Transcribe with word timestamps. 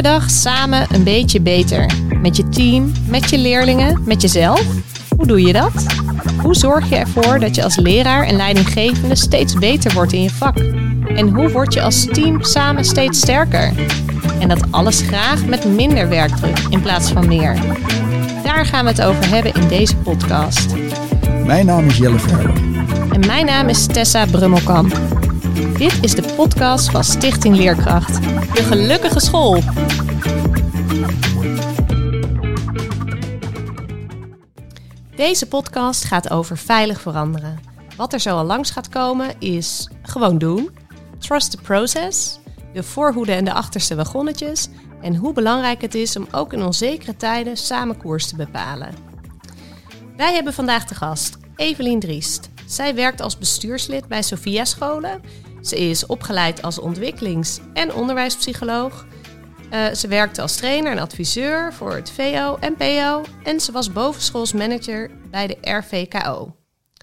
elke 0.00 0.18
dag 0.18 0.30
samen 0.30 0.86
een 0.90 1.04
beetje 1.04 1.40
beter. 1.40 1.90
Met 2.22 2.36
je 2.36 2.48
team, 2.48 2.92
met 3.08 3.30
je 3.30 3.38
leerlingen, 3.38 4.02
met 4.04 4.22
jezelf. 4.22 4.64
Hoe 5.16 5.26
doe 5.26 5.42
je 5.42 5.52
dat? 5.52 5.86
Hoe 6.42 6.54
zorg 6.54 6.88
je 6.88 6.96
ervoor 6.96 7.40
dat 7.40 7.54
je 7.54 7.62
als 7.62 7.76
leraar 7.76 8.26
en 8.26 8.36
leidinggevende 8.36 9.14
steeds 9.14 9.54
beter 9.54 9.92
wordt 9.92 10.12
in 10.12 10.22
je 10.22 10.30
vak? 10.30 10.56
En 11.16 11.28
hoe 11.28 11.50
word 11.50 11.74
je 11.74 11.82
als 11.82 12.04
team 12.04 12.42
samen 12.42 12.84
steeds 12.84 13.18
sterker? 13.18 13.72
En 14.40 14.48
dat 14.48 14.72
alles 14.72 15.00
graag 15.00 15.44
met 15.44 15.64
minder 15.64 16.08
werkdruk 16.08 16.58
in 16.70 16.80
plaats 16.80 17.10
van 17.10 17.28
meer. 17.28 17.56
Daar 18.42 18.66
gaan 18.66 18.84
we 18.84 18.90
het 18.90 19.02
over 19.02 19.28
hebben 19.28 19.54
in 19.54 19.68
deze 19.68 19.96
podcast. 19.96 20.74
Mijn 21.44 21.66
naam 21.66 21.86
is 21.86 21.96
Jelle 21.96 22.18
Verder. 22.18 22.52
En 23.12 23.26
mijn 23.26 23.46
naam 23.46 23.68
is 23.68 23.86
Tessa 23.86 24.26
Brummelkamp. 24.26 24.98
Dit 25.80 25.98
is 26.00 26.14
de 26.14 26.22
podcast 26.36 26.90
van 26.90 27.04
Stichting 27.04 27.56
Leerkracht. 27.56 28.22
De 28.54 28.62
gelukkige 28.62 29.20
school. 29.20 29.62
Deze 35.20 35.46
podcast 35.46 36.04
gaat 36.04 36.30
over 36.30 36.56
veilig 36.56 37.00
veranderen. 37.00 37.60
Wat 37.96 38.12
er 38.12 38.20
zo 38.20 38.36
al 38.36 38.44
langs 38.44 38.70
gaat 38.70 38.88
komen 38.88 39.40
is 39.40 39.90
gewoon 40.02 40.38
doen. 40.38 40.70
Trust 41.18 41.50
the 41.50 41.56
process. 41.56 42.38
De 42.72 42.82
voorhoede 42.82 43.32
en 43.32 43.44
de 43.44 43.52
achterste 43.52 43.94
wagonnetjes. 43.94 44.68
En 45.00 45.16
hoe 45.16 45.32
belangrijk 45.32 45.80
het 45.80 45.94
is 45.94 46.16
om 46.16 46.26
ook 46.30 46.52
in 46.52 46.62
onzekere 46.62 47.16
tijden 47.16 47.56
samen 47.56 47.96
koers 47.96 48.26
te 48.26 48.36
bepalen. 48.36 48.94
Wij 50.16 50.34
hebben 50.34 50.54
vandaag 50.54 50.84
de 50.84 50.94
gast 50.94 51.36
Evelien 51.56 52.00
Driest. 52.00 52.48
Zij 52.66 52.94
werkt 52.94 53.20
als 53.20 53.38
bestuurslid 53.38 54.08
bij 54.08 54.22
Sophia 54.22 54.64
Scholen. 54.64 55.20
Ze 55.60 55.78
is 55.78 56.06
opgeleid 56.06 56.62
als 56.62 56.78
ontwikkelings- 56.78 57.60
en 57.74 57.94
onderwijspsycholoog. 57.94 59.06
Uh, 59.72 59.94
ze 59.94 60.08
werkte 60.08 60.42
als 60.42 60.56
trainer 60.56 60.92
en 60.92 60.98
adviseur 60.98 61.72
voor 61.72 61.94
het 61.94 62.10
VO 62.10 62.56
en 62.60 62.76
PO. 62.76 63.24
En 63.44 63.60
ze 63.60 63.72
was 63.72 63.92
bovenschools-manager 63.92 65.10
bij 65.30 65.46
de 65.46 65.56
RVKO. 65.60 66.54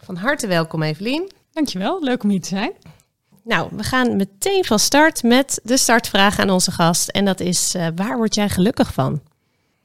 Van 0.04 0.16
harte 0.16 0.48
welkom 0.48 0.84
Evelien. 0.84 1.32
Dankjewel, 1.52 2.04
leuk 2.04 2.24
om 2.24 2.30
hier 2.30 2.42
te 2.42 2.48
zijn. 2.48 2.72
Nou, 3.44 3.70
we 3.72 3.84
gaan 3.84 4.16
meteen 4.16 4.66
van 4.66 4.80
start 4.80 5.24
met 5.24 5.60
de 5.64 5.78
startvraag 5.78 6.40
aan 6.40 6.50
onze 6.50 6.72
gast. 6.72 7.10
En 7.10 7.26
dat 7.26 7.40
is, 7.40 7.76
uh, 7.76 7.88
waar 7.96 8.18
word 8.18 8.36
jij 8.36 8.50
gelukkig 8.50 8.94
van? 8.94 9.22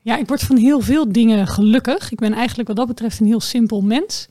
Ja, 0.01 0.17
ik 0.17 0.29
word 0.29 0.43
van 0.43 0.57
heel 0.57 0.81
veel 0.81 1.13
dingen 1.13 1.47
gelukkig. 1.47 2.11
Ik 2.11 2.19
ben 2.19 2.33
eigenlijk 2.33 2.69
wat 2.69 2.77
dat 2.77 2.87
betreft 2.87 3.21
een 3.21 3.27
heel 3.27 3.41
simpel 3.41 3.81
mens. 3.81 4.29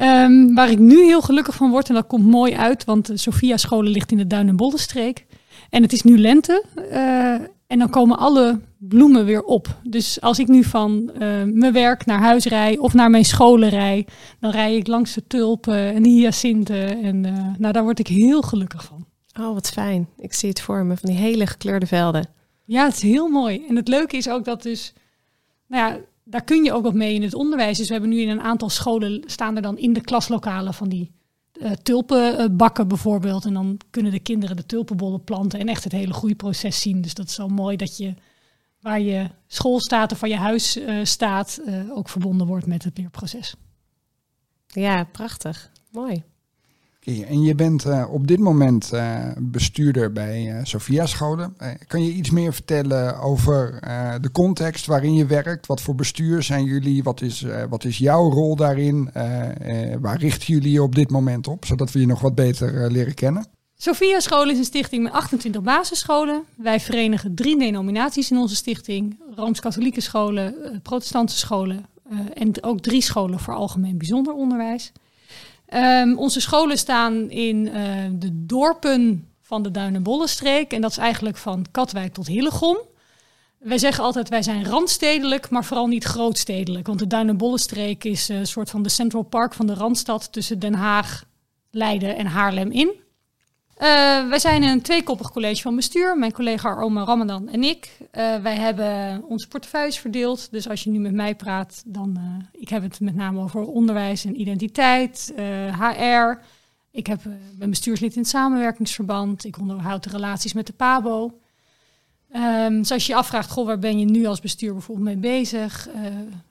Um, 0.00 0.54
waar 0.54 0.70
ik 0.70 0.78
nu 0.78 1.04
heel 1.04 1.22
gelukkig 1.22 1.54
van 1.54 1.70
word, 1.70 1.88
en 1.88 1.94
dat 1.94 2.06
komt 2.06 2.26
mooi 2.26 2.54
uit, 2.54 2.84
want 2.84 3.10
Sophia 3.14 3.56
Scholen 3.56 3.92
ligt 3.92 4.10
in 4.10 4.18
de 4.18 4.26
Duin- 4.26 4.48
en 4.48 4.56
Bollenstreek. 4.56 5.26
En 5.70 5.82
het 5.82 5.92
is 5.92 6.02
nu 6.02 6.18
lente. 6.18 6.64
Uh, 6.92 7.34
en 7.66 7.78
dan 7.78 7.90
komen 7.90 8.18
alle 8.18 8.60
bloemen 8.78 9.24
weer 9.24 9.42
op. 9.42 9.80
Dus 9.82 10.20
als 10.20 10.38
ik 10.38 10.48
nu 10.48 10.64
van 10.64 11.10
uh, 11.12 11.18
mijn 11.44 11.72
werk 11.72 12.06
naar 12.06 12.18
huis 12.18 12.44
rij 12.44 12.78
of 12.78 12.94
naar 12.94 13.10
mijn 13.10 13.24
scholen 13.24 13.68
rij, 13.68 14.06
dan 14.40 14.50
rij 14.50 14.76
ik 14.76 14.86
langs 14.86 15.14
de 15.14 15.26
tulpen 15.26 15.94
en 15.94 16.02
de 16.02 16.08
hyacinten. 16.08 17.02
En 17.02 17.24
uh, 17.24 17.46
nou, 17.58 17.72
daar 17.72 17.82
word 17.82 17.98
ik 17.98 18.06
heel 18.06 18.42
gelukkig 18.42 18.84
van. 18.84 19.06
Oh, 19.40 19.54
wat 19.54 19.70
fijn. 19.70 20.08
Ik 20.18 20.32
zie 20.32 20.48
het 20.48 20.60
voor 20.60 20.84
me, 20.84 20.96
van 20.96 21.08
die 21.08 21.18
hele 21.18 21.46
gekleurde 21.46 21.86
velden. 21.86 22.28
Ja, 22.64 22.84
het 22.84 22.94
is 22.94 23.02
heel 23.02 23.28
mooi. 23.28 23.64
En 23.68 23.76
het 23.76 23.88
leuke 23.88 24.16
is 24.16 24.28
ook 24.28 24.44
dat 24.44 24.62
dus, 24.62 24.92
nou 25.66 25.92
ja, 25.92 25.98
daar 26.24 26.44
kun 26.44 26.64
je 26.64 26.72
ook 26.72 26.82
wat 26.82 26.94
mee 26.94 27.14
in 27.14 27.22
het 27.22 27.34
onderwijs. 27.34 27.78
Dus 27.78 27.86
we 27.86 27.92
hebben 27.92 28.10
nu 28.10 28.20
in 28.20 28.28
een 28.28 28.40
aantal 28.40 28.68
scholen 28.68 29.22
staan 29.26 29.56
er 29.56 29.62
dan 29.62 29.78
in 29.78 29.92
de 29.92 30.00
klaslokalen 30.00 30.74
van 30.74 30.88
die 30.88 31.12
uh, 31.60 31.70
tulpenbakken 31.70 32.88
bijvoorbeeld. 32.88 33.44
En 33.44 33.54
dan 33.54 33.78
kunnen 33.90 34.12
de 34.12 34.20
kinderen 34.20 34.56
de 34.56 34.66
tulpenbollen 34.66 35.24
planten 35.24 35.58
en 35.58 35.68
echt 35.68 35.84
het 35.84 35.92
hele 35.92 36.12
groeiproces 36.12 36.80
zien. 36.80 37.00
Dus 37.00 37.14
dat 37.14 37.26
is 37.26 37.34
zo 37.34 37.48
mooi 37.48 37.76
dat 37.76 37.96
je 37.96 38.14
waar 38.80 39.00
je 39.00 39.30
school 39.46 39.80
staat 39.80 40.12
of 40.12 40.20
waar 40.20 40.30
je 40.30 40.36
huis 40.36 40.76
uh, 40.76 41.04
staat, 41.04 41.60
ook 41.90 42.08
verbonden 42.08 42.46
wordt 42.46 42.66
met 42.66 42.84
het 42.84 42.98
leerproces. 42.98 43.54
Ja, 44.66 45.04
prachtig. 45.04 45.70
Mooi. 45.90 46.22
En 47.06 47.42
je 47.42 47.54
bent 47.54 47.86
uh, 47.86 48.04
op 48.10 48.26
dit 48.26 48.38
moment 48.38 48.90
uh, 48.94 49.18
bestuurder 49.38 50.12
bij 50.12 50.44
uh, 50.44 50.60
Sophia 50.62 51.06
Scholen. 51.06 51.56
kan 51.86 52.04
je 52.04 52.12
iets 52.12 52.30
meer 52.30 52.52
vertellen 52.54 53.20
over 53.20 53.78
de 54.20 54.30
context 54.30 54.86
waarin 54.86 55.14
je 55.14 55.26
werkt? 55.26 55.66
Wat 55.66 55.80
voor 55.80 55.94
bestuur 55.94 56.42
zijn 56.42 56.64
jullie? 56.64 57.02
Wat 57.02 57.20
is, 57.20 57.46
wat 57.68 57.84
is 57.84 57.98
jouw 57.98 58.30
rol 58.30 58.56
daarin? 58.56 59.10
waar 60.00 60.18
richten 60.18 60.54
jullie 60.54 60.72
je 60.72 60.82
op 60.82 60.94
dit 60.94 61.10
moment 61.10 61.48
op? 61.48 61.64
Zodat 61.64 61.92
we 61.92 62.00
je 62.00 62.06
nog 62.06 62.20
wat 62.20 62.34
beter 62.34 62.90
leren 62.90 63.14
kennen. 63.14 63.46
Sophia 63.76 64.20
Scholen 64.20 64.52
is 64.52 64.58
een 64.58 64.64
stichting 64.64 65.02
met 65.02 65.12
28 65.12 65.62
basisscholen. 65.62 66.44
Wij 66.56 66.80
verenigen 66.80 67.34
drie 67.34 67.58
denominaties 67.58 68.30
in 68.30 68.36
onze 68.36 68.54
stichting. 68.54 69.18
Rooms-Katholieke 69.34 70.00
scholen, 70.00 70.80
protestantse 70.82 71.38
scholen 71.38 71.86
en 72.34 72.62
ook 72.62 72.80
drie 72.80 73.02
scholen 73.02 73.38
voor 73.38 73.54
algemeen 73.54 73.98
bijzonder 73.98 74.34
onderwijs. 74.34 74.92
Um, 75.74 76.18
onze 76.18 76.40
scholen 76.40 76.78
staan 76.78 77.30
in 77.30 77.66
uh, 77.66 77.74
de 78.12 78.30
dorpen 78.32 79.28
van 79.40 79.62
de 79.62 79.70
Duin- 79.70 80.04
en 80.68 80.80
dat 80.80 80.90
is 80.90 80.98
eigenlijk 80.98 81.36
van 81.36 81.66
Katwijk 81.70 82.14
tot 82.14 82.26
Hillegom. 82.26 82.78
Wij 83.58 83.78
zeggen 83.78 84.04
altijd, 84.04 84.28
wij 84.28 84.42
zijn 84.42 84.64
randstedelijk, 84.64 85.50
maar 85.50 85.64
vooral 85.64 85.86
niet 85.86 86.04
grootstedelijk. 86.04 86.86
Want 86.86 86.98
de 86.98 87.06
Duin- 87.06 87.28
en 87.28 87.36
Bollenstreek 87.36 88.04
is 88.04 88.28
een 88.28 88.46
soort 88.46 88.70
van 88.70 88.82
de 88.82 88.88
Central 88.88 89.22
Park 89.22 89.54
van 89.54 89.66
de 89.66 89.74
Randstad... 89.74 90.32
tussen 90.32 90.58
Den 90.58 90.74
Haag, 90.74 91.24
Leiden 91.70 92.16
en 92.16 92.26
Haarlem 92.26 92.70
in. 92.70 92.92
Uh, 93.78 94.28
wij 94.28 94.38
zijn 94.38 94.62
een 94.62 94.82
tweekoppig 94.82 95.30
college 95.30 95.62
van 95.62 95.76
bestuur. 95.76 96.18
Mijn 96.18 96.32
collega 96.32 96.74
Oma 96.74 97.04
Ramadan 97.04 97.48
en 97.48 97.62
ik. 97.62 97.98
Uh, 98.00 98.36
wij 98.36 98.56
hebben 98.56 99.22
onze 99.28 99.48
portefeuilles 99.48 99.98
verdeeld. 99.98 100.50
Dus 100.50 100.68
als 100.68 100.82
je 100.82 100.90
nu 100.90 100.98
met 100.98 101.12
mij 101.12 101.34
praat, 101.34 101.82
dan 101.86 102.16
uh, 102.18 102.60
ik 102.60 102.68
heb 102.68 102.82
het 102.82 103.00
met 103.00 103.14
name 103.14 103.40
over 103.40 103.60
onderwijs 103.60 104.24
en 104.24 104.40
identiteit, 104.40 105.32
HR. 105.78 106.38
Ik 106.90 107.06
heb, 107.06 107.20
ben 107.58 107.70
bestuurslid 107.70 108.14
in 108.14 108.20
het 108.20 108.30
samenwerkingsverband. 108.30 109.44
Ik 109.44 109.58
onderhoud 109.58 110.04
de 110.04 110.10
relaties 110.10 110.52
met 110.52 110.66
de 110.66 110.72
PABO. 110.72 111.38
Um, 112.34 112.78
dus 112.78 112.90
als 112.90 113.06
je 113.06 113.12
je 113.12 113.18
afvraagt, 113.18 113.50
goh, 113.50 113.66
waar 113.66 113.78
ben 113.78 113.98
je 113.98 114.04
nu 114.04 114.26
als 114.26 114.40
bestuur 114.40 114.72
bijvoorbeeld 114.72 115.06
mee 115.06 115.16
bezig? 115.16 115.88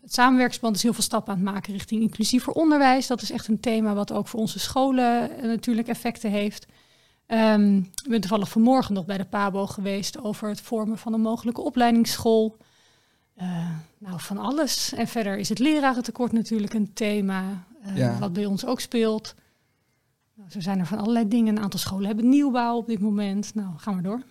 het 0.01 0.13
samenwerkingsverband 0.13 0.75
is 0.75 0.83
heel 0.83 0.93
veel 0.93 1.03
stappen 1.03 1.33
aan 1.33 1.39
het 1.39 1.53
maken 1.53 1.73
richting 1.73 2.01
inclusiever 2.01 2.53
onderwijs. 2.53 3.07
Dat 3.07 3.21
is 3.21 3.31
echt 3.31 3.47
een 3.47 3.59
thema 3.59 3.93
wat 3.93 4.11
ook 4.11 4.27
voor 4.27 4.39
onze 4.39 4.59
scholen 4.59 5.29
natuurlijk 5.41 5.87
effecten 5.87 6.31
heeft. 6.31 6.65
Um, 7.27 7.77
ik 7.77 8.09
ben 8.09 8.21
toevallig 8.21 8.49
vanmorgen 8.49 8.93
nog 8.93 9.05
bij 9.05 9.17
de 9.17 9.25
PABO 9.25 9.67
geweest 9.67 10.19
over 10.19 10.49
het 10.49 10.61
vormen 10.61 10.97
van 10.97 11.13
een 11.13 11.21
mogelijke 11.21 11.61
opleidingsschool. 11.61 12.57
Uh, 13.41 13.69
nou, 13.97 14.19
van 14.19 14.37
alles. 14.37 14.93
En 14.93 15.07
verder 15.07 15.37
is 15.37 15.49
het 15.49 15.59
lerarentekort 15.59 16.31
natuurlijk 16.31 16.73
een 16.73 16.93
thema, 16.93 17.65
uh, 17.85 17.97
ja. 17.97 18.19
wat 18.19 18.33
bij 18.33 18.45
ons 18.45 18.65
ook 18.65 18.79
speelt. 18.79 19.35
Nou, 20.33 20.49
zo 20.49 20.59
zijn 20.59 20.79
er 20.79 20.85
van 20.85 20.97
allerlei 20.97 21.27
dingen. 21.27 21.57
Een 21.57 21.63
aantal 21.63 21.79
scholen 21.79 22.07
hebben 22.07 22.29
nieuwbouw 22.29 22.77
op 22.77 22.87
dit 22.87 22.99
moment. 22.99 23.55
Nou, 23.55 23.77
gaan 23.77 23.95
we 23.95 24.01
door. 24.01 24.21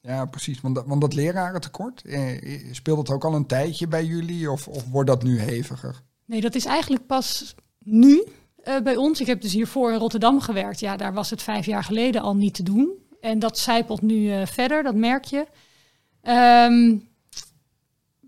Ja, 0.00 0.24
precies. 0.24 0.60
Want 0.60 0.74
dat, 0.74 0.86
want 0.86 1.00
dat 1.00 1.14
lerarentekort, 1.14 2.02
eh, 2.04 2.74
speelt 2.74 2.98
het 2.98 3.10
ook 3.10 3.24
al 3.24 3.34
een 3.34 3.46
tijdje 3.46 3.88
bij 3.88 4.04
jullie 4.04 4.50
of, 4.50 4.68
of 4.68 4.88
wordt 4.88 5.08
dat 5.08 5.22
nu 5.22 5.38
heviger? 5.38 6.02
Nee, 6.24 6.40
dat 6.40 6.54
is 6.54 6.64
eigenlijk 6.64 7.06
pas 7.06 7.54
nu 7.78 8.24
uh, 8.64 8.80
bij 8.80 8.96
ons. 8.96 9.20
Ik 9.20 9.26
heb 9.26 9.40
dus 9.40 9.52
hiervoor 9.52 9.92
in 9.92 9.98
Rotterdam 9.98 10.40
gewerkt. 10.40 10.80
Ja, 10.80 10.96
daar 10.96 11.12
was 11.12 11.30
het 11.30 11.42
vijf 11.42 11.66
jaar 11.66 11.84
geleden 11.84 12.22
al 12.22 12.36
niet 12.36 12.54
te 12.54 12.62
doen. 12.62 12.90
En 13.20 13.38
dat 13.38 13.58
zijpelt 13.58 14.02
nu 14.02 14.14
uh, 14.14 14.46
verder, 14.46 14.82
dat 14.82 14.94
merk 14.94 15.24
je. 15.24 15.46
Um, 16.68 17.08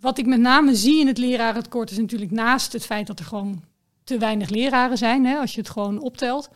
wat 0.01 0.19
ik 0.19 0.27
met 0.27 0.41
name 0.41 0.75
zie 0.75 1.01
in 1.01 1.07
het 1.07 1.19
lerarentekort 1.19 1.91
is 1.91 1.99
natuurlijk 1.99 2.31
naast 2.31 2.73
het 2.73 2.85
feit 2.85 3.07
dat 3.07 3.19
er 3.19 3.25
gewoon 3.25 3.63
te 4.05 4.19
weinig 4.19 4.49
leraren 4.49 4.99
zijn, 4.99 5.27
hè, 5.27 5.37
als 5.37 5.55
je 5.55 5.61
het 5.61 5.71
gewoon 5.71 6.01
optelt, 6.01 6.49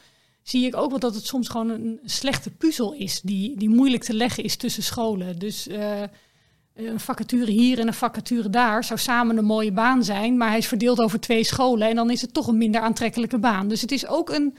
zie 0.42 0.66
ik 0.66 0.76
ook 0.76 0.90
wel 0.90 0.98
dat 0.98 1.14
het 1.14 1.26
soms 1.26 1.48
gewoon 1.48 1.68
een 1.68 2.00
slechte 2.04 2.50
puzzel 2.50 2.92
is 2.92 3.20
die, 3.20 3.56
die 3.56 3.68
moeilijk 3.68 4.04
te 4.04 4.14
leggen 4.14 4.44
is 4.44 4.56
tussen 4.56 4.82
scholen. 4.82 5.38
Dus 5.38 5.68
uh, 5.68 6.02
een 6.86 7.00
vacature 7.00 7.50
hier 7.50 7.78
en 7.78 7.86
een 7.86 7.94
vacature 7.94 8.50
daar 8.50 8.84
zou 8.84 8.98
samen 8.98 9.36
een 9.36 9.44
mooie 9.44 9.72
baan 9.72 10.04
zijn, 10.04 10.36
maar 10.36 10.48
hij 10.48 10.58
is 10.58 10.66
verdeeld 10.66 11.00
over 11.00 11.20
twee 11.20 11.44
scholen 11.44 11.88
en 11.88 11.96
dan 11.96 12.10
is 12.10 12.20
het 12.20 12.34
toch 12.34 12.46
een 12.46 12.58
minder 12.58 12.80
aantrekkelijke 12.80 13.38
baan. 13.38 13.68
Dus 13.68 13.80
het 13.80 13.92
is 13.92 14.06
ook 14.06 14.30
een, 14.30 14.56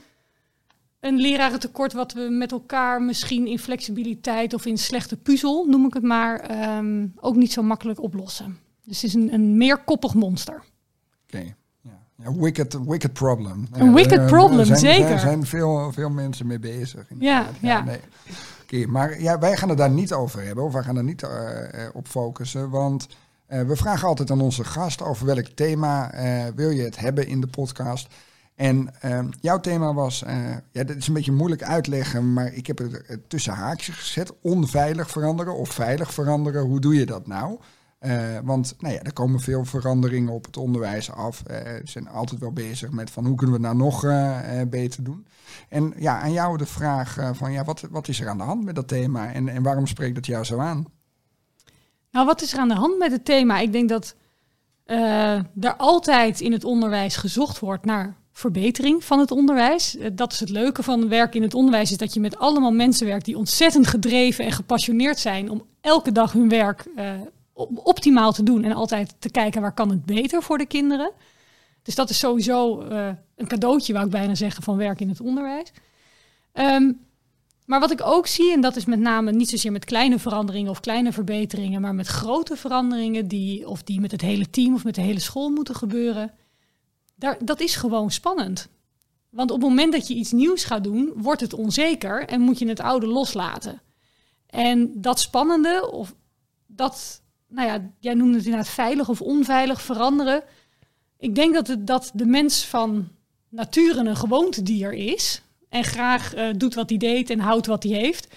een 1.00 1.16
lerarentekort 1.16 1.92
wat 1.92 2.12
we 2.12 2.20
met 2.20 2.52
elkaar 2.52 3.02
misschien 3.02 3.46
in 3.46 3.58
flexibiliteit 3.58 4.54
of 4.54 4.66
in 4.66 4.78
slechte 4.78 5.16
puzzel, 5.16 5.64
noem 5.64 5.86
ik 5.86 5.94
het 5.94 6.02
maar, 6.02 6.66
um, 6.78 7.12
ook 7.16 7.36
niet 7.36 7.52
zo 7.52 7.62
makkelijk 7.62 8.02
oplossen. 8.02 8.58
Dus 8.84 9.02
het 9.02 9.10
is 9.10 9.14
een, 9.14 9.32
een 9.32 9.56
meerkoppig 9.56 10.14
monster. 10.14 10.62
Oké. 11.24 11.54
Wicked, 12.36 12.78
wicked 12.86 13.12
problem. 13.12 13.68
Een 13.72 13.94
wicked 13.94 14.26
problem, 14.26 14.64
zijn, 14.64 14.78
zeker. 14.78 15.10
Er 15.10 15.18
zijn 15.18 15.46
veel, 15.46 15.92
veel 15.92 16.10
mensen 16.10 16.46
mee 16.46 16.58
bezig. 16.58 17.06
Ja, 17.18 17.46
ja. 17.60 17.84
Nee. 17.84 18.00
Okay, 18.62 18.84
maar 18.84 19.20
ja, 19.20 19.38
wij 19.38 19.56
gaan 19.56 19.68
het 19.68 19.78
daar 19.78 19.90
niet 19.90 20.12
over 20.12 20.42
hebben, 20.42 20.64
of 20.64 20.72
wij 20.72 20.82
gaan 20.82 20.96
er 20.96 21.04
niet 21.04 21.22
uh, 21.22 21.30
op 21.92 22.08
focussen. 22.08 22.70
Want 22.70 23.08
we 23.46 23.76
vragen 23.76 24.08
altijd 24.08 24.30
aan 24.30 24.40
onze 24.40 24.64
gast 24.64 25.02
over 25.02 25.26
welk 25.26 25.46
thema 25.46 26.12
wil 26.54 26.70
je 26.70 26.82
het 26.82 26.98
hebben 26.98 27.26
in 27.26 27.40
de 27.40 27.46
podcast. 27.46 28.08
En 28.60 28.90
ehm, 29.00 29.26
jouw 29.40 29.60
thema 29.60 29.94
was, 29.94 30.22
uh, 30.26 30.50
ja, 30.72 30.84
dat 30.84 30.96
is 30.96 31.06
een 31.06 31.14
beetje 31.14 31.32
moeilijk 31.32 31.62
uitleggen, 31.62 32.32
maar 32.32 32.54
ik 32.54 32.66
heb 32.66 32.78
het 32.78 33.06
eh, 33.06 33.16
tussen 33.28 33.52
haakjes 33.52 33.94
gezet. 33.94 34.32
Onveilig 34.42 35.10
veranderen 35.10 35.54
of 35.54 35.68
veilig 35.68 36.14
veranderen. 36.14 36.62
Hoe 36.62 36.80
doe 36.80 36.94
je 36.94 37.06
dat 37.06 37.26
nou? 37.26 37.58
Uh, 38.06 38.38
want 38.44 38.74
nou 38.78 38.94
ja, 38.94 39.02
er 39.02 39.12
komen 39.12 39.40
veel 39.40 39.64
veranderingen 39.64 40.32
op 40.32 40.44
het 40.44 40.56
onderwijs 40.56 41.10
af. 41.10 41.42
Uh, 41.50 41.56
we 41.56 41.80
zijn 41.84 42.08
altijd 42.08 42.40
wel 42.40 42.52
bezig 42.52 42.90
met 42.90 43.10
van 43.10 43.26
hoe 43.26 43.36
kunnen 43.36 43.60
we 43.60 43.66
het 43.66 43.76
nou 43.76 43.84
nog 43.84 44.04
uh, 44.04 44.38
beter 44.68 45.04
doen. 45.04 45.26
En 45.68 45.92
ja, 45.96 46.20
aan 46.20 46.32
jou 46.32 46.56
de 46.56 46.66
vraag 46.66 47.18
van 47.32 47.52
ja, 47.52 47.64
wat, 47.64 47.80
wat 47.90 48.08
is 48.08 48.20
er 48.20 48.28
aan 48.28 48.38
de 48.38 48.44
hand 48.44 48.64
met 48.64 48.74
dat 48.74 48.88
thema 48.88 49.32
en, 49.32 49.48
en 49.48 49.62
waarom 49.62 49.86
spreekt 49.86 50.14
dat 50.14 50.26
jou 50.26 50.44
zo 50.44 50.58
aan? 50.58 50.84
Nou, 52.10 52.26
wat 52.26 52.42
is 52.42 52.52
er 52.52 52.58
aan 52.58 52.68
de 52.68 52.74
hand 52.74 52.98
met 52.98 53.12
het 53.12 53.24
thema? 53.24 53.58
Ik 53.58 53.72
denk 53.72 53.88
dat 53.88 54.14
er 55.60 55.76
altijd 55.76 56.40
in 56.40 56.52
het 56.52 56.64
onderwijs 56.64 57.16
gezocht 57.16 57.58
wordt 57.58 57.84
naar 57.84 58.16
verbetering 58.32 59.04
van 59.04 59.18
het 59.18 59.30
onderwijs. 59.30 59.96
Dat 60.12 60.32
is 60.32 60.40
het 60.40 60.50
leuke 60.50 60.82
van 60.82 61.08
werk 61.08 61.34
in 61.34 61.42
het 61.42 61.54
onderwijs, 61.54 61.90
is 61.90 61.96
dat 61.96 62.14
je 62.14 62.20
met 62.20 62.38
allemaal 62.38 62.72
mensen 62.72 63.06
werkt 63.06 63.24
die 63.24 63.38
ontzettend 63.38 63.86
gedreven 63.86 64.44
en 64.44 64.52
gepassioneerd 64.52 65.18
zijn 65.18 65.50
om 65.50 65.66
elke 65.80 66.12
dag 66.12 66.32
hun 66.32 66.48
werk 66.48 66.84
optimaal 67.74 68.32
te 68.32 68.42
doen 68.42 68.64
en 68.64 68.72
altijd 68.72 69.14
te 69.18 69.30
kijken 69.30 69.60
waar 69.60 69.74
kan 69.74 69.90
het 69.90 70.04
beter 70.04 70.42
voor 70.42 70.58
de 70.58 70.66
kinderen. 70.66 71.12
Dus 71.82 71.94
dat 71.94 72.10
is 72.10 72.18
sowieso 72.18 72.82
uh, 72.82 73.08
een 73.36 73.46
cadeautje, 73.46 73.92
wou 73.92 74.04
ik 74.04 74.10
bijna 74.10 74.34
zeggen, 74.34 74.62
van 74.62 74.76
werk 74.76 75.00
in 75.00 75.08
het 75.08 75.20
onderwijs. 75.20 75.72
Um, 76.52 77.00
maar 77.70 77.80
wat 77.80 77.90
ik 77.90 78.00
ook 78.02 78.26
zie, 78.26 78.52
en 78.52 78.60
dat 78.60 78.76
is 78.76 78.84
met 78.84 78.98
name 78.98 79.32
niet 79.32 79.48
zozeer 79.48 79.72
met 79.72 79.84
kleine 79.84 80.18
veranderingen 80.18 80.70
of 80.70 80.80
kleine 80.80 81.12
verbeteringen, 81.12 81.80
maar 81.80 81.94
met 81.94 82.06
grote 82.06 82.56
veranderingen 82.56 83.28
die, 83.28 83.68
of 83.68 83.82
die 83.82 84.00
met 84.00 84.10
het 84.10 84.20
hele 84.20 84.50
team 84.50 84.74
of 84.74 84.84
met 84.84 84.94
de 84.94 85.00
hele 85.00 85.20
school 85.20 85.50
moeten 85.50 85.74
gebeuren, 85.74 86.32
daar, 87.14 87.38
dat 87.44 87.60
is 87.60 87.76
gewoon 87.76 88.10
spannend. 88.10 88.68
Want 89.28 89.50
op 89.50 89.60
het 89.60 89.68
moment 89.68 89.92
dat 89.92 90.08
je 90.08 90.14
iets 90.14 90.32
nieuws 90.32 90.64
gaat 90.64 90.84
doen, 90.84 91.12
wordt 91.16 91.40
het 91.40 91.54
onzeker 91.54 92.28
en 92.28 92.40
moet 92.40 92.58
je 92.58 92.68
het 92.68 92.80
oude 92.80 93.06
loslaten. 93.06 93.82
En 94.46 94.92
dat 94.94 95.20
spannende, 95.20 95.90
of 95.90 96.14
dat 96.66 97.22
nou 97.50 97.68
ja, 97.68 97.90
jij 97.98 98.14
noemde 98.14 98.36
het 98.36 98.44
inderdaad 98.44 98.72
veilig 98.72 99.08
of 99.08 99.20
onveilig 99.20 99.82
veranderen. 99.82 100.42
Ik 101.18 101.34
denk 101.34 101.54
dat, 101.54 101.66
het, 101.66 101.86
dat 101.86 102.10
de 102.14 102.26
mens 102.26 102.66
van 102.66 103.08
nature 103.48 104.08
een 104.08 104.16
gewoontedier 104.16 104.92
is. 104.92 105.42
En 105.68 105.84
graag 105.84 106.36
uh, 106.36 106.48
doet 106.56 106.74
wat 106.74 106.88
hij 106.88 106.98
deed 106.98 107.30
en 107.30 107.38
houdt 107.38 107.66
wat 107.66 107.82
hij 107.82 107.92
heeft. 107.92 108.34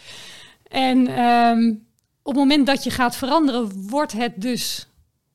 En 0.68 1.20
um, 1.20 1.86
op 2.22 2.34
het 2.34 2.42
moment 2.42 2.68
dat 2.68 2.84
je 2.84 2.90
gaat 2.90 3.16
veranderen, 3.16 3.88
wordt 3.88 4.12
het 4.12 4.42
dus 4.42 4.88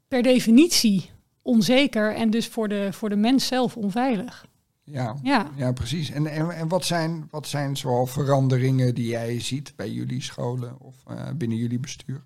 per 0.08 0.22
definitie 0.22 1.10
onzeker 1.42 2.14
en 2.14 2.30
dus 2.30 2.46
voor 2.46 2.68
de, 2.68 2.88
voor 2.92 3.08
de 3.08 3.16
mens 3.16 3.46
zelf 3.46 3.76
onveilig. 3.76 4.46
Ja, 4.84 5.16
ja. 5.22 5.50
ja 5.56 5.72
precies. 5.72 6.10
En, 6.10 6.26
en, 6.26 6.50
en 6.50 6.68
wat, 6.68 6.84
zijn, 6.84 7.28
wat 7.30 7.48
zijn 7.48 7.76
zoal 7.76 8.06
veranderingen 8.06 8.94
die 8.94 9.06
jij 9.06 9.40
ziet 9.40 9.72
bij 9.76 9.90
jullie 9.90 10.22
scholen 10.22 10.80
of 10.80 10.96
uh, 11.10 11.28
binnen 11.36 11.58
jullie 11.58 11.78
bestuur? 11.78 12.24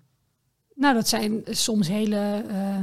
Nou, 0.75 0.93
dat 0.93 1.07
zijn 1.07 1.41
soms 1.49 1.87
hele 1.87 2.43
uh, 2.47 2.77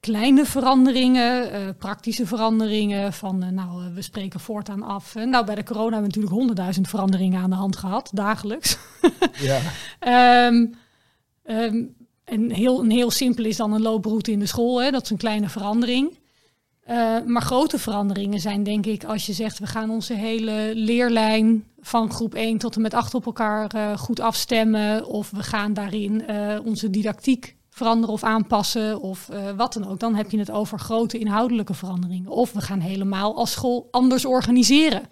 kleine 0.00 0.46
veranderingen, 0.46 1.54
uh, 1.54 1.68
praktische 1.78 2.26
veranderingen. 2.26 3.12
Van, 3.12 3.44
uh, 3.44 3.50
nou, 3.50 3.94
we 3.94 4.02
spreken 4.02 4.40
voortaan 4.40 4.82
af. 4.82 5.14
nou, 5.14 5.44
bij 5.44 5.54
de 5.54 5.64
corona 5.64 5.82
hebben 5.82 6.00
we 6.00 6.06
natuurlijk 6.06 6.34
honderdduizend 6.34 6.88
veranderingen 6.88 7.42
aan 7.42 7.50
de 7.50 7.56
hand 7.56 7.76
gehad, 7.76 8.10
dagelijks. 8.14 8.78
ja. 9.48 9.60
um, 10.46 10.74
um, 11.44 11.94
en 12.24 12.50
heel, 12.50 12.80
een 12.80 12.90
heel 12.90 13.10
simpel 13.10 13.44
is 13.44 13.56
dan 13.56 13.72
een 13.72 13.82
looproute 13.82 14.32
in 14.32 14.38
de 14.38 14.46
school. 14.46 14.82
Hè? 14.82 14.90
Dat 14.90 15.02
is 15.02 15.10
een 15.10 15.16
kleine 15.16 15.48
verandering. 15.48 16.18
Maar 17.26 17.42
grote 17.42 17.78
veranderingen 17.78 18.40
zijn 18.40 18.62
denk 18.62 18.86
ik 18.86 19.04
als 19.04 19.26
je 19.26 19.32
zegt 19.32 19.58
we 19.58 19.66
gaan 19.66 19.90
onze 19.90 20.14
hele 20.14 20.70
leerlijn 20.74 21.64
van 21.80 22.12
groep 22.12 22.34
1 22.34 22.58
tot 22.58 22.76
en 22.76 22.82
met 22.82 22.94
8 22.94 23.14
op 23.14 23.26
elkaar 23.26 23.74
uh, 23.76 23.96
goed 23.96 24.20
afstemmen. 24.20 25.06
Of 25.06 25.30
we 25.30 25.42
gaan 25.42 25.72
daarin 25.72 26.24
uh, 26.30 26.58
onze 26.64 26.90
didactiek 26.90 27.56
veranderen 27.70 28.14
of 28.14 28.22
aanpassen 28.22 29.00
of 29.00 29.28
wat 29.56 29.72
dan 29.72 29.88
ook. 29.88 30.00
Dan 30.00 30.14
heb 30.14 30.30
je 30.30 30.38
het 30.38 30.50
over 30.50 30.78
grote 30.78 31.18
inhoudelijke 31.18 31.74
veranderingen. 31.74 32.30
Of 32.30 32.52
we 32.52 32.60
gaan 32.60 32.80
helemaal 32.80 33.36
als 33.36 33.52
school 33.52 33.88
anders 33.90 34.24
organiseren. 34.24 35.02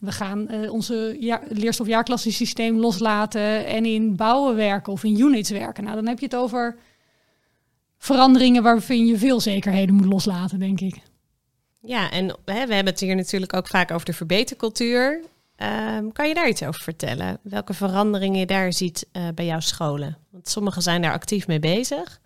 We 0.00 0.12
gaan 0.12 0.68
onze 0.68 1.16
ja, 1.20 1.40
leerstofjaarklassensysteem 1.48 2.76
loslaten 2.78 3.66
en 3.66 3.84
in 3.84 4.16
bouwen 4.16 4.56
werken 4.56 4.92
of 4.92 5.04
in 5.04 5.20
units 5.20 5.50
werken. 5.50 5.84
Nou, 5.84 5.96
dan 5.96 6.06
heb 6.06 6.18
je 6.18 6.24
het 6.24 6.36
over 6.36 6.76
veranderingen 8.02 8.62
waarvan 8.62 9.06
je 9.06 9.18
veel 9.18 9.40
zekerheden 9.40 9.94
moet 9.94 10.06
loslaten, 10.06 10.58
denk 10.58 10.80
ik. 10.80 11.00
Ja, 11.80 12.10
en 12.10 12.24
hè, 12.44 12.66
we 12.66 12.74
hebben 12.74 12.92
het 12.92 13.00
hier 13.00 13.16
natuurlijk 13.16 13.54
ook 13.54 13.66
vaak 13.66 13.90
over 13.90 14.06
de 14.06 14.12
verbetercultuur. 14.12 15.22
Um, 15.62 16.12
kan 16.12 16.28
je 16.28 16.34
daar 16.34 16.48
iets 16.48 16.62
over 16.62 16.80
vertellen? 16.80 17.38
Welke 17.42 17.74
veranderingen 17.74 18.38
je 18.38 18.46
daar 18.46 18.72
ziet 18.72 19.06
uh, 19.12 19.28
bij 19.34 19.44
jouw 19.44 19.60
scholen? 19.60 20.18
Want 20.30 20.48
sommigen 20.48 20.82
zijn 20.82 21.02
daar 21.02 21.12
actief 21.12 21.46
mee 21.46 21.58
bezig. 21.58 22.20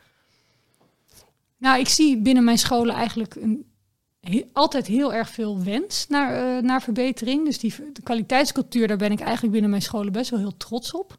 Nou, 1.59 1.79
ik 1.79 1.89
zie 1.89 2.19
binnen 2.19 2.45
mijn 2.45 2.59
scholen 2.59 2.95
eigenlijk 2.95 3.35
een, 3.35 3.67
altijd 4.53 4.87
heel 4.87 5.15
erg 5.15 5.29
veel 5.31 5.63
wens 5.63 6.07
naar, 6.09 6.57
uh, 6.57 6.63
naar 6.63 6.83
verbetering. 6.83 7.45
Dus 7.45 7.59
die 7.59 7.75
de 7.93 8.03
kwaliteitscultuur, 8.03 8.89
daar 8.89 8.97
ben 8.97 9.13
ik 9.13 9.21
eigenlijk 9.21 9.53
binnen 9.53 9.71
mijn 9.71 9.83
scholen 9.83 10.13
best 10.13 10.31
wel 10.31 10.39
heel 10.39 10.57
trots 10.57 10.93
op. 10.93 11.19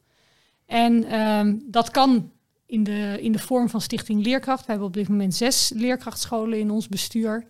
En 0.65 1.19
um, 1.19 1.61
dat 1.65 1.91
kan 1.91 2.31
in 2.65 2.83
de, 2.83 3.17
in 3.21 3.31
de 3.31 3.39
vorm 3.39 3.69
van 3.69 3.81
Stichting 3.81 4.23
Leerkracht. 4.23 4.65
We 4.65 4.71
hebben 4.71 4.87
op 4.87 4.93
dit 4.93 5.09
moment 5.09 5.35
zes 5.35 5.71
leerkrachtscholen 5.75 6.59
in 6.59 6.71
ons 6.71 6.87
bestuur. 6.87 7.47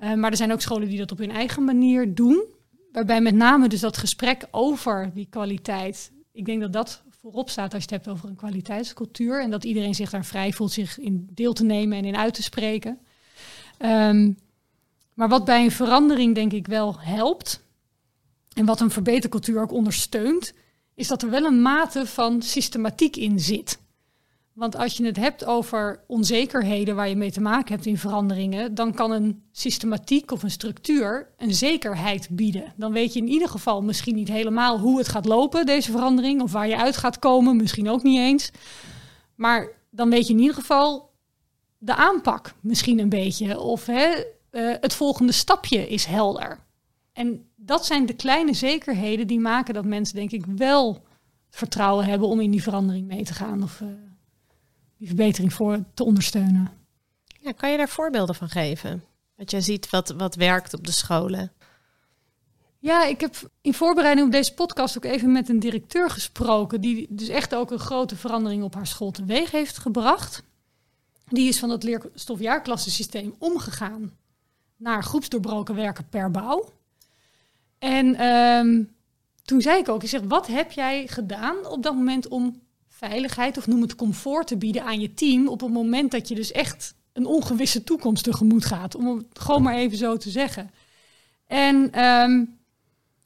Uh, 0.00 0.14
maar 0.14 0.30
er 0.30 0.36
zijn 0.36 0.52
ook 0.52 0.60
scholen 0.60 0.88
die 0.88 0.98
dat 0.98 1.12
op 1.12 1.18
hun 1.18 1.30
eigen 1.30 1.64
manier 1.64 2.14
doen. 2.14 2.44
Waarbij 2.98 3.20
met 3.20 3.34
name 3.34 3.68
dus 3.68 3.80
dat 3.80 3.96
gesprek 3.96 4.46
over 4.50 5.10
die 5.14 5.26
kwaliteit. 5.30 6.12
Ik 6.32 6.44
denk 6.44 6.60
dat 6.60 6.72
dat 6.72 7.02
voorop 7.10 7.50
staat 7.50 7.74
als 7.74 7.84
je 7.84 7.94
het 7.94 8.04
hebt 8.04 8.16
over 8.16 8.28
een 8.28 8.36
kwaliteitscultuur. 8.36 9.42
En 9.42 9.50
dat 9.50 9.64
iedereen 9.64 9.94
zich 9.94 10.10
daar 10.10 10.24
vrij 10.24 10.52
voelt 10.52 10.72
zich 10.72 10.98
in 10.98 11.28
deel 11.30 11.52
te 11.52 11.64
nemen 11.64 11.98
en 11.98 12.04
in 12.04 12.16
uit 12.16 12.34
te 12.34 12.42
spreken. 12.42 12.98
Um, 13.78 14.38
maar 15.14 15.28
wat 15.28 15.44
bij 15.44 15.64
een 15.64 15.70
verandering 15.70 16.34
denk 16.34 16.52
ik 16.52 16.66
wel 16.66 17.00
helpt. 17.00 17.62
En 18.52 18.66
wat 18.66 18.80
een 18.80 18.90
verbetercultuur 18.90 19.60
ook 19.60 19.72
ondersteunt. 19.72 20.52
Is 20.94 21.08
dat 21.08 21.22
er 21.22 21.30
wel 21.30 21.44
een 21.44 21.62
mate 21.62 22.06
van 22.06 22.42
systematiek 22.42 23.16
in 23.16 23.40
zit. 23.40 23.78
Want 24.58 24.76
als 24.76 24.96
je 24.96 25.04
het 25.04 25.16
hebt 25.16 25.44
over 25.44 26.00
onzekerheden 26.06 26.96
waar 26.96 27.08
je 27.08 27.16
mee 27.16 27.30
te 27.30 27.40
maken 27.40 27.74
hebt 27.74 27.86
in 27.86 27.98
veranderingen, 27.98 28.74
dan 28.74 28.94
kan 28.94 29.10
een 29.10 29.42
systematiek 29.52 30.30
of 30.30 30.42
een 30.42 30.50
structuur 30.50 31.28
een 31.36 31.54
zekerheid 31.54 32.28
bieden. 32.30 32.72
Dan 32.76 32.92
weet 32.92 33.12
je 33.12 33.20
in 33.20 33.28
ieder 33.28 33.48
geval 33.48 33.82
misschien 33.82 34.14
niet 34.14 34.28
helemaal 34.28 34.78
hoe 34.78 34.98
het 34.98 35.08
gaat 35.08 35.24
lopen, 35.26 35.66
deze 35.66 35.90
verandering, 35.90 36.42
of 36.42 36.52
waar 36.52 36.68
je 36.68 36.76
uit 36.76 36.96
gaat 36.96 37.18
komen, 37.18 37.56
misschien 37.56 37.88
ook 37.88 38.02
niet 38.02 38.18
eens. 38.18 38.50
Maar 39.34 39.68
dan 39.90 40.10
weet 40.10 40.26
je 40.26 40.32
in 40.32 40.40
ieder 40.40 40.54
geval 40.54 41.10
de 41.78 41.94
aanpak 41.94 42.54
misschien 42.60 42.98
een 42.98 43.08
beetje, 43.08 43.60
of 43.60 43.86
hè, 43.86 44.08
uh, 44.50 44.74
het 44.80 44.94
volgende 44.94 45.32
stapje 45.32 45.88
is 45.88 46.04
helder. 46.04 46.58
En 47.12 47.48
dat 47.56 47.86
zijn 47.86 48.06
de 48.06 48.14
kleine 48.14 48.54
zekerheden 48.54 49.26
die 49.26 49.40
maken 49.40 49.74
dat 49.74 49.84
mensen, 49.84 50.16
denk 50.16 50.30
ik, 50.30 50.44
wel 50.56 51.02
vertrouwen 51.50 52.04
hebben 52.04 52.28
om 52.28 52.40
in 52.40 52.50
die 52.50 52.62
verandering 52.62 53.06
mee 53.06 53.24
te 53.24 53.34
gaan. 53.34 53.62
Of, 53.62 53.80
uh, 53.80 53.88
die 54.98 55.06
verbetering 55.06 55.52
voor 55.52 55.84
te 55.94 56.04
ondersteunen. 56.04 56.70
Ja, 57.40 57.52
kan 57.52 57.70
je 57.70 57.76
daar 57.76 57.88
voorbeelden 57.88 58.34
van 58.34 58.48
geven? 58.48 59.04
Dat 59.36 59.50
je 59.50 59.60
ziet 59.60 59.90
wat, 59.90 60.08
wat 60.08 60.34
werkt 60.34 60.74
op 60.74 60.86
de 60.86 60.92
scholen. 60.92 61.52
Ja, 62.78 63.04
ik 63.04 63.20
heb 63.20 63.50
in 63.60 63.74
voorbereiding 63.74 64.26
op 64.26 64.32
deze 64.32 64.54
podcast 64.54 64.96
ook 64.96 65.04
even 65.04 65.32
met 65.32 65.48
een 65.48 65.58
directeur 65.60 66.10
gesproken. 66.10 66.80
Die 66.80 67.06
dus 67.10 67.28
echt 67.28 67.54
ook 67.54 67.70
een 67.70 67.78
grote 67.78 68.16
verandering 68.16 68.62
op 68.62 68.74
haar 68.74 68.86
school 68.86 69.10
teweeg 69.10 69.50
heeft 69.50 69.78
gebracht. 69.78 70.42
Die 71.28 71.48
is 71.48 71.58
van 71.58 71.70
het 71.70 71.82
leerstofjaarklassensysteem 71.82 73.34
omgegaan 73.38 74.16
naar 74.76 75.04
groepsdoorbroken 75.04 75.74
werken 75.74 76.08
per 76.08 76.30
bouw. 76.30 76.72
En 77.78 78.26
um, 78.26 78.96
toen 79.42 79.60
zei 79.60 79.78
ik 79.78 79.88
ook, 79.88 80.02
ik 80.02 80.08
zeg, 80.08 80.20
wat 80.22 80.46
heb 80.46 80.72
jij 80.72 81.06
gedaan 81.06 81.66
op 81.66 81.82
dat 81.82 81.94
moment 81.94 82.28
om 82.28 82.60
veiligheid 82.98 83.58
of 83.58 83.66
noem 83.66 83.82
het 83.82 83.94
comfort 83.94 84.46
te 84.46 84.56
bieden 84.56 84.84
aan 84.84 85.00
je 85.00 85.14
team 85.14 85.48
op 85.48 85.60
het 85.60 85.72
moment 85.72 86.10
dat 86.10 86.28
je 86.28 86.34
dus 86.34 86.52
echt 86.52 86.94
een 87.12 87.26
ongewisse 87.26 87.84
toekomst 87.84 88.24
tegemoet 88.24 88.64
gaat. 88.64 88.94
Om 88.94 89.06
het 89.16 89.38
gewoon 89.40 89.62
maar 89.62 89.74
even 89.74 89.98
zo 89.98 90.16
te 90.16 90.30
zeggen. 90.30 90.70
En 91.46 92.04
um, 92.04 92.58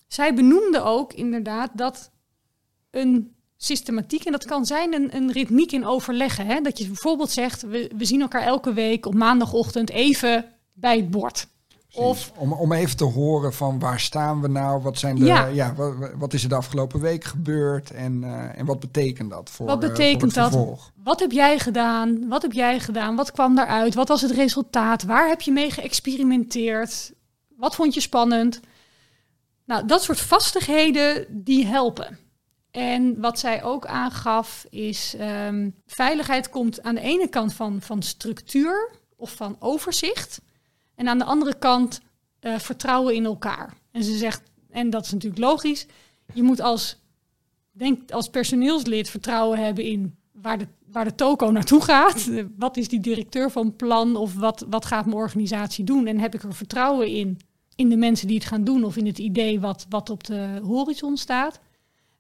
zij 0.08 0.34
benoemde 0.34 0.80
ook 0.82 1.12
inderdaad 1.12 1.70
dat 1.74 2.10
een 2.90 3.34
systematiek, 3.56 4.24
en 4.24 4.32
dat 4.32 4.44
kan 4.44 4.66
zijn 4.66 4.94
een, 4.94 5.16
een 5.16 5.32
ritmiek 5.32 5.72
in 5.72 5.86
overleggen. 5.86 6.46
Hè? 6.46 6.60
Dat 6.60 6.78
je 6.78 6.86
bijvoorbeeld 6.86 7.30
zegt, 7.30 7.62
we, 7.62 7.90
we 7.96 8.04
zien 8.04 8.20
elkaar 8.20 8.42
elke 8.42 8.72
week 8.72 9.06
op 9.06 9.14
maandagochtend 9.14 9.90
even 9.90 10.44
bij 10.72 10.96
het 10.96 11.10
bord. 11.10 11.46
Of, 11.94 12.32
om, 12.37 12.52
om 12.52 12.72
even 12.72 12.96
te 12.96 13.04
horen 13.04 13.54
van 13.54 13.78
waar 13.78 14.00
staan 14.00 14.40
we 14.40 14.49
nou? 14.49 14.82
Wat, 14.82 14.99
zijn 14.99 15.16
de, 15.16 15.25
ja. 15.25 15.75
wat, 15.75 15.94
wat, 16.14 16.32
is 16.32 16.42
er 16.42 16.49
de 16.49 16.54
afgelopen 16.54 17.00
week 17.00 17.25
gebeurd? 17.25 17.90
En, 17.90 18.22
uh, 18.22 18.58
en 18.58 18.66
wat 18.66 18.80
betekent 18.80 19.30
dat 19.30 19.50
voor 19.50 19.66
Wat 19.66 19.80
betekent 19.80 20.37
uh, 20.37 20.50
dat? 20.50 20.90
Wat 21.02 21.20
heb 21.20 21.32
jij 21.32 21.58
gedaan? 21.58 22.28
Wat 22.28 22.42
heb 22.42 22.52
jij 22.52 22.80
gedaan? 22.80 23.16
Wat 23.16 23.32
kwam 23.32 23.54
daaruit? 23.54 23.94
Wat 23.94 24.08
was 24.08 24.20
het 24.22 24.30
resultaat? 24.30 25.02
Waar 25.02 25.28
heb 25.28 25.40
je 25.40 25.52
mee 25.52 25.70
geëxperimenteerd? 25.70 27.12
Wat 27.56 27.75
vond 27.75 27.94
je 27.94 28.00
spannend? 28.00 28.61
Nou, 29.64 29.87
dat 29.87 30.02
soort 30.02 30.20
vastigheden 30.20 31.26
die 31.28 31.66
helpen. 31.66 32.18
En 32.70 33.20
wat 33.20 33.38
zij 33.38 33.62
ook 33.62 33.87
aangaf 33.87 34.66
is, 34.70 35.14
ehm, 35.18 35.70
veiligheid 35.87 36.50
komt 36.50 36.82
aan 36.82 36.94
de 36.94 37.00
ene 37.00 37.28
kant 37.28 37.54
van, 37.54 37.80
van 37.80 38.02
structuur 38.02 38.90
of 39.16 39.30
van 39.34 39.56
overzicht. 39.58 40.40
En 41.02 41.09
aan 41.09 41.18
de 41.18 41.25
andere 41.25 41.54
kant 41.59 42.00
uh, 42.40 42.59
vertrouwen 42.59 43.14
in 43.14 43.25
elkaar. 43.25 43.75
En 43.90 44.04
ze 44.04 44.16
zegt, 44.16 44.42
en 44.71 44.90
dat 44.90 45.04
is 45.04 45.12
natuurlijk 45.12 45.42
logisch, 45.42 45.87
je 46.35 46.42
moet 46.42 46.61
als, 46.61 46.97
denk, 47.71 48.11
als 48.11 48.28
personeelslid 48.28 49.11
vertrouwen 49.11 49.59
hebben 49.59 49.85
in 49.85 50.16
waar 50.32 50.59
de, 50.59 50.66
waar 50.87 51.04
de 51.04 51.14
toko 51.14 51.50
naartoe 51.50 51.82
gaat. 51.82 52.30
Wat 52.56 52.76
is 52.76 52.88
die 52.88 53.00
directeur 53.00 53.50
van 53.50 53.76
plan 53.76 54.16
of 54.16 54.35
wat, 54.35 54.66
wat 54.71 54.85
gaat 54.85 55.04
mijn 55.04 55.16
organisatie 55.16 55.85
doen? 55.85 56.06
En 56.06 56.18
heb 56.18 56.35
ik 56.35 56.42
er 56.42 56.54
vertrouwen 56.54 57.09
in, 57.09 57.38
in 57.75 57.88
de 57.88 57.97
mensen 57.97 58.26
die 58.26 58.37
het 58.37 58.47
gaan 58.47 58.64
doen 58.64 58.85
of 58.85 58.97
in 58.97 59.06
het 59.06 59.18
idee 59.18 59.61
wat, 59.61 59.87
wat 59.88 60.11
op 60.11 60.25
de 60.25 60.61
horizon 60.62 61.16
staat. 61.16 61.61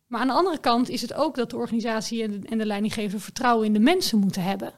Maar 0.06 0.20
aan 0.20 0.26
de 0.26 0.32
andere 0.32 0.58
kant 0.58 0.88
is 0.88 1.02
het 1.02 1.14
ook 1.14 1.34
dat 1.34 1.50
de 1.50 1.56
organisatie 1.56 2.22
en 2.22 2.30
de, 2.30 2.48
en 2.48 2.58
de 2.58 2.66
leidinggever 2.66 3.20
vertrouwen 3.20 3.66
in 3.66 3.72
de 3.72 3.80
mensen 3.80 4.18
moeten 4.18 4.42
hebben. 4.42 4.72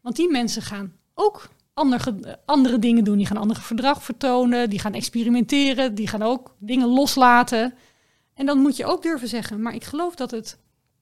Want 0.00 0.16
die 0.16 0.30
mensen 0.30 0.62
gaan 0.62 0.92
ook 1.14 1.48
andere, 1.78 2.38
andere 2.44 2.78
dingen 2.78 3.04
doen. 3.04 3.16
Die 3.16 3.26
gaan 3.26 3.36
andere 3.36 3.60
verdrag 3.60 4.02
vertonen, 4.02 4.70
die 4.70 4.78
gaan 4.78 4.94
experimenteren, 4.94 5.94
die 5.94 6.08
gaan 6.08 6.22
ook 6.22 6.54
dingen 6.58 6.88
loslaten. 6.88 7.74
En 8.34 8.46
dan 8.46 8.58
moet 8.58 8.76
je 8.76 8.86
ook 8.86 9.02
durven 9.02 9.28
zeggen, 9.28 9.62
maar 9.62 9.74
ik 9.74 9.84
geloof 9.84 10.14
dat 10.14 10.30
het 10.30 10.58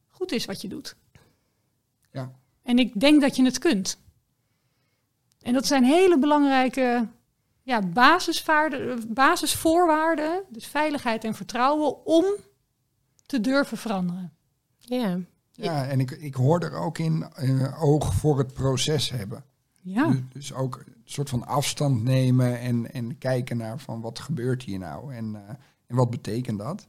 goed 0.08 0.32
is 0.32 0.44
wat 0.44 0.60
je 0.60 0.68
doet. 0.68 0.96
Ja. 2.12 2.32
En 2.62 2.78
ik 2.78 3.00
denk 3.00 3.20
dat 3.20 3.36
je 3.36 3.44
het 3.44 3.58
kunt. 3.58 3.98
En 5.40 5.52
dat 5.52 5.66
zijn 5.66 5.84
hele 5.84 6.18
belangrijke 6.18 7.08
ja, 7.62 7.80
basisvoorwaarden, 9.08 10.42
dus 10.48 10.66
veiligheid 10.66 11.24
en 11.24 11.34
vertrouwen, 11.34 12.06
om 12.06 12.24
te 13.26 13.40
durven 13.40 13.76
veranderen. 13.76 14.32
Ja. 14.78 15.18
Ja, 15.52 15.86
en 15.86 16.00
ik, 16.00 16.10
ik 16.10 16.34
hoor 16.34 16.60
er 16.60 16.72
ook 16.72 16.98
in 16.98 17.26
uh, 17.40 17.82
oog 17.82 18.14
voor 18.14 18.38
het 18.38 18.52
proces 18.52 19.10
hebben. 19.10 19.44
Ja. 19.86 20.16
Dus, 20.32 20.54
ook 20.54 20.82
een 20.86 20.94
soort 21.04 21.28
van 21.28 21.46
afstand 21.46 22.02
nemen 22.02 22.60
en, 22.60 22.92
en 22.92 23.18
kijken 23.18 23.56
naar 23.56 23.78
van 23.78 24.00
wat 24.00 24.18
gebeurt 24.18 24.62
hier 24.62 24.78
nou 24.78 25.14
en, 25.14 25.30
uh, 25.32 25.40
en 25.86 25.96
wat 25.96 26.10
betekent 26.10 26.58
dat. 26.58 26.86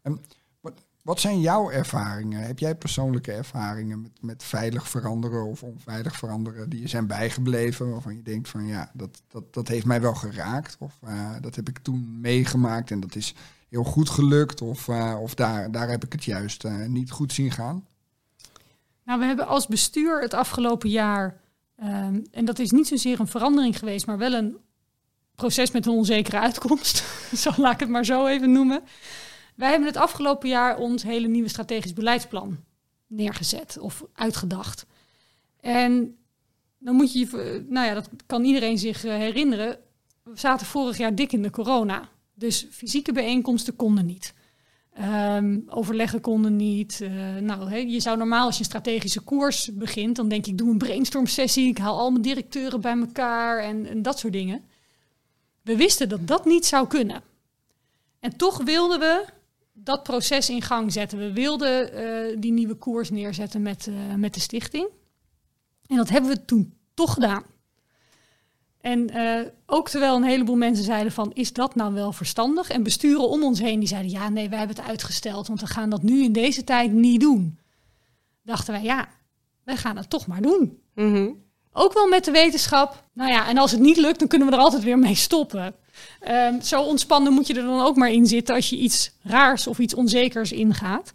En 0.00 0.20
wat, 0.60 0.72
wat 1.02 1.20
zijn 1.20 1.40
jouw 1.40 1.70
ervaringen? 1.70 2.46
Heb 2.46 2.58
jij 2.58 2.74
persoonlijke 2.74 3.32
ervaringen 3.32 4.02
met, 4.02 4.22
met 4.22 4.42
veilig 4.42 4.88
veranderen 4.88 5.46
of 5.46 5.62
onveilig 5.62 6.16
veranderen 6.16 6.68
die 6.68 6.80
je 6.80 6.88
zijn 6.88 7.06
bijgebleven 7.06 7.90
waarvan 7.90 8.16
je 8.16 8.22
denkt 8.22 8.48
van 8.48 8.66
ja, 8.66 8.90
dat, 8.94 9.22
dat, 9.28 9.54
dat 9.54 9.68
heeft 9.68 9.86
mij 9.86 10.00
wel 10.00 10.14
geraakt 10.14 10.76
of 10.78 10.98
uh, 11.04 11.30
dat 11.40 11.54
heb 11.54 11.68
ik 11.68 11.78
toen 11.78 12.20
meegemaakt 12.20 12.90
en 12.90 13.00
dat 13.00 13.14
is 13.14 13.34
heel 13.68 13.84
goed 13.84 14.10
gelukt 14.10 14.60
of, 14.60 14.88
uh, 14.88 15.16
of 15.20 15.34
daar, 15.34 15.70
daar 15.70 15.88
heb 15.88 16.04
ik 16.04 16.12
het 16.12 16.24
juist 16.24 16.64
niet 16.86 17.10
goed 17.10 17.32
zien 17.32 17.50
gaan? 17.50 17.86
Nou, 19.04 19.18
we 19.18 19.24
hebben 19.24 19.46
als 19.46 19.66
bestuur 19.66 20.20
het 20.20 20.34
afgelopen 20.34 20.88
jaar 20.88 21.40
Um, 21.80 22.22
en 22.30 22.44
dat 22.44 22.58
is 22.58 22.70
niet 22.70 22.86
zozeer 22.86 23.20
een 23.20 23.26
verandering 23.26 23.78
geweest, 23.78 24.06
maar 24.06 24.18
wel 24.18 24.32
een 24.32 24.56
proces 25.34 25.70
met 25.70 25.86
een 25.86 25.92
onzekere 25.92 26.38
uitkomst. 26.38 27.04
zo 27.42 27.50
laat 27.56 27.72
ik 27.72 27.80
het 27.80 27.88
maar 27.88 28.04
zo 28.04 28.26
even 28.26 28.52
noemen. 28.52 28.82
Wij 29.54 29.70
hebben 29.70 29.88
het 29.88 29.96
afgelopen 29.96 30.48
jaar 30.48 30.78
ons 30.78 31.02
hele 31.02 31.28
nieuwe 31.28 31.48
strategisch 31.48 31.92
beleidsplan 31.92 32.58
neergezet 33.06 33.78
of 33.78 34.04
uitgedacht. 34.12 34.86
En 35.60 36.16
dan 36.78 36.94
moet 36.94 37.12
je, 37.12 37.64
nou 37.68 37.86
ja, 37.86 37.94
dat 37.94 38.08
kan 38.26 38.44
iedereen 38.44 38.78
zich 38.78 39.04
eh, 39.04 39.14
herinneren. 39.14 39.78
We 40.22 40.38
zaten 40.38 40.66
vorig 40.66 40.98
jaar 40.98 41.14
dik 41.14 41.32
in 41.32 41.42
de 41.42 41.50
corona. 41.50 42.08
Dus 42.34 42.66
fysieke 42.70 43.12
bijeenkomsten 43.12 43.76
konden 43.76 44.06
niet. 44.06 44.34
Um, 45.00 45.64
overleggen 45.68 46.20
konden 46.20 46.56
niet. 46.56 47.00
Uh, 47.02 47.36
nou, 47.36 47.76
je 47.76 48.00
zou 48.00 48.16
normaal 48.16 48.46
als 48.46 48.54
je 48.54 48.60
een 48.60 48.66
strategische 48.66 49.20
koers 49.20 49.70
begint, 49.72 50.16
dan 50.16 50.28
denk 50.28 50.46
ik, 50.46 50.58
doe 50.58 50.70
een 50.70 50.78
brainstorm 50.78 51.26
sessie, 51.26 51.68
ik 51.68 51.78
haal 51.78 51.98
al 51.98 52.10
mijn 52.10 52.22
directeuren 52.22 52.80
bij 52.80 52.98
elkaar 52.98 53.58
en, 53.58 54.02
dat 54.02 54.18
soort 54.18 54.32
dingen. 54.32 54.64
We 55.62 55.76
wisten 55.76 56.08
dat 56.08 56.26
dat 56.26 56.44
niet 56.44 56.66
zou 56.66 56.86
kunnen. 56.86 57.22
En 58.20 58.36
toch 58.36 58.62
wilden 58.62 58.98
we 58.98 59.24
dat 59.72 60.02
proces 60.02 60.50
in 60.50 60.62
gang 60.62 60.92
zetten. 60.92 61.18
We 61.18 61.32
wilden 61.32 61.94
uh, 61.94 62.36
die 62.40 62.52
nieuwe 62.52 62.74
koers 62.74 63.10
neerzetten 63.10 63.62
met, 63.62 63.86
uh, 63.86 64.14
met 64.14 64.34
de 64.34 64.40
stichting. 64.40 64.88
En 65.86 65.96
dat 65.96 66.08
hebben 66.08 66.30
we 66.30 66.44
toen 66.44 66.74
toch 66.94 67.12
gedaan. 67.14 67.42
En 68.82 69.16
uh, 69.16 69.40
ook 69.66 69.88
terwijl 69.88 70.16
een 70.16 70.22
heleboel 70.22 70.56
mensen 70.56 70.84
zeiden 70.84 71.12
van, 71.12 71.30
is 71.34 71.52
dat 71.52 71.74
nou 71.74 71.94
wel 71.94 72.12
verstandig? 72.12 72.70
En 72.70 72.82
besturen 72.82 73.28
om 73.28 73.44
ons 73.44 73.60
heen, 73.60 73.78
die 73.78 73.88
zeiden, 73.88 74.10
ja, 74.10 74.28
nee, 74.28 74.48
wij 74.48 74.58
hebben 74.58 74.76
het 74.76 74.86
uitgesteld, 74.86 75.46
want 75.46 75.60
we 75.60 75.66
gaan 75.66 75.90
dat 75.90 76.02
nu 76.02 76.22
in 76.22 76.32
deze 76.32 76.64
tijd 76.64 76.92
niet 76.92 77.20
doen. 77.20 77.58
Dachten 78.42 78.72
wij, 78.72 78.82
ja, 78.82 79.08
wij 79.64 79.76
gaan 79.76 79.96
het 79.96 80.10
toch 80.10 80.26
maar 80.26 80.42
doen. 80.42 80.78
Mm 80.94 81.14
-hmm. 81.14 81.42
Ook 81.72 81.92
wel 81.92 82.08
met 82.08 82.24
de 82.24 82.30
wetenschap. 82.30 83.04
Nou 83.12 83.30
ja, 83.30 83.48
en 83.48 83.58
als 83.58 83.70
het 83.70 83.80
niet 83.80 83.96
lukt, 83.96 84.18
dan 84.18 84.28
kunnen 84.28 84.48
we 84.48 84.54
er 84.54 84.60
altijd 84.60 84.82
weer 84.82 84.98
mee 84.98 85.14
stoppen. 85.14 85.74
Uh, 86.28 86.60
zo 86.62 86.82
ontspannen 86.82 87.32
moet 87.32 87.46
je 87.46 87.54
er 87.54 87.62
dan 87.62 87.80
ook 87.80 87.96
maar 87.96 88.10
in 88.10 88.26
zitten 88.26 88.54
als 88.54 88.70
je 88.70 88.76
iets 88.76 89.12
raars 89.22 89.66
of 89.66 89.78
iets 89.78 89.94
onzekers 89.94 90.52
ingaat. 90.52 91.12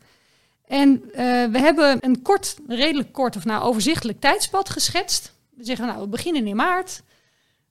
En 0.66 1.02
uh, 1.06 1.12
we 1.46 1.60
hebben 1.60 1.98
een 2.00 2.22
kort, 2.22 2.56
redelijk 2.68 3.12
kort 3.12 3.36
of 3.36 3.46
nou 3.46 3.64
overzichtelijk 3.64 4.20
tijdspad 4.20 4.70
geschetst. 4.70 5.34
We 5.56 5.64
zeggen, 5.66 5.88
nou, 5.88 6.02
we 6.02 6.08
beginnen 6.08 6.48
in 6.48 6.56
maart. 6.56 7.02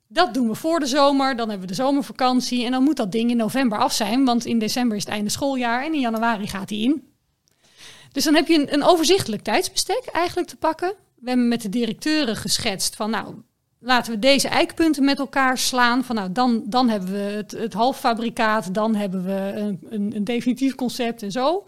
Dat 0.08 0.34
doen 0.34 0.48
we 0.48 0.54
voor 0.54 0.80
de 0.80 0.86
zomer, 0.86 1.36
dan 1.36 1.48
hebben 1.48 1.68
we 1.68 1.74
de 1.74 1.82
zomervakantie 1.82 2.64
en 2.64 2.70
dan 2.70 2.82
moet 2.82 2.96
dat 2.96 3.12
ding 3.12 3.30
in 3.30 3.36
november 3.36 3.78
af 3.78 3.92
zijn, 3.92 4.24
want 4.24 4.44
in 4.44 4.58
december 4.58 4.96
is 4.96 5.04
het 5.04 5.12
einde 5.12 5.30
schooljaar 5.30 5.84
en 5.84 5.94
in 5.94 6.00
januari 6.00 6.46
gaat 6.46 6.70
hij 6.70 6.78
in. 6.78 7.14
Dus 8.12 8.24
dan 8.24 8.34
heb 8.34 8.46
je 8.46 8.54
een, 8.54 8.72
een 8.72 8.82
overzichtelijk 8.82 9.42
tijdsbestek 9.42 10.06
eigenlijk 10.12 10.48
te 10.48 10.56
pakken. 10.56 10.94
We 11.16 11.28
hebben 11.28 11.48
met 11.48 11.62
de 11.62 11.68
directeuren 11.68 12.36
geschetst 12.36 12.96
van 12.96 13.10
nou, 13.10 13.34
laten 13.78 14.12
we 14.12 14.18
deze 14.18 14.48
eikpunten 14.48 15.04
met 15.04 15.18
elkaar 15.18 15.58
slaan. 15.58 16.04
Van 16.04 16.14
nou, 16.14 16.32
dan, 16.32 16.62
dan 16.66 16.88
hebben 16.88 17.12
we 17.12 17.18
het, 17.18 17.50
het 17.50 17.72
halffabrikaat, 17.72 18.74
dan 18.74 18.94
hebben 18.94 19.24
we 19.24 19.52
een, 19.54 19.78
een, 19.88 20.16
een, 20.16 20.24
definitief 20.24 20.74
concept 20.74 21.22
en 21.22 21.32
zo. 21.32 21.64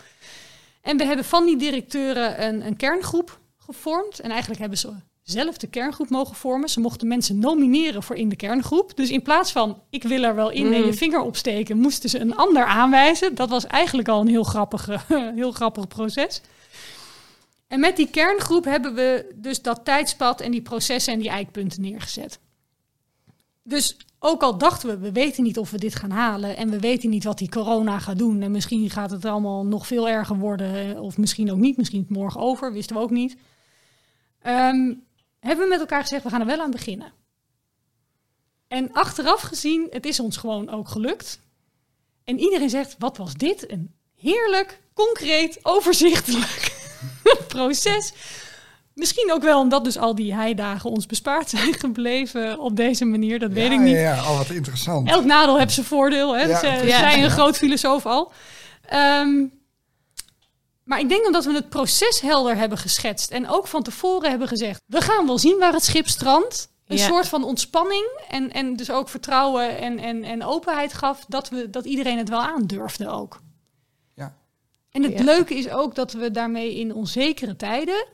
En 0.81 0.97
we 0.97 1.05
hebben 1.05 1.25
van 1.25 1.47
die 1.47 1.57
directeuren 1.57 2.47
een, 2.47 2.67
een 2.67 2.77
kerngroep 2.77 3.39
gevormd. 3.57 4.21
En 4.21 4.31
eigenlijk 4.31 4.61
hebben 4.61 4.79
ze 4.79 4.91
zelf 5.31 5.57
de 5.57 5.67
kerngroep 5.67 6.09
mogen 6.09 6.37
vormen. 6.37 6.69
Ze 6.69 6.81
mochten 6.81 7.09
mensen 7.09 7.39
nomineren 7.39 8.03
voor 8.03 8.17
in 8.17 8.29
de 8.29 8.37
kerngroep. 8.37 8.97
Dus 8.97 9.11
in 9.11 9.23
plaats 9.23 9.53
van 9.53 9.83
ik 9.91 10.03
wil 10.03 10.23
er 10.23 10.35
wel 10.35 10.51
in 10.51 10.73
en 10.73 10.79
je 10.81 10.87
Mm. 10.87 10.95
vinger 10.95 11.21
opsteken, 11.21 11.79
moesten 11.79 12.11
ze 12.11 12.19
een 12.21 12.37
ander 12.37 12.65
aanwijzen. 12.65 13.35
Dat 13.35 13.49
was 13.49 13.67
eigenlijk 13.67 14.09
al 14.09 14.21
een 14.21 14.29
heel 14.29 14.43
grappig, 14.45 14.89
heel 15.35 15.53
grappig 15.53 15.89
proces. 15.89 16.41
En 17.67 17.81
met 17.81 17.97
die 17.97 18.11
kerngroep 18.11 18.65
hebben 18.65 18.95
we 18.95 19.33
dus 19.35 19.63
dat 19.63 19.85
tijdspad 19.85 20.41
en 20.41 20.51
die 20.51 20.63
processen 20.63 21.13
en 21.13 21.19
die 21.19 21.29
eikpunten 21.29 21.83
neergezet. 21.83 22.39
Dus 23.63 23.97
ook 24.19 24.43
al 24.43 24.59
dachten 24.59 24.89
we, 24.89 24.99
we 24.99 25.13
weten 25.13 25.43
niet 25.43 25.59
of 25.59 25.71
we 25.71 25.79
dit 25.79 25.95
gaan 25.95 26.11
halen 26.11 26.57
en 26.57 26.71
we 26.71 26.79
weten 26.79 27.11
niet 27.11 27.25
wat 27.25 27.39
die 27.39 27.49
corona 27.49 27.99
gaat 27.99 28.19
doen 28.19 28.43
en 28.43 28.51
misschien 28.51 28.91
gaat 28.91 29.11
het 29.11 29.25
allemaal 29.25 29.67
nog 29.67 29.87
veel 29.87 30.09
erger 30.09 30.37
worden 30.37 31.01
of 31.01 31.19
misschien 31.19 31.53
ook 31.53 31.59
niet, 31.59 31.77
misschien 31.77 32.01
het 32.01 32.11
morgen 32.11 32.41
over, 32.41 32.73
wisten 32.73 32.97
we 32.97 33.03
ook 33.03 33.11
niet. 33.11 33.37
Ehm, 34.43 34.93
hebben 35.41 35.65
we 35.65 35.71
met 35.71 35.81
elkaar 35.81 36.03
gezegd, 36.03 36.23
we 36.23 36.29
gaan 36.31 36.41
er 36.41 36.47
wel 36.47 36.61
aan 36.61 36.71
beginnen. 36.71 37.13
En 38.69 38.93
achteraf 38.93 39.41
gezien, 39.41 39.87
het 39.91 40.07
is 40.07 40.21
ons 40.21 40.37
gewoon 40.37 40.71
ook 40.71 40.89
gelukt. 40.89 41.41
En 42.25 42.39
iedereen 42.39 42.71
zegt, 42.71 42.97
wat 42.99 43.17
was 43.17 43.35
dit? 43.35 43.71
Een 43.71 43.95
heerlijk, 44.17 44.81
concreet, 44.95 45.59
overzichtelijk 45.63 46.73
proces. 47.49 48.13
Misschien 48.95 49.33
ook 49.33 49.43
wel 49.43 49.61
omdat 49.61 49.85
dus 49.85 49.99
al 49.99 50.15
die 50.15 50.35
heidagen 50.35 50.91
ons 50.91 51.07
bespaard 51.07 51.49
zijn 51.51 51.75
gebleven 51.75 52.59
op 52.59 52.77
deze 52.77 53.05
manier. 53.05 53.39
Dat 53.39 53.53
weet 53.53 53.71
ik 53.73 53.79
niet. 53.81 53.95
Ja, 53.95 54.01
ja, 54.01 54.21
oh, 54.31 54.37
wat 54.37 54.51
interessant. 54.51 55.09
Elk 55.09 55.25
nadeel 55.25 55.59
heeft 55.59 55.73
zijn 55.73 55.87
voordeel. 55.87 56.37
Hè? 56.37 56.43
Ja, 56.43 56.59
Ze- 56.59 56.67
precies. 56.67 56.99
zei 56.99 57.23
een 57.25 57.31
groot 57.31 57.57
filosoof 57.57 58.07
al. 58.07 58.33
Ehm, 58.89 59.45
maar 60.89 61.01
ik 61.01 61.09
denk 61.09 61.27
omdat 61.27 61.45
we 61.45 61.53
het 61.53 61.69
proces 61.69 62.21
helder 62.21 62.57
hebben 62.57 62.79
geschetst. 62.79 63.31
En 63.31 63.49
ook 63.49 63.67
van 63.67 63.83
tevoren 63.83 64.31
hebben 64.31 64.49
gezegd. 64.49 64.83
We 64.87 65.01
gaan 65.01 65.27
wel 65.27 65.39
zien 65.39 65.59
waar 65.59 65.73
het 65.73 65.85
schip 65.85 66.09
strandt. 66.09 66.69
Een 66.87 66.97
Ja. 66.97 67.07
soort 67.07 67.29
van 67.29 67.45
ontspanning. 67.45 68.21
En, 68.29 68.53
en 68.53 68.77
dus 68.77 68.91
ook 68.91 69.09
vertrouwen 69.09 69.79
en, 69.79 69.99
en, 69.99 70.25
en 70.25 70.43
openheid 70.45 70.93
gaf. 70.93 71.25
Dat, 71.29 71.49
we, 71.49 71.71
dat 71.71 71.85
iedereen 71.85 72.19
het 72.19 72.29
wel 72.29 72.41
aandurfde 72.43 73.09
ook. 73.09 73.41
Ja. 74.15 74.37
En 74.91 75.03
het 75.03 75.13
Ja. 75.19 75.25
leuke 75.25 75.55
is 75.55 75.69
ook 75.69 75.95
dat 75.95 76.13
we 76.13 76.31
daarmee 76.31 76.75
in 76.75 76.95
onzekere 76.95 77.57
tijden 77.57 78.07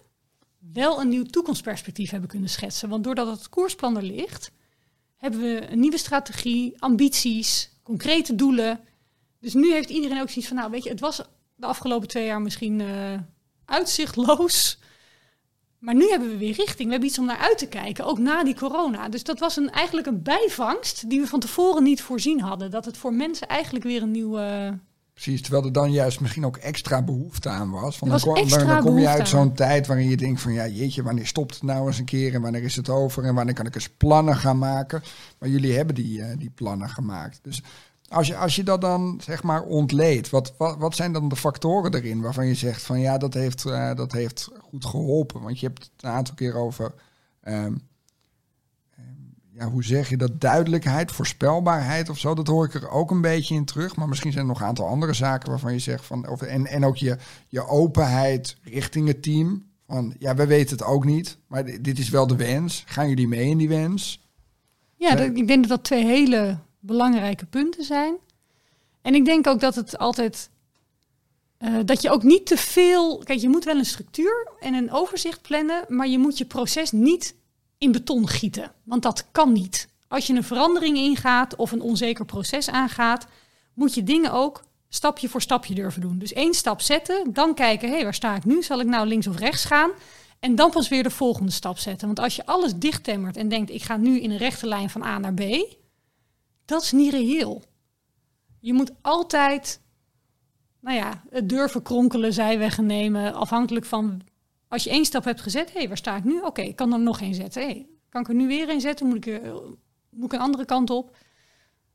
wel 0.72 1.00
een 1.00 1.08
nieuw 1.08 1.24
toekomstperspectief 1.24 2.10
hebben 2.10 2.28
kunnen 2.28 2.48
schetsen. 2.48 2.88
Want 2.88 3.04
doordat 3.04 3.26
het 3.26 3.48
koersplan 3.48 3.96
er 3.96 4.02
ligt, 4.02 4.50
hebben 5.16 5.40
we 5.40 5.70
een 5.70 5.80
nieuwe 5.80 5.98
strategie, 5.98 6.74
ambities, 6.78 7.70
concrete 7.82 8.34
doelen. 8.34 8.80
Dus 9.40 9.54
nu 9.54 9.72
heeft 9.72 9.90
iedereen 9.90 10.20
ook 10.20 10.28
zoiets 10.28 10.48
van, 10.48 10.56
nou 10.56 10.70
weet 10.70 10.82
je, 10.84 10.90
het 10.90 11.00
was 11.00 11.22
de 11.64 11.70
afgelopen 11.70 12.08
twee 12.08 12.26
jaar 12.26 12.42
misschien 12.42 12.80
eh, 12.80 13.18
uitzichtloos. 13.64 14.78
Maar 15.78 15.94
nu 15.94 16.08
hebben 16.08 16.28
we 16.28 16.36
weer 16.36 16.54
richting. 16.54 16.84
We 16.84 16.90
hebben 16.90 17.08
iets 17.08 17.18
om 17.18 17.26
naar 17.26 17.38
uit 17.38 17.58
te 17.58 17.66
kijken, 17.66 18.04
ook 18.04 18.18
na 18.18 18.44
die 18.44 18.54
corona. 18.54 19.08
Dus 19.08 19.24
dat 19.24 19.38
was 19.38 19.56
een, 19.56 19.70
eigenlijk 19.70 20.06
een 20.06 20.22
bijvangst 20.22 21.10
die 21.10 21.20
we 21.20 21.26
van 21.26 21.40
tevoren 21.40 21.82
niet 21.82 22.02
voorzien 22.02 22.40
hadden. 22.40 22.70
Dat 22.70 22.84
het 22.84 22.96
voor 22.96 23.14
mensen 23.14 23.48
eigenlijk 23.48 23.84
weer 23.84 24.02
een 24.02 24.10
nieuwe... 24.10 24.78
Precies, 25.12 25.42
terwijl 25.42 25.64
er 25.64 25.72
dan 25.72 25.92
juist 25.92 26.20
misschien 26.20 26.46
ook 26.46 26.56
extra 26.56 27.02
behoefte 27.02 27.48
aan 27.48 27.70
was. 27.70 27.98
Want 27.98 28.00
dan, 28.00 28.10
was 28.10 28.22
kom, 28.22 28.48
dan, 28.48 28.66
dan 28.66 28.82
kom 28.82 28.98
je 28.98 29.08
uit 29.08 29.28
zo'n 29.28 29.54
tijd 29.54 29.86
waarin 29.86 30.08
je 30.08 30.16
denkt 30.16 30.40
van 30.40 30.52
ja 30.52 30.66
jeetje, 30.66 31.02
wanneer 31.02 31.26
stopt 31.26 31.54
het 31.54 31.62
nou 31.62 31.86
eens 31.86 31.98
een 31.98 32.04
keer 32.04 32.34
en 32.34 32.40
wanneer 32.40 32.62
is 32.62 32.76
het 32.76 32.88
over 32.88 33.24
en 33.24 33.34
wanneer 33.34 33.54
kan 33.54 33.66
ik 33.66 33.74
eens 33.74 33.88
plannen 33.88 34.36
gaan 34.36 34.58
maken. 34.58 35.02
Maar 35.38 35.48
jullie 35.48 35.76
hebben 35.76 35.94
die, 35.94 36.22
eh, 36.22 36.38
die 36.38 36.50
plannen 36.50 36.88
gemaakt. 36.88 37.38
Dus 37.42 37.62
als 38.14 38.26
je, 38.26 38.36
als 38.36 38.56
je 38.56 38.62
dat 38.62 38.80
dan 38.80 39.20
zeg 39.24 39.42
maar 39.42 39.62
ontleedt, 39.62 40.30
wat, 40.30 40.54
wat, 40.58 40.76
wat 40.78 40.96
zijn 40.96 41.12
dan 41.12 41.28
de 41.28 41.36
factoren 41.36 41.94
erin 41.94 42.20
waarvan 42.20 42.46
je 42.46 42.54
zegt 42.54 42.82
van 42.82 43.00
ja, 43.00 43.18
dat 43.18 43.34
heeft, 43.34 43.64
eh, 43.64 43.94
dat 43.94 44.12
heeft 44.12 44.48
goed 44.62 44.84
geholpen? 44.84 45.40
Want 45.42 45.60
je 45.60 45.66
hebt 45.66 45.82
het 45.82 45.90
een 46.04 46.10
aantal 46.10 46.34
keer 46.34 46.54
over, 46.56 46.94
ehm, 47.40 47.74
ehm, 48.96 49.04
ja, 49.52 49.68
hoe 49.70 49.84
zeg 49.84 50.08
je 50.08 50.16
dat, 50.16 50.40
duidelijkheid, 50.40 51.12
voorspelbaarheid 51.12 52.08
of 52.08 52.18
zo. 52.18 52.34
Dat 52.34 52.46
hoor 52.46 52.64
ik 52.64 52.74
er 52.74 52.90
ook 52.90 53.10
een 53.10 53.20
beetje 53.20 53.54
in 53.54 53.64
terug. 53.64 53.96
Maar 53.96 54.08
misschien 54.08 54.32
zijn 54.32 54.44
er 54.44 54.50
nog 54.50 54.60
een 54.60 54.66
aantal 54.66 54.86
andere 54.88 55.12
zaken 55.12 55.48
waarvan 55.50 55.72
je 55.72 55.78
zegt 55.78 56.04
van, 56.04 56.28
of, 56.28 56.42
en, 56.42 56.66
en 56.66 56.84
ook 56.84 56.96
je, 56.96 57.16
je 57.48 57.66
openheid 57.66 58.56
richting 58.62 59.06
het 59.08 59.22
team. 59.22 59.64
Van 59.86 60.14
ja, 60.18 60.34
we 60.34 60.46
weten 60.46 60.76
het 60.76 60.86
ook 60.86 61.04
niet, 61.04 61.38
maar 61.46 61.64
di- 61.64 61.80
dit 61.80 61.98
is 61.98 62.08
wel 62.08 62.26
de 62.26 62.36
wens. 62.36 62.82
Gaan 62.86 63.08
jullie 63.08 63.28
mee 63.28 63.48
in 63.48 63.58
die 63.58 63.68
wens? 63.68 64.22
Ja, 64.96 65.08
Ja. 65.08 65.14
dat- 65.16 65.36
ik 65.36 65.46
denk 65.46 65.60
dat 65.60 65.68
dat 65.68 65.84
twee 65.84 66.04
hele 66.04 66.58
belangrijke 66.86 67.46
punten 67.46 67.84
zijn. 67.84 68.14
En 69.02 69.14
ik 69.14 69.24
denk 69.24 69.46
ook 69.46 69.60
dat 69.60 69.74
het 69.74 69.98
altijd. 69.98 70.50
eh, 71.58 71.74
dat 71.84 72.02
je 72.02 72.10
ook 72.10 72.22
niet 72.22 72.46
te 72.46 72.56
veel. 72.56 73.18
Kijk, 73.18 73.40
je 73.40 73.48
moet 73.48 73.64
wel 73.64 73.76
een 73.76 73.84
structuur 73.84 74.48
en 74.60 74.74
een 74.74 74.90
overzicht 74.92 75.42
plannen, 75.42 75.84
maar 75.88 76.08
je 76.08 76.18
moet 76.18 76.38
je 76.38 76.44
proces 76.44 76.90
niet 76.92 77.34
in 77.78 77.92
beton 77.92 78.28
gieten. 78.28 78.72
Want 78.82 79.02
dat 79.02 79.26
kan 79.32 79.52
niet. 79.52 79.88
Als 80.08 80.26
je 80.26 80.34
een 80.34 80.44
verandering 80.44 80.96
ingaat 80.96 81.56
of 81.56 81.72
een 81.72 81.80
onzeker 81.80 82.24
proces 82.24 82.70
aangaat, 82.70 83.26
moet 83.74 83.94
je 83.94 84.02
dingen 84.02 84.32
ook 84.32 84.64
stapje 84.88 85.28
voor 85.28 85.42
stapje 85.42 85.74
durven 85.74 86.00
doen. 86.00 86.18
Dus 86.18 86.32
één 86.32 86.54
stap 86.54 86.80
zetten, 86.80 87.32
dan 87.32 87.54
kijken, 87.54 87.90
hé, 87.90 88.02
waar 88.02 88.14
sta 88.14 88.36
ik 88.36 88.44
nu? 88.44 88.62
Zal 88.62 88.80
ik 88.80 88.86
nou 88.86 89.06
links 89.06 89.26
of 89.26 89.38
rechts 89.38 89.64
gaan? 89.64 89.90
En 90.40 90.54
dan 90.54 90.70
pas 90.70 90.88
weer 90.88 91.02
de 91.02 91.10
volgende 91.10 91.52
stap 91.52 91.78
zetten. 91.78 92.06
Want 92.06 92.18
als 92.18 92.36
je 92.36 92.46
alles 92.46 92.74
dichttemmert 92.76 93.36
en 93.36 93.48
denkt, 93.48 93.70
ik 93.70 93.82
ga 93.82 93.96
nu 93.96 94.20
in 94.20 94.30
een 94.30 94.36
rechte 94.36 94.66
lijn 94.66 94.90
van 94.90 95.02
A 95.02 95.18
naar 95.18 95.34
B, 95.34 95.40
dat 96.64 96.82
is 96.82 96.92
niet 96.92 97.12
reëel. 97.12 97.62
Je 98.60 98.72
moet 98.72 98.92
altijd, 99.00 99.80
nou 100.80 100.96
ja, 100.96 101.22
het 101.30 101.48
durven 101.48 101.82
kronkelen, 101.82 102.32
zijweggen 102.32 102.86
nemen, 102.86 103.34
afhankelijk 103.34 103.84
van, 103.84 104.20
als 104.68 104.84
je 104.84 104.90
één 104.90 105.04
stap 105.04 105.24
hebt 105.24 105.40
gezet, 105.40 105.72
hé, 105.72 105.88
waar 105.88 105.96
sta 105.96 106.16
ik 106.16 106.24
nu? 106.24 106.40
Oké, 106.40 106.62
ik 106.62 106.76
kan 106.76 106.92
er 106.92 107.00
nog 107.00 107.20
één 107.20 107.34
zetten. 107.34 107.62
Hé, 107.62 107.86
kan 108.08 108.20
ik 108.20 108.28
er 108.28 108.34
nu 108.34 108.46
weer 108.46 108.68
één 108.68 108.80
zetten? 108.80 109.06
Moet 109.06 109.26
ik, 109.26 109.42
moet 110.10 110.24
ik 110.24 110.32
een 110.32 110.44
andere 110.44 110.64
kant 110.64 110.90
op? 110.90 111.16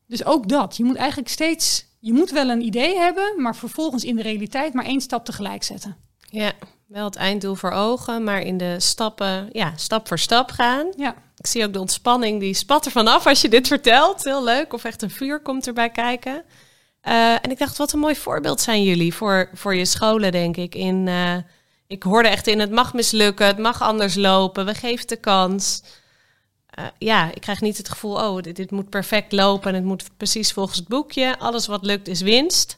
Dus 0.06 0.26
ook 0.26 0.48
dat. 0.48 0.78
Je 0.78 0.84
moet 0.84 0.96
eigenlijk 0.96 1.30
steeds, 1.30 1.86
je 2.00 2.14
moet 2.14 2.32
wel 2.32 2.50
een 2.50 2.62
idee 2.62 2.98
hebben, 2.98 3.42
maar 3.42 3.56
vervolgens 3.56 4.04
in 4.04 4.16
de 4.16 4.22
realiteit 4.22 4.74
maar 4.74 4.86
één 4.86 5.02
stap 5.02 5.26
tegelijk 5.26 5.64
zetten. 5.64 5.98
Ja, 6.30 6.52
wel 6.88 7.06
het 7.06 7.16
einddoel 7.16 7.56
voor 7.56 7.72
ogen, 7.72 8.24
maar 8.24 8.42
in 8.42 8.58
de 8.58 8.80
stappen, 8.80 9.50
ja, 9.52 9.78
stap 9.78 10.08
voor 10.08 10.20
stap 10.20 10.52
gaan. 10.52 10.88
Ja. 10.98 11.16
Ik 11.40 11.48
zie 11.48 11.66
ook 11.66 11.74
de 11.74 11.80
ontspanning, 11.80 12.40
die 12.40 12.54
spat 12.54 12.86
er 12.86 12.92
vanaf 12.92 13.28
als 13.28 13.42
je 13.42 13.50
dit 13.50 13.68
vertelt. 13.68 14.24
Heel 14.24 14.44
leuk. 14.44 14.74
Of 14.74 14.84
echt 14.84 15.02
een 15.02 15.10
vuur 15.10 15.40
komt 15.40 15.68
erbij 15.68 15.90
kijken. 15.90 16.44
Eh, 17.02 17.34
en 17.34 17.52
ik 17.52 17.58
dacht, 17.58 17.78
wat 17.78 17.92
een 17.92 18.00
mooi 18.00 18.16
voorbeeld 18.16 18.62
zijn 18.62 18.84
jullie 18.84 19.14
voor, 19.14 19.50
voor 19.54 19.76
je 19.76 19.86
scholen, 19.86 20.32
denk 20.32 20.58
ik. 20.58 20.76
In, 20.76 21.08
eh, 21.08 21.36
ik 21.88 22.04
hoorde 22.04 22.30
echt 22.30 22.48
in, 22.48 22.60
het 22.60 22.72
mag 22.72 22.94
mislukken, 22.94 23.46
het 23.46 23.58
mag 23.58 23.82
anders 23.82 24.16
lopen, 24.16 24.66
we 24.66 24.74
geven 24.74 25.08
de 25.08 25.16
kans. 25.16 25.84
Eh, 26.70 26.86
ja, 26.98 27.34
ik 27.34 27.42
krijg 27.42 27.62
niet 27.62 27.78
het 27.78 27.90
gevoel, 27.90 28.16
oh, 28.16 28.42
dit, 28.42 28.72
moet 28.72 28.90
perfect 28.90 29.32
lopen 29.32 29.70
en 29.70 29.76
het 29.76 29.84
moet 29.84 30.18
precies 30.18 30.52
volgens 30.52 30.78
het 30.78 30.88
boekje. 30.88 31.38
Alles 31.38 31.68
wat 31.68 31.86
lukt 31.86 32.08
is 32.08 32.22
winst. 32.22 32.78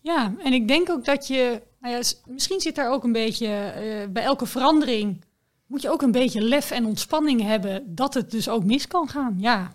Ja, 0.00 0.34
en 0.44 0.52
ik 0.52 0.68
denk 0.68 0.90
ook 0.90 1.04
dat 1.04 1.26
je, 1.26 1.62
nou 1.80 1.94
ja, 1.94 2.02
misschien 2.26 2.60
zit 2.60 2.74
daar 2.74 2.90
ook 2.90 3.04
een 3.04 3.12
beetje, 3.12 3.72
bij 4.10 4.22
elke 4.22 4.46
verandering 4.46 5.24
moet 5.72 5.82
je 5.82 5.90
ook 5.90 6.02
een 6.02 6.12
beetje 6.12 6.42
lef 6.42 6.70
en 6.70 6.86
ontspanning 6.86 7.40
hebben 7.40 7.94
dat 7.94 8.14
het 8.14 8.30
dus 8.30 8.48
ook 8.48 8.64
mis 8.64 8.86
kan 8.86 9.08
gaan. 9.08 9.34
Ja, 9.38 9.72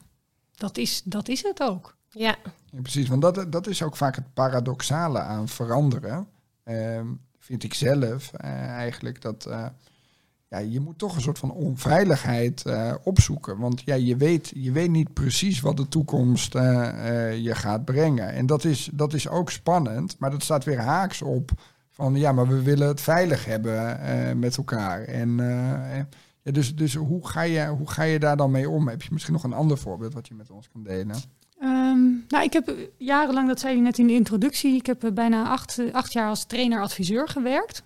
dat 0.55 0.77
is, 0.77 1.01
dat 1.03 1.27
is 1.27 1.43
het 1.43 1.61
ook. 1.63 1.95
Ja, 2.09 2.35
Ja, 2.71 2.81
precies, 2.81 3.07
want 3.07 3.21
dat, 3.21 3.51
dat 3.51 3.67
is 3.67 3.83
ook 3.83 3.95
vaak 3.95 4.15
het 4.15 4.33
paradoxale 4.33 5.19
aan 5.19 5.47
veranderen. 5.47 6.27
Ehm, 6.63 7.07
vind 7.39 7.63
ik 7.63 7.73
zelf 7.73 8.33
eh, 8.33 8.49
eigenlijk 8.51 9.21
dat 9.21 9.45
eh, 9.45 9.65
ja, 10.47 10.57
je 10.57 10.79
moet 10.79 10.97
toch 10.97 11.15
een 11.15 11.21
soort 11.21 11.39
van 11.39 11.51
onveiligheid 11.51 12.65
eh, 12.65 12.93
opzoeken. 13.03 13.57
Want 13.57 13.81
ja, 13.85 13.95
je, 13.95 14.15
weet, 14.15 14.51
je 14.55 14.71
weet 14.71 14.91
niet 14.91 15.13
precies 15.13 15.59
wat 15.59 15.77
de 15.77 15.87
toekomst 15.87 16.53
je 16.53 17.51
gaat 17.53 17.85
brengen. 17.85 18.33
En 18.33 18.45
dat 18.45 18.63
is, 18.63 18.89
dat 18.93 19.13
is 19.13 19.27
ook 19.27 19.51
spannend, 19.51 20.15
maar 20.19 20.31
dat 20.31 20.43
staat 20.43 20.63
weer 20.63 20.79
haaks 20.79 21.21
op 21.21 21.51
van 21.97 22.15
ja, 22.15 22.31
maar 22.31 22.47
we 22.47 22.61
willen 22.61 22.87
het 22.87 23.01
veilig 23.01 23.45
hebben 23.45 23.99
eh, 23.99 24.33
met 24.33 24.57
elkaar. 24.57 25.03
En 25.03 25.39
eh, 25.39 25.97
ja, 26.43 26.51
dus, 26.51 26.75
dus 26.75 26.93
hoe, 26.95 27.27
ga 27.27 27.41
je, 27.41 27.67
hoe 27.67 27.89
ga 27.89 28.03
je 28.03 28.19
daar 28.19 28.37
dan 28.37 28.51
mee 28.51 28.69
om? 28.69 28.87
Heb 28.87 29.01
je 29.01 29.09
misschien 29.11 29.33
nog 29.33 29.43
een 29.43 29.53
ander 29.53 29.77
voorbeeld 29.77 30.13
wat 30.13 30.27
je 30.27 30.33
met 30.33 30.51
ons 30.51 30.69
kan 30.69 30.83
delen? 30.83 31.15
Ehm, 31.59 31.99
nou, 32.27 32.43
ik 32.43 32.53
heb 32.53 32.67
eh, 32.67 32.75
jarenlang, 32.97 33.47
dat 33.47 33.59
zei 33.59 33.75
je 33.75 33.81
net 33.81 33.97
in 33.97 34.07
de 34.07 34.13
introductie, 34.13 34.75
ik 34.75 34.85
heb 34.85 35.11
bijna 35.13 35.47
acht, 35.47 35.79
acht 35.91 36.13
jaar 36.13 36.29
als 36.29 36.45
trainer-adviseur 36.45 37.27
gewerkt. 37.27 37.83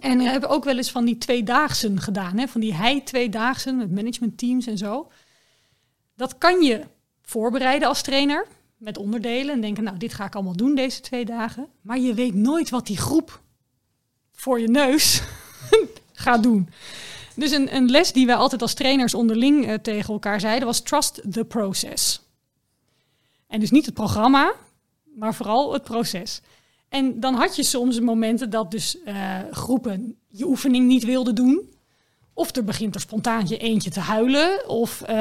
En 0.00 0.20
hebben 0.20 0.50
ook 0.50 0.64
wel 0.64 0.76
eens 0.76 0.90
van 0.90 1.04
die 1.04 1.18
tweedaagsen 1.18 2.00
gedaan, 2.00 2.38
hè? 2.38 2.48
van 2.48 2.60
die 2.60 2.74
hij-tweedaagsen 2.74 3.76
met 3.76 3.94
managementteams 3.94 4.66
en 4.66 4.78
zo. 4.78 5.10
Dat 6.16 6.38
kan 6.38 6.62
je 6.62 6.84
voorbereiden 7.22 7.88
als 7.88 8.02
trainer 8.02 8.46
met 8.78 8.98
onderdelen 8.98 9.54
en 9.54 9.60
denken, 9.60 9.84
nou, 9.84 9.98
dit 9.98 10.14
ga 10.14 10.24
ik 10.24 10.34
allemaal 10.34 10.56
doen 10.56 10.74
deze 10.74 11.00
twee 11.00 11.24
dagen. 11.24 11.66
Maar 11.80 11.98
je 11.98 12.14
weet 12.14 12.34
nooit 12.34 12.70
wat 12.70 12.86
die 12.86 12.96
groep 12.96 13.42
voor 14.32 14.60
je 14.60 14.68
neus 14.68 15.22
gaat 16.12 16.42
doen. 16.42 16.68
Dus 17.34 17.50
een, 17.50 17.74
een 17.74 17.90
les 17.90 18.12
die 18.12 18.26
wij 18.26 18.34
altijd 18.34 18.62
als 18.62 18.74
trainers 18.74 19.14
onderling 19.14 19.66
eh, 19.66 19.74
tegen 19.74 20.12
elkaar 20.12 20.40
zeiden 20.40 20.66
was 20.66 20.80
trust 20.80 21.20
the 21.32 21.44
process. 21.44 22.20
En 23.46 23.60
dus 23.60 23.70
niet 23.70 23.86
het 23.86 23.94
programma, 23.94 24.54
maar 25.14 25.34
vooral 25.34 25.72
het 25.72 25.82
proces. 25.82 26.40
En 26.88 27.20
dan 27.20 27.34
had 27.34 27.56
je 27.56 27.62
soms 27.62 28.00
momenten 28.00 28.50
dat 28.50 28.70
dus 28.70 29.02
eh, 29.02 29.38
groepen 29.50 30.16
je 30.28 30.46
oefening 30.46 30.86
niet 30.86 31.04
wilden 31.04 31.34
doen. 31.34 31.72
Of 32.38 32.56
er 32.56 32.64
begint 32.64 32.94
er 32.94 33.00
spontaan 33.00 33.46
je 33.46 33.58
eentje 33.58 33.90
te 33.90 34.00
huilen. 34.00 34.68
Of, 34.68 35.02
eh, 35.02 35.16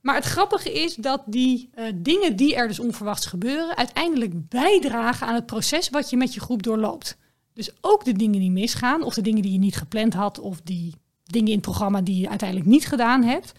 maar 0.00 0.14
het 0.14 0.24
grappige 0.24 0.72
is 0.72 0.94
dat 0.94 1.22
die 1.26 1.70
eh, 1.72 1.84
dingen 1.94 2.36
die 2.36 2.54
er 2.54 2.68
dus 2.68 2.78
onverwachts 2.78 3.26
gebeuren... 3.26 3.76
uiteindelijk 3.76 4.48
bijdragen 4.48 5.26
aan 5.26 5.34
het 5.34 5.46
proces 5.46 5.90
wat 5.90 6.10
je 6.10 6.16
met 6.16 6.34
je 6.34 6.40
groep 6.40 6.62
doorloopt. 6.62 7.16
Dus 7.52 7.70
ook 7.80 8.04
de 8.04 8.12
dingen 8.12 8.40
die 8.40 8.50
misgaan, 8.50 9.02
of 9.02 9.14
de 9.14 9.20
dingen 9.20 9.42
die 9.42 9.52
je 9.52 9.58
niet 9.58 9.76
gepland 9.76 10.14
had... 10.14 10.38
of 10.38 10.60
die 10.60 10.94
dingen 11.24 11.48
in 11.48 11.54
het 11.54 11.62
programma 11.62 12.00
die 12.00 12.20
je 12.20 12.28
uiteindelijk 12.28 12.68
niet 12.68 12.86
gedaan 12.86 13.22
hebt. 13.22 13.52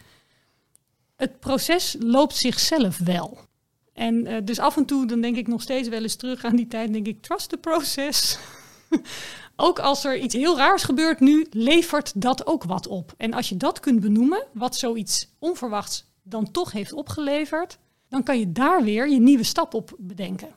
Het 1.15 1.39
proces 1.39 1.95
loopt 1.99 2.35
zichzelf 2.35 2.97
wel. 2.97 3.37
En 3.93 4.25
eh, 4.25 4.37
dus 4.43 4.59
af 4.59 4.77
en 4.77 4.85
toe 4.85 5.07
dan 5.07 5.21
denk 5.21 5.35
ik 5.37 5.47
nog 5.47 5.61
steeds 5.61 5.89
wel 5.89 6.01
eens 6.01 6.15
terug 6.15 6.43
aan 6.43 6.55
die 6.55 6.67
tijd. 6.67 6.93
denk 6.93 7.07
ik, 7.07 7.21
trust 7.21 7.49
the 7.49 7.57
process. 7.57 8.37
ook 9.55 9.79
als 9.79 10.03
er 10.05 10.17
iets 10.17 10.33
heel 10.33 10.57
raars 10.57 10.83
gebeurt 10.83 11.19
nu, 11.19 11.47
levert 11.51 12.21
dat 12.21 12.47
ook 12.47 12.63
wat 12.63 12.87
op. 12.87 13.13
En 13.17 13.33
als 13.33 13.49
je 13.49 13.57
dat 13.57 13.79
kunt 13.79 13.99
benoemen, 13.99 14.43
wat 14.53 14.75
zoiets 14.75 15.29
onverwachts 15.39 16.05
dan 16.23 16.51
toch 16.51 16.71
heeft 16.71 16.93
opgeleverd, 16.93 17.77
dan 18.09 18.23
kan 18.23 18.39
je 18.39 18.51
daar 18.51 18.83
weer 18.83 19.09
je 19.09 19.19
nieuwe 19.19 19.43
stap 19.43 19.73
op 19.73 19.95
bedenken. 19.97 20.49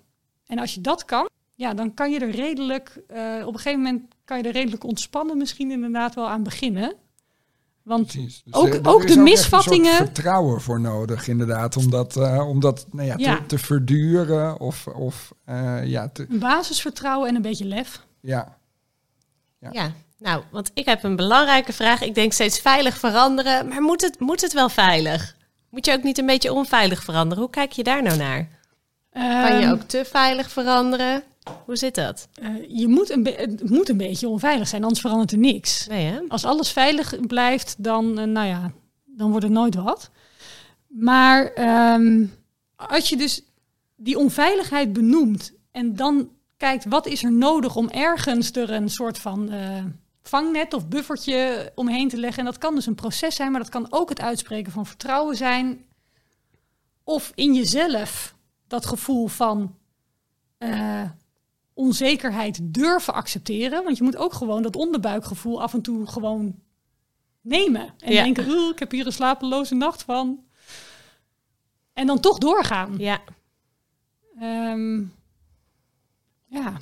En 0.47 0.59
als 0.59 0.75
je 0.75 0.81
dat 0.81 1.05
kan, 1.05 1.29
ja, 1.55 1.75
dan 1.75 1.95
kan 1.95 2.11
je 2.11 2.19
er 2.19 2.31
redelijk, 2.31 3.01
eh, 3.09 3.43
op 3.47 3.53
een 3.55 3.61
gegeven 3.61 3.83
moment 3.83 4.03
kan 4.25 4.39
je 4.39 4.43
er 4.45 4.53
redelijk 4.53 4.85
ontspannen 4.85 5.37
misschien 5.37 5.71
inderdaad 5.71 6.15
wel 6.15 6.29
aan 6.29 6.43
beginnen. 6.43 6.95
Want. 7.83 8.13
Dus 8.13 8.43
Ook- 8.51 8.67
er- 8.69 8.75
er 8.85 8.89
ook 8.91 9.05
is 9.05 9.15
de 9.15 9.21
misvattingen- 9.21 9.95
soort 9.97 10.05
vertrouwen 10.09 10.61
voor 10.61 10.81
nodig, 10.81 11.29
inderdaad, 11.29 11.77
om 11.77 11.91
dat, 11.91 12.17
om 12.47 12.61
dat 12.61 12.87
nou 12.91 13.07
ja, 13.07 13.15
Ja. 13.17 13.37
Te, 13.37 13.47
te 13.47 13.59
verduren 13.59 14.61
of, 14.61 14.87
of 14.87 15.33
eh, 15.45 15.87
ja, 15.87 16.09
te, 16.09 16.27
een 16.29 16.39
basisvertrouwen 16.39 17.29
en 17.29 17.35
een 17.35 17.43
beetje 17.43 17.65
lef. 17.65 18.07
ja. 18.21 18.58
Ja. 19.61 19.69
Ja. 19.73 19.93
nou, 20.19 20.43
want 20.51 20.71
ik 20.75 20.85
heb 20.85 21.03
een 21.03 21.17
belangrijke 21.17 21.73
vraag. 21.73 22.03
Ik 22.03 22.15
denk 22.15 22.33
steeds 22.33 22.61
veilig 22.61 22.99
veranderen, 22.99 23.69
maar 23.69 23.83
moet 23.83 24.01
het, 24.01 24.21
moet 24.21 24.41
het 24.41 24.53
wel 24.53 24.69
veilig? 24.69 25.37
Moet 25.71 25.87
je 25.87 25.93
ook 25.93 26.03
niet 26.03 26.19
een 26.19 26.27
beetje 26.27 26.53
onveilig 26.53 27.03
veranderen? 27.05 27.43
Hoe 27.43 27.53
kijk 27.53 27.73
je 27.73 27.83
daar 27.83 28.03
nou 28.03 28.17
naar? 28.17 28.49
Kan 29.13 29.57
je 29.59 29.63
Ehm, 29.65 29.71
ook 29.73 29.83
te 29.83 30.05
veilig 30.05 30.51
veranderen? 30.51 31.23
Hoe 31.65 31.77
zit 31.77 31.95
dat? 31.95 32.29
eh, 32.35 32.49
je 32.69 32.89
moet 32.89 33.11
een 33.11 33.27
het 33.37 33.71
moet 33.71 33.89
een 33.89 33.97
beetje 33.97 34.29
onveilig 34.29 34.69
zijn, 34.69 34.83
anders 34.83 35.01
verandert 35.01 35.33
er 35.33 35.39
niks. 35.39 35.87
Nee, 35.87 36.07
hè? 36.07 36.21
Als 36.29 36.45
alles 36.45 36.71
veilig 36.71 37.27
blijft, 37.27 37.75
dan, 37.79 38.19
eh, 38.19 38.25
nou 38.25 38.47
ja, 38.47 38.71
dan 39.05 39.31
wordt 39.31 39.45
het 39.45 39.55
nooit 39.55 39.75
wat. 39.75 40.11
Maar 40.89 41.53
ehm, 41.53 42.25
als 42.77 43.09
je 43.09 43.17
dus 43.17 43.43
die 43.97 44.19
onveiligheid 44.19 44.93
benoemt 44.93 45.53
en 45.73 45.97
dan 45.97 46.29
kijkt 46.59 46.85
wat 46.85 47.07
is 47.07 47.25
er 47.25 47.33
nodig 47.33 47.77
om 47.77 47.89
ergens 47.89 48.53
er 48.53 48.71
een 48.71 48.89
soort 48.89 49.19
van 49.19 49.51
eh, 49.51 49.85
vangnet 50.23 50.75
of 50.75 50.89
buffertje 50.89 51.73
omheen 51.75 52.09
te 52.09 52.17
leggen. 52.17 52.39
En 52.39 52.45
dat 52.45 52.59
kan 52.59 52.75
dus 52.75 52.87
een 52.87 52.95
proces 52.95 53.35
zijn, 53.37 53.51
maar 53.51 53.61
dat 53.61 53.71
kan 53.71 53.87
ook 53.91 54.09
het 54.09 54.21
uitspreken 54.21 54.73
van 54.73 54.87
vertrouwen 54.87 55.37
zijn. 55.37 55.85
Of 57.05 57.33
in 57.35 57.55
jezelf 57.55 58.35
dat 58.67 58.87
gevoel 58.87 59.27
van 59.27 59.77
eh, 60.59 61.03
onzekerheid 61.75 62.59
durven 62.63 63.15
accepteren. 63.15 63.85
Want 63.85 63.97
je 63.97 64.03
moet 64.05 64.17
ook 64.17 64.33
gewoon 64.33 64.63
dat 64.63 64.77
onderbuikgevoel 64.77 65.63
af 65.63 65.75
en 65.75 65.83
toe 65.83 66.07
gewoon 66.07 66.55
nemen. 67.41 67.95
En 67.99 68.13
Ja. 68.13 68.23
denken, 68.23 68.49
"Oeh, 68.49 68.71
ik 68.71 68.79
heb 68.79 68.91
hier 68.91 69.07
een 69.07 69.13
slapeloze 69.13 69.75
nacht 69.75 70.03
van. 70.03 70.45
En 71.93 72.07
dan 72.07 72.21
toch 72.21 72.39
doorgaan. 72.39 72.95
Ja, 72.99 73.21
Ehm, 74.41 75.03
ja. 76.49 76.81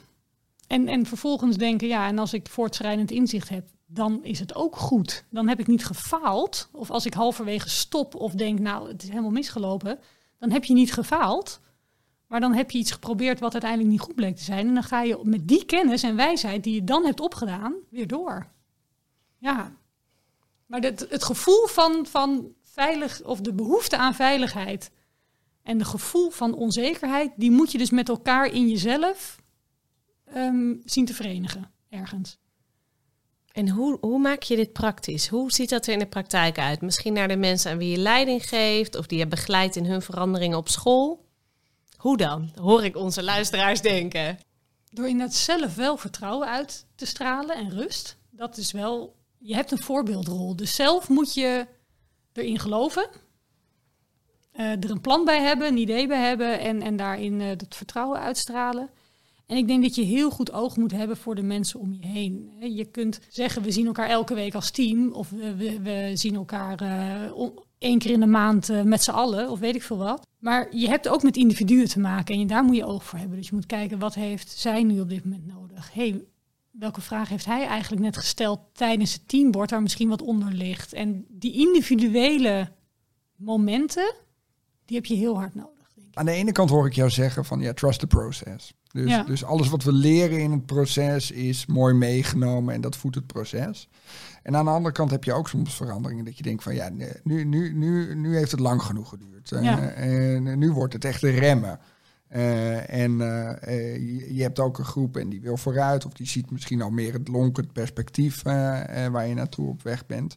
En, 0.67 0.89
en 0.89 1.07
vervolgens 1.07 1.57
denken, 1.57 1.89
ja, 1.89 2.07
en 2.07 2.19
als 2.19 2.33
ik 2.33 2.49
voortschrijdend 2.49 3.11
inzicht 3.11 3.49
heb, 3.49 3.69
dan 3.87 4.25
is 4.25 4.39
het 4.39 4.55
ook 4.55 4.77
goed. 4.77 5.25
Dan 5.31 5.49
heb 5.49 5.61
ik 5.61 5.67
niet 5.67 5.87
gefaald. 5.87 6.69
Of 6.73 6.91
als 6.91 7.07
ik 7.07 7.15
halverwege 7.15 7.69
stop 7.69 8.15
of 8.15 8.33
denk, 8.33 8.59
nou, 8.59 8.89
het 8.89 9.03
is 9.03 9.09
helemaal 9.09 9.31
misgelopen, 9.31 9.99
dan 10.39 10.51
heb 10.51 10.65
je 10.65 10.75
niet 10.75 10.93
gefaald. 10.93 11.61
Maar 12.27 12.41
dan 12.41 12.55
heb 12.55 12.71
je 12.71 12.79
iets 12.79 12.91
geprobeerd 12.91 13.41
wat 13.41 13.53
uiteindelijk 13.53 13.91
niet 13.91 14.01
goed 14.01 14.15
bleek 14.15 14.37
te 14.37 14.43
zijn. 14.43 14.69
En 14.69 14.75
dan 14.75 14.83
ga 14.83 15.03
je 15.03 15.21
met 15.23 15.49
die 15.49 15.65
kennis 15.65 16.03
en 16.03 16.17
wijsheid 16.17 16.65
die 16.65 16.75
je 16.75 16.85
dan 16.85 17.05
hebt 17.05 17.21
opgedaan, 17.21 17.75
weer 17.91 18.07
door. 18.07 18.47
Ja. 19.39 19.73
Maar 20.67 20.81
het, 20.81 21.07
het 21.11 21.25
gevoel 21.25 21.67
van, 21.67 22.07
van 22.07 22.55
veilig, 22.63 23.23
of 23.23 23.41
de 23.41 23.55
behoefte 23.55 23.97
aan 23.97 24.15
veiligheid 24.15 24.91
en 25.63 25.79
de 25.79 25.85
gevoel 25.85 26.31
van 26.31 26.55
onzekerheid, 26.55 27.33
die 27.37 27.51
moet 27.51 27.73
je 27.73 27.79
dus 27.79 27.91
met 27.91 28.09
elkaar 28.09 28.47
in 28.47 28.69
jezelf 28.69 29.37
ehm, 30.33 30.75
zien 30.85 31.05
te 31.05 31.15
verenigen, 31.15 31.71
ergens. 31.89 32.39
En 33.53 33.69
hoe, 33.69 33.99
hoe 34.01 34.19
maak 34.19 34.43
je 34.43 34.57
dit 34.57 34.73
praktisch? 34.73 35.29
Hoe 35.29 35.53
ziet 35.53 35.69
dat 35.69 35.87
er 35.87 35.93
in 35.93 35.99
de 35.99 36.07
praktijk 36.07 36.59
uit? 36.59 36.81
Misschien 36.81 37.13
naar 37.13 37.29
de 37.29 37.37
mensen 37.37 37.71
aan 37.71 37.79
wie 37.79 37.91
je 37.91 37.97
leiding 37.99 38.49
geeft 38.49 38.97
of 38.97 39.07
die 39.07 39.19
je 39.19 39.27
begeleidt 39.27 39.77
in 39.77 39.85
hun 39.85 40.03
veranderingen 40.03 40.59
op 40.59 40.69
school. 40.69 41.25
Hoe 41.97 42.17
dan? 42.17 42.51
Hoor 42.61 42.85
ik 42.85 42.97
onze 42.97 43.23
luisteraars 43.23 43.81
denken. 43.81 44.39
Door 44.91 45.09
inderdaad 45.09 45.35
zelf 45.35 45.75
wel 45.75 45.97
vertrouwen 45.97 46.49
uit 46.49 46.87
te 46.95 47.07
stralen 47.07 47.57
en 47.57 47.71
rust. 47.71 48.17
Dat 48.31 48.57
is 48.57 48.73
wel, 48.73 49.17
je 49.39 49.55
hebt 49.55 49.71
een 49.71 49.83
voorbeeldrol. 49.83 50.57
Dus 50.57 50.75
zelf 50.75 51.09
moet 51.09 51.35
je 51.35 51.67
erin 52.33 52.59
geloven. 52.59 53.09
eh, 54.53 54.71
er 54.71 54.91
een 54.91 55.01
plan 55.01 55.25
bij 55.25 55.43
hebben, 55.43 55.67
een 55.69 55.77
idee 55.77 56.07
bij 56.07 56.21
hebben 56.29 56.61
en, 56.61 56.83
en 56.83 56.97
daarin 56.97 57.41
eh 57.41 57.49
het 57.49 57.75
vertrouwen 57.75 58.21
uitstralen. 58.21 58.91
En 59.47 59.57
ik 59.57 59.67
denk 59.67 59.83
dat 59.83 59.95
je 59.95 60.03
heel 60.03 60.31
goed 60.31 60.53
oog 60.53 60.77
moet 60.77 60.93
hebben 60.93 61.17
voor 61.17 61.35
de 61.35 61.43
mensen 61.43 61.81
om 61.81 61.93
je 61.93 62.07
heen. 62.07 62.53
Je 62.61 62.85
kunt 62.85 63.21
zeggen, 63.29 63.63
we 63.63 63.71
zien 63.71 63.87
elkaar 63.87 64.09
elke 64.09 64.35
week 64.35 64.55
als 64.55 64.71
team. 64.71 65.13
Of 65.13 65.31
we, 65.31 65.81
we, 65.83 66.11
zien 66.15 66.35
elkaar 66.35 66.81
on- 67.33 67.59
één 67.79 67.99
keer 67.99 68.11
in 68.11 68.21
de 68.21 68.27
maand 68.27 68.69
eh, 68.69 68.83
met 68.83 69.03
z'n 69.03 69.11
allen. 69.11 69.51
Of 69.51 69.59
weet 69.59 69.75
ik 69.75 69.83
veel 69.83 69.97
wat. 69.97 70.27
Maar 70.39 70.77
je 70.77 70.89
hebt 70.89 71.09
ook 71.09 71.23
met 71.23 71.37
individuen 71.37 71.89
te 71.89 72.01
maken. 72.01 72.35
En 72.35 72.41
je, 72.41 72.47
daar 72.47 72.65
moet 72.65 72.77
je 72.77 72.85
oog 72.85 73.05
voor 73.05 73.19
hebben. 73.19 73.37
Dus 73.37 73.49
je 73.49 73.55
moet 73.55 73.67
kijken, 73.67 73.99
wat 73.99 74.15
heeft 74.15 74.51
zij 74.51 74.83
nu 74.83 75.01
op 75.01 75.09
dit 75.09 75.25
moment 75.25 75.47
nodig? 75.47 75.65
hey, 75.93 76.25
welke 76.71 77.01
vraag 77.01 77.29
heeft 77.29 77.45
hij 77.45 77.67
eigenlijk 77.67 78.03
net 78.03 78.17
gesteld 78.17 78.61
tijdens 78.73 79.13
het 79.13 79.29
teambord... 79.29 79.71
waar 79.71 79.83
misschien 79.83 80.09
wat 80.09 80.23
onder 80.23 80.53
ligt? 80.53 80.93
En 80.93 81.25
die 81.29 81.53
individuele 81.53 82.73
momenten, 83.37 84.15
die 84.85 84.97
heb 84.97 85.07
je 85.07 85.15
heel 85.15 85.37
hard 85.37 85.55
nodig. 85.55 85.93
Denk 85.95 86.09
ik. 86.09 86.17
Aan 86.17 86.25
de 86.25 86.33
ene 86.33 86.53
kant 86.53 86.71
hoor 86.71 86.87
ik 86.87 86.95
jou 86.95 87.11
zeggen 87.11 87.45
van 87.45 87.61
ja, 87.61 87.73
trust 87.73 88.01
the 88.01 88.07
process. 88.07 88.73
Dus, 88.97 89.11
Ja. 89.11 89.23
dus 89.23 89.45
alles 89.45 89.69
wat 89.69 89.85
we 89.85 89.93
leren 89.93 90.39
in 90.39 90.51
het 90.51 90.67
proces 90.67 91.31
is 91.31 91.67
mooi 91.67 91.95
meegenomen 91.95 92.75
en 92.75 92.81
dat 92.81 92.97
voedt 92.97 93.15
het 93.15 93.27
proces. 93.27 93.89
En 94.43 94.57
aan 94.57 94.65
de 94.65 94.71
andere 94.71 94.95
kant 94.95 95.11
heb 95.11 95.25
je 95.25 95.33
ook 95.33 95.49
soms 95.49 95.75
veranderingen 95.75 96.25
dat 96.25 96.37
je 96.37 96.43
denkt 96.43 96.63
van 96.63 96.75
ja, 96.75 96.89
nu, 97.23 97.45
nu, 97.45 97.73
nu, 97.75 98.15
nu 98.15 98.37
heeft 98.37 98.51
het 98.51 98.61
lang 98.61 98.83
genoeg 98.83 99.09
geduurd. 99.09 99.53
Eh, 99.53 99.63
Ja. 99.63 99.89
en 99.89 100.59
nu 100.59 100.73
wordt 100.73 100.93
het 100.93 101.05
echt 101.05 101.23
remmen. 101.23 101.79
Eh, 102.29 103.03
en 103.03 103.21
eh, 103.21 103.97
je, 104.37 104.43
hebt 104.43 104.59
ook 104.59 104.79
een 104.79 104.85
groep 104.85 105.17
en 105.17 105.29
die 105.29 105.41
wil 105.41 105.57
vooruit 105.57 106.07
of 106.07 106.13
die 106.13 106.27
ziet 106.27 106.51
misschien 106.51 106.83
al 106.83 106.91
meer 106.91 107.13
het 107.13 107.29
lonkend 107.29 107.73
perspectief 107.73 108.43
waar 108.43 109.27
je 109.27 109.35
naartoe 109.35 109.69
op 109.69 109.83
weg 109.83 110.07
bent. 110.07 110.37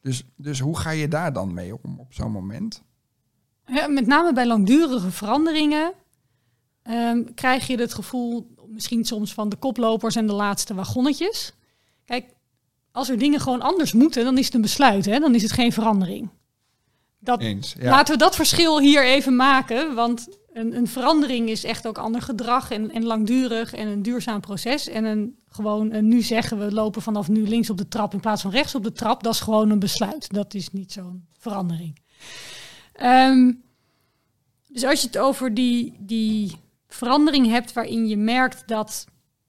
Dus, 0.00 0.24
dus 0.36 0.60
hoe 0.60 0.78
ga 0.78 0.90
je 0.90 1.08
daar 1.08 1.32
dan 1.32 1.54
mee 1.54 1.72
om 1.82 1.98
op 1.98 2.12
zo'n 2.14 2.32
moment? 2.32 2.82
Ja, 3.66 3.86
met 3.86 4.06
name 4.06 4.32
bij 4.32 4.46
langdurige 4.46 5.10
veranderingen 5.10 5.92
ehm, 6.82 7.24
krijg 7.34 7.66
je 7.66 7.80
het 7.80 7.94
gevoel 7.94 8.54
misschien 8.68 9.04
soms 9.04 9.34
van 9.34 9.48
de 9.48 9.56
koplopers 9.56 10.16
en 10.16 10.26
de 10.26 10.32
laatste 10.32 10.74
wagonnetjes. 10.74 11.52
Kijk, 12.04 12.24
als 12.92 13.08
er 13.08 13.18
dingen 13.18 13.40
gewoon 13.40 13.60
anders 13.60 13.92
moeten, 13.92 14.24
dan 14.24 14.38
is 14.38 14.44
het 14.44 14.54
een 14.54 14.60
besluit, 14.60 15.04
hè? 15.04 15.18
dan 15.18 15.34
is 15.34 15.42
het 15.42 15.52
geen 15.52 15.72
verandering. 15.72 16.28
Dat, 17.18 17.40
Eens. 17.40 17.74
Ja. 17.78 17.90
Laten 17.90 18.14
we 18.14 18.20
dat 18.20 18.36
verschil 18.36 18.80
hier 18.80 19.04
even 19.04 19.36
maken, 19.36 19.94
want 19.94 20.28
een, 20.52 20.76
een 20.76 20.86
verandering 20.88 21.48
is 21.48 21.64
echt 21.64 21.86
ook 21.86 21.98
ander 21.98 22.22
gedrag 22.22 22.70
en, 22.70 22.90
en 22.90 23.04
langdurig 23.04 23.72
en 23.74 23.88
een 23.88 24.02
duurzaam 24.02 24.40
proces. 24.40 24.88
En 24.88 25.04
een, 25.04 25.38
gewoon 25.48 25.92
een, 25.92 26.08
nu 26.08 26.22
zeggen 26.22 26.58
we 26.58 26.72
lopen 26.72 27.02
vanaf 27.02 27.28
nu 27.28 27.48
links 27.48 27.70
op 27.70 27.78
de 27.78 27.88
trap 27.88 28.12
in 28.12 28.20
plaats 28.20 28.42
van 28.42 28.50
rechts 28.50 28.74
op 28.74 28.82
de 28.82 28.92
trap, 28.92 29.22
dat 29.22 29.34
is 29.34 29.40
gewoon 29.40 29.70
een 29.70 29.78
besluit. 29.78 30.32
Dat 30.32 30.54
is 30.54 30.70
niet 30.70 30.92
zo'n 30.92 31.26
verandering. 31.38 31.98
Ehm, 32.92 33.52
dus 34.68 34.84
als 34.84 35.00
je 35.00 35.06
het 35.06 35.18
over 35.18 35.54
die, 35.54 35.94
die 35.98 36.56
verandering 36.94 37.46
hebt 37.46 37.72
waarin 37.72 38.08
je 38.08 38.16
merkt 38.16 38.62
dat 38.68 39.06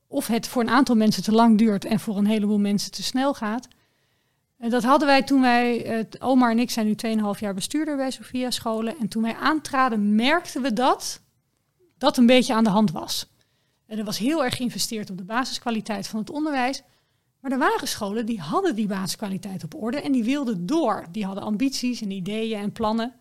of 0.08 0.28
het 0.28 0.48
voor 0.48 0.62
een 0.62 0.70
aantal 0.70 0.96
mensen 0.96 1.24
te 1.24 1.32
lang 1.32 1.58
duurt 1.58 1.86
en 1.86 2.00
voor 2.00 2.18
een 2.18 2.26
heleboel 2.26 2.60
mensen 2.60 2.92
te 2.92 3.04
snel 3.04 3.34
gaat. 3.34 3.68
En 4.58 4.70
dat 4.70 4.84
hadden 4.84 5.08
wij 5.08 5.24
toen 5.24 5.42
wij, 5.42 5.78
het 5.78 6.22
Omar 6.22 6.52
en 6.52 6.60
ik 6.60 6.70
zijn 6.70 6.86
nu 6.86 6.96
2,5 7.36 7.40
jaar 7.40 7.54
bestuurder 7.54 7.96
bij 7.96 8.12
Sophia 8.12 8.52
Scholen. 8.52 8.98
En 9.00 9.08
toen 9.08 9.24
wij 9.24 9.36
aantraden 9.36 10.16
merkten 10.16 10.62
we 10.62 10.74
dat 10.74 11.22
dat 11.98 12.18
een 12.18 12.26
beetje 12.26 12.54
aan 12.54 12.64
de 12.64 12.70
hand 12.70 12.92
was. 12.92 13.30
En 13.88 13.98
er 13.98 14.06
was 14.06 14.18
heel 14.18 14.44
erg 14.44 14.56
geïnvesteerd 14.56 15.10
op 15.10 15.18
de 15.18 15.24
basiskwaliteit 15.24 16.08
van 16.08 16.20
het 16.20 16.30
onderwijs. 16.30 16.84
Maar 17.40 17.52
er 17.52 17.58
waren 17.58 17.88
scholen 17.88 18.26
die 18.26 18.40
hadden 18.40 18.76
die 18.76 18.88
basiskwaliteit 18.88 19.64
op 19.64 19.76
orde 19.76 20.02
en 20.02 20.12
die 20.12 20.24
wilden 20.24 20.66
door. 20.66 21.06
Die 21.12 21.26
hadden 21.26 21.44
ambities 21.44 22.02
en 22.02 22.12
ideeën 22.12 22.60
en 22.60 22.72
plannen. 22.72 23.14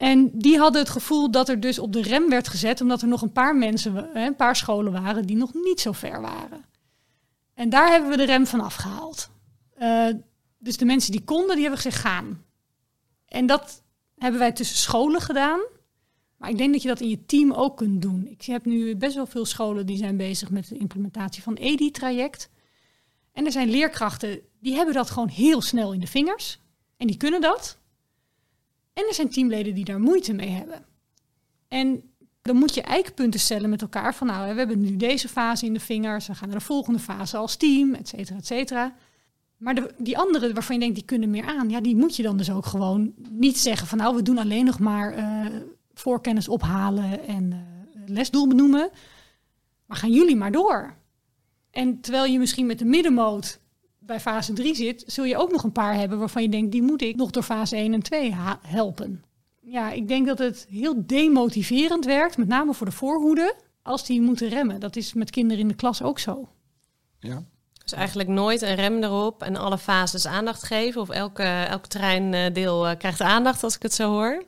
En 0.00 0.30
die 0.32 0.58
hadden 0.58 0.80
het 0.80 0.90
gevoel 0.90 1.30
dat 1.30 1.48
er 1.48 1.60
dus 1.60 1.78
op 1.78 1.92
de 1.92 2.02
rem 2.02 2.28
werd 2.28 2.48
gezet, 2.48 2.80
omdat 2.80 3.02
er 3.02 3.08
nog 3.08 3.22
een 3.22 3.32
paar 3.32 3.56
mensen, 3.56 4.16
een 4.16 4.36
paar 4.36 4.56
scholen 4.56 4.92
waren 4.92 5.26
die 5.26 5.36
nog 5.36 5.54
niet 5.54 5.80
zo 5.80 5.92
ver 5.92 6.20
waren. 6.20 6.64
En 7.54 7.68
daar 7.68 7.90
hebben 7.90 8.10
we 8.10 8.16
de 8.16 8.24
rem 8.24 8.46
van 8.46 8.60
afgehaald. 8.60 9.30
Eh, 9.74 10.08
dus 10.58 10.76
de 10.76 10.84
mensen 10.84 11.12
die 11.12 11.24
konden, 11.24 11.54
die 11.54 11.60
hebben 11.60 11.80
gezegd 11.80 12.02
gaan. 12.02 12.44
En 13.26 13.46
dat 13.46 13.82
hebben 14.16 14.40
wij 14.40 14.52
tussen 14.52 14.76
scholen 14.76 15.20
gedaan. 15.20 15.60
Maar 16.36 16.50
ik 16.50 16.58
denk 16.58 16.72
dat 16.72 16.82
je 16.82 16.88
dat 16.88 17.00
in 17.00 17.08
je 17.08 17.26
team 17.26 17.52
ook 17.52 17.76
kunt 17.76 18.02
doen. 18.02 18.26
Ik 18.26 18.42
heb 18.42 18.64
nu 18.64 18.96
best 18.96 19.14
wel 19.14 19.26
veel 19.26 19.44
scholen 19.44 19.86
die 19.86 19.96
zijn 19.96 20.16
bezig 20.16 20.50
met 20.50 20.68
de 20.68 20.78
implementatie 20.78 21.42
van 21.42 21.54
EDI-traject. 21.54 22.50
En 23.32 23.44
er 23.44 23.52
zijn 23.52 23.70
leerkrachten 23.70 24.40
die 24.60 24.74
hebben 24.74 24.94
dat 24.94 25.10
gewoon 25.10 25.28
heel 25.28 25.60
snel 25.60 25.92
in 25.92 26.00
de 26.00 26.06
vingers. 26.06 26.58
En 26.96 27.06
die 27.06 27.16
kunnen 27.16 27.40
dat. 27.40 27.79
En 29.00 29.06
er 29.08 29.14
zijn 29.14 29.30
teamleden 29.30 29.74
die 29.74 29.84
daar 29.84 30.00
moeite 30.00 30.32
mee 30.32 30.48
hebben. 30.48 30.84
En 31.68 32.02
dan 32.42 32.56
moet 32.56 32.74
je 32.74 32.82
eikpunten 32.82 33.40
stellen 33.40 33.70
met 33.70 33.82
elkaar 33.82 34.14
van 34.14 34.26
nou, 34.26 34.52
we 34.52 34.58
hebben 34.58 34.80
nu 34.80 34.96
deze 34.96 35.28
fase 35.28 35.66
in 35.66 35.72
de 35.72 35.80
vingers, 35.80 36.26
we 36.26 36.34
gaan 36.34 36.48
naar 36.48 36.58
de 36.58 36.64
volgende 36.64 36.98
fase 36.98 37.36
als 37.36 37.56
team, 37.56 37.94
et 37.94 38.08
cetera, 38.08 38.38
et 38.38 38.46
cetera. 38.46 38.94
Maar 39.56 39.74
de, 39.74 39.94
die 39.98 40.18
andere 40.18 40.52
waarvan 40.52 40.74
je 40.74 40.80
denkt, 40.80 40.96
die 40.96 41.04
kunnen 41.04 41.30
meer 41.30 41.44
aan, 41.44 41.70
ja, 41.70 41.80
die 41.80 41.96
moet 41.96 42.16
je 42.16 42.22
dan 42.22 42.36
dus 42.36 42.50
ook 42.50 42.66
gewoon 42.66 43.12
niet 43.28 43.58
zeggen 43.58 43.86
van 43.86 43.98
nou, 43.98 44.16
we 44.16 44.22
doen 44.22 44.38
alleen 44.38 44.64
nog 44.64 44.78
maar 44.78 45.12
eh, 45.12 45.46
voorkennis 45.94 46.48
ophalen 46.48 47.26
en 47.26 47.52
eh, 47.52 48.00
lesdoel 48.06 48.48
benoemen. 48.48 48.90
Maar 49.86 49.96
gaan 49.96 50.12
jullie 50.12 50.36
maar 50.36 50.52
door. 50.52 50.94
En 51.70 52.00
terwijl 52.00 52.24
je 52.32 52.38
misschien 52.38 52.66
met 52.66 52.78
de 52.78 52.84
middenmoot 52.84 53.60
bij 54.00 54.20
fase 54.20 54.52
3 54.52 54.74
zit, 54.74 55.04
zul 55.06 55.24
je 55.24 55.36
ook 55.36 55.50
nog 55.52 55.62
een 55.62 55.72
paar 55.72 55.94
hebben 55.94 56.18
waarvan 56.18 56.42
je 56.42 56.48
denkt, 56.48 56.72
die 56.72 56.82
moet 56.82 57.02
ik 57.02 57.16
nog 57.16 57.30
door 57.30 57.42
fase 57.42 57.76
1 57.76 57.92
en 57.92 58.02
2 58.02 58.32
ha- 58.34 58.60
helpen. 58.62 59.24
Ja, 59.60 59.90
ik 59.90 60.08
denk 60.08 60.26
dat 60.26 60.38
het 60.38 60.66
heel 60.70 61.06
demotiverend 61.06 62.04
werkt, 62.04 62.36
met 62.36 62.48
name 62.48 62.74
voor 62.74 62.86
de 62.86 62.92
voorhoede, 62.92 63.54
als 63.82 64.06
die 64.06 64.20
moeten 64.20 64.48
remmen. 64.48 64.80
Dat 64.80 64.96
is 64.96 65.12
met 65.12 65.30
kinderen 65.30 65.62
in 65.62 65.68
de 65.68 65.74
klas 65.74 66.02
ook 66.02 66.18
zo. 66.18 66.48
Ja. 67.18 67.42
Dus 67.82 67.92
eigenlijk 67.92 68.28
nooit 68.28 68.62
een 68.62 68.74
rem 68.74 69.02
erop 69.02 69.42
en 69.42 69.56
alle 69.56 69.78
fases 69.78 70.26
aandacht 70.26 70.62
geven. 70.62 71.00
Of 71.00 71.08
elke, 71.08 71.42
elk 71.42 71.86
treindeel 71.86 72.88
eh, 72.88 72.96
krijgt 72.98 73.20
aandacht, 73.20 73.62
als 73.62 73.76
ik 73.76 73.82
het 73.82 73.94
zo 73.94 74.10
hoor. 74.10 74.44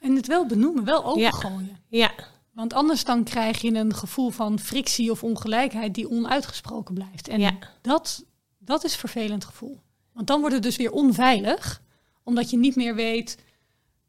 En 0.00 0.16
het 0.16 0.26
wel 0.26 0.46
benoemen, 0.46 0.84
wel 0.84 1.04
opengooien. 1.04 1.76
Ja, 1.88 2.10
Want 2.56 2.72
anders 2.72 3.04
dan 3.04 3.24
krijg 3.24 3.60
je 3.60 3.74
een 3.74 3.94
gevoel 3.94 4.30
van 4.30 4.58
frictie 4.58 5.10
of 5.10 5.22
ongelijkheid 5.22 5.94
die 5.94 6.10
onuitgesproken 6.10 6.94
blijft. 6.94 7.28
En 7.28 7.40
Ja. 7.40 7.58
dat, 7.80 8.24
dat 8.58 8.84
is 8.84 8.92
een 8.92 8.98
vervelend 8.98 9.44
gevoel. 9.44 9.80
Want 10.12 10.26
dan 10.26 10.40
wordt 10.40 10.54
het 10.54 10.62
dus 10.62 10.76
weer 10.76 10.90
onveilig, 10.92 11.82
omdat 12.22 12.50
je 12.50 12.56
niet 12.56 12.76
meer 12.76 12.94
weet, 12.94 13.38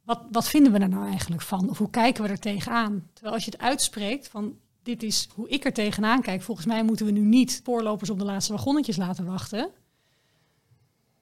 wat, 0.03 0.21
wat 0.31 0.49
vinden 0.49 0.71
we 0.71 0.79
er 0.79 0.89
nou 0.89 1.09
eigenlijk 1.09 1.41
van? 1.41 1.69
Of 1.69 1.77
hoe 1.77 1.89
kijken 1.89 2.23
we 2.23 2.29
er 2.29 2.39
tegenaan? 2.39 3.09
Terwijl 3.13 3.35
als 3.35 3.45
je 3.45 3.51
het 3.51 3.59
uitspreekt 3.59 4.27
van, 4.27 4.57
dit 4.83 5.03
is 5.03 5.27
hoe 5.33 5.49
ik 5.49 5.65
er 5.65 5.73
tegenaan 5.73 6.21
kijk. 6.21 6.41
Volgens 6.41 6.67
mij 6.67 6.83
moeten 6.83 7.05
we 7.05 7.11
nu 7.11 7.21
niet 7.21 7.61
voorlopers 7.63 8.09
op 8.09 8.19
de 8.19 8.25
laatste 8.25 8.53
wagonnetjes 8.53 8.97
laten 8.97 9.25
wachten. 9.25 9.69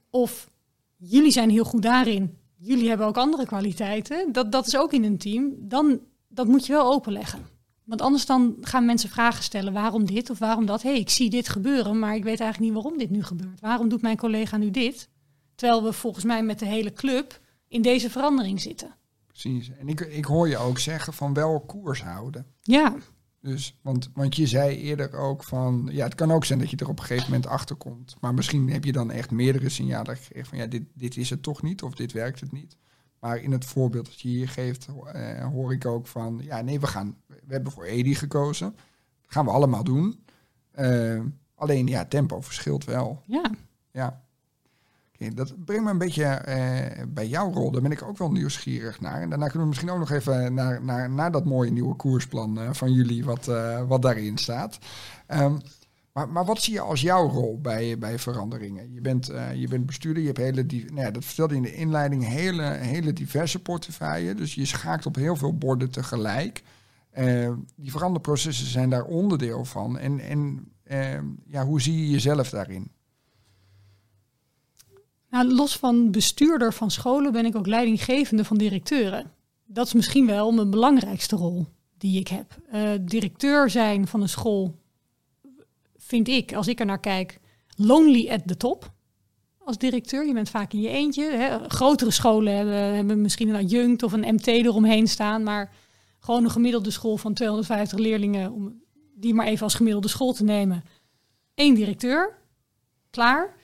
Of 0.09 0.49
jullie 0.95 1.31
zijn 1.31 1.49
heel 1.49 1.63
goed 1.65 1.81
daarin. 1.81 2.38
Jullie 2.55 2.88
hebben 2.89 3.07
ook 3.07 3.17
andere 3.17 3.45
kwaliteiten. 3.45 4.31
Dat, 4.31 4.51
dat 4.51 4.67
is 4.67 4.77
ook 4.77 4.93
in 4.93 5.03
een 5.03 5.17
team. 5.17 5.53
Dan, 5.59 5.99
dat 6.36 6.48
moet 6.48 6.65
je 6.65 6.74
wel 6.74 6.91
openleggen. 6.93 7.45
Want 7.84 8.02
anders 8.02 8.26
dan 8.26 8.58
gaan 8.62 8.86
mensen 8.86 9.10
vragen 9.10 9.43
stellen. 9.43 9.74
Waarom 9.74 10.06
dit 10.06 10.30
of 10.30 10.39
waarom 10.39 10.65
dat? 10.65 10.82
Hé, 10.82 10.89
hey, 10.89 11.00
ik 11.00 11.10
zie 11.10 11.30
dit 11.30 11.50
gebeuren, 11.50 12.00
maar 12.00 12.15
ik 12.15 12.24
weet 12.24 12.39
eigenlijk 12.39 12.60
niet 12.60 12.84
waarom 12.84 13.00
dit 13.00 13.10
nu 13.10 13.24
gebeurt. 13.24 13.60
Waarom 13.60 13.89
doet 13.89 14.02
mijn 14.02 14.17
collega 14.17 14.58
nu 14.58 14.71
dit? 14.71 15.10
Terwijl 15.56 15.84
we 15.84 15.93
volgens 15.93 16.26
mij 16.26 16.43
met 16.43 16.60
de 16.60 16.65
hele 16.65 16.93
club 16.93 17.39
in 17.67 17.82
deze 17.82 18.10
verandering 18.10 18.62
zitten. 18.62 18.95
Precies. 19.28 19.71
En 19.80 19.88
ik, 19.88 20.00
ik 20.00 20.26
hoor 20.26 20.48
je 20.50 20.58
ook 20.58 20.80
zeggen 20.80 21.13
van 21.13 21.34
wel 21.34 21.60
koers 21.60 22.04
houden. 22.04 22.45
Ja. 22.62 22.95
Dus, 23.41 23.80
want, 23.82 24.10
want 24.13 24.36
je 24.36 24.48
zei 24.48 24.78
eerder 24.78 25.13
ook 25.13 25.43
van, 25.43 25.89
ja, 25.91 26.04
het 26.04 26.15
kan 26.15 26.32
ook 26.32 26.45
zijn 26.45 26.60
dat 26.60 26.69
je 26.69 26.78
er 26.78 26.89
op 26.89 27.00
een 27.00 27.06
gegeven 27.06 27.32
moment 27.32 27.48
achter 27.48 27.76
komt. 27.76 28.15
Maar 28.19 28.34
misschien 28.34 28.69
heb 28.69 28.84
je 28.86 28.91
dan 28.91 29.12
echt 29.12 29.32
meerdere 29.32 29.69
signalen 29.69 30.17
gekregen 30.17 30.50
van, 30.50 30.58
ja, 30.58 30.65
dit, 30.65 30.84
dit 30.93 31.17
is 31.17 31.30
het 31.30 31.43
toch 31.43 31.62
niet 31.62 31.82
of 31.82 31.95
dit 31.95 32.12
werkt 32.12 32.39
het 32.39 32.52
niet. 32.52 32.78
Maar 33.19 33.38
in 33.38 33.51
het 33.51 33.65
voorbeeld 33.65 34.06
dat 34.06 34.19
je 34.19 34.28
hier 34.28 34.49
geeft, 34.49 34.88
eh, 35.13 35.45
hoor 35.45 35.73
ik 35.73 35.86
ook 35.86 36.08
van, 36.08 36.39
ja, 36.43 36.62
nee, 36.62 36.80
we 36.80 36.88
gaan, 36.88 37.15
we 37.28 37.54
hebben 37.54 37.71
voor 37.71 37.84
Edi 37.84 38.15
gekozen. 38.15 38.75
Dat 39.21 39.32
gaan 39.32 39.45
we 39.45 39.51
allemaal 39.51 39.84
doen. 39.84 40.23
Uh, 40.80 41.21
alleen, 41.56 41.88
ja, 41.88 42.06
tempo 42.06 42.41
verschilt 42.41 42.84
wel. 42.84 43.21
Ja. 43.25 43.51
Ja. 43.91 44.23
Okay, 45.13 45.34
dat 45.34 45.65
brengt 45.65 45.84
me 45.84 45.89
een 45.89 45.97
beetje 45.97 46.45
uh, 46.47 47.06
bij 47.08 47.28
jouw 47.28 47.51
rol. 47.51 47.71
Daar 47.71 47.82
ben 47.82 47.91
ik 47.91 48.04
ook 48.04 48.17
wel 48.17 48.32
nieuwsgierig 48.32 49.01
naar. 49.01 49.21
En 49.21 49.30
daarna 49.30 49.45
kunnen 49.45 49.62
we 49.62 49.67
misschien 49.67 49.89
ook 49.89 49.99
nog 49.99 50.12
even 50.12 50.54
naar, 50.54 50.84
naar, 50.84 51.10
naar 51.10 51.32
dat 51.32 51.45
mooie 51.45 51.71
nieuwe 51.71 51.95
koersplan 51.95 52.75
van 52.75 52.91
jullie, 52.91 53.25
wat, 53.25 53.45
wat 53.88 54.01
daarin 54.01 54.38
staat. 54.38 54.78
Um, 55.28 55.62
maar, 56.15 56.30
maar 56.30 56.45
wat 56.45 56.62
zie 56.62 56.73
je 56.73 56.80
als 56.80 57.01
jouw 57.01 57.30
rol 57.30 57.60
bij, 57.62 57.97
bij 57.97 58.19
veranderingen? 58.19 58.93
Je 58.93 59.01
bent, 59.01 59.25
je 59.56 59.67
bent 59.67 59.86
bestuurder, 59.86 60.21
je 60.21 60.28
hebt 60.28 60.39
hele, 60.39 60.63
nou 60.63 61.01
ja, 61.01 61.12
dat 61.12 61.25
vertelde 61.25 61.54
je 61.54 61.60
in 61.60 61.65
de 61.65 61.75
inleiding, 61.75 62.28
hele, 62.28 62.63
hele 62.63 63.13
diverse 63.13 63.62
portefeuille. 63.62 64.36
Dus 64.36 64.56
je 64.56 64.65
schaakt 64.65 65.06
op 65.06 65.15
heel 65.15 65.36
veel 65.36 65.58
borden 65.58 65.91
tegelijk. 65.91 66.63
die 67.75 67.91
veranderprocessen 67.91 68.67
zijn 68.67 68.89
daar 68.89 69.04
onderdeel 69.06 69.65
van. 69.65 69.97
En, 69.97 70.19
en 70.19 70.71
ja, 71.45 71.65
hoe 71.65 71.82
zie 71.82 71.97
je 71.99 72.10
jezelf 72.10 72.49
daarin? 72.49 72.91
Nou, 75.30 75.54
los 75.54 75.78
van 75.78 76.12
bestuurder 76.12 76.73
van 76.73 76.91
scholen 76.91 77.32
ben 77.32 77.45
ik 77.45 77.56
ook 77.56 77.67
leidinggevende 77.67 78.45
van 78.45 78.58
directeuren. 78.58 79.32
Dat 79.65 79.86
is 79.86 79.93
misschien 79.93 80.25
wel 80.25 80.51
mijn 80.51 80.69
belangrijkste 80.69 81.36
rol 81.36 81.67
die 81.97 82.19
ik 82.19 82.28
heb. 82.28 82.58
Directeur 83.01 83.69
zijn 83.69 84.08
van 84.08 84.21
een 84.21 84.30
school 84.30 84.84
vind 86.06 86.28
ik, 86.28 86.54
als 86.54 86.68
ik 86.68 86.80
er 86.80 86.86
naar 86.86 87.00
kijk, 87.00 87.39
lonely 87.76 88.30
at 88.30 88.48
the 88.48 88.58
top. 88.58 88.94
Als 89.58 89.78
directeur, 89.78 90.26
je 90.26 90.34
bent 90.34 90.50
vaak 90.50 90.74
in 90.74 90.82
je 90.82 90.89
eentje. 90.89 91.32
Hè. 91.32 91.70
Grotere 91.70 92.12
scholen 92.12 92.56
hebben, 92.56 92.96
hebben 92.96 93.22
misschien 93.22 93.50
een 93.50 93.65
adjunct 93.65 94.04
of 94.04 94.12
een 94.12 94.34
MT 94.34 94.48
eromheen 94.48 95.08
staan, 95.08 95.44
maar 95.44 95.74
gewoon 96.20 96.44
een 96.44 96.52
gemiddelde 96.52 96.91
school 96.91 97.18
van 97.18 97.34
250 97.34 98.00
leerlingen, 98.00 98.52
om 98.52 98.82
die 99.15 99.34
maar 99.34 99.46
even 99.48 99.63
als 99.63 99.74
gemiddelde 99.76 100.08
school 100.08 100.34
te 100.34 100.44
nemen. 100.44 100.84
Eén 101.56 101.74
directeur, 101.74 102.38
klaar. 103.10 103.56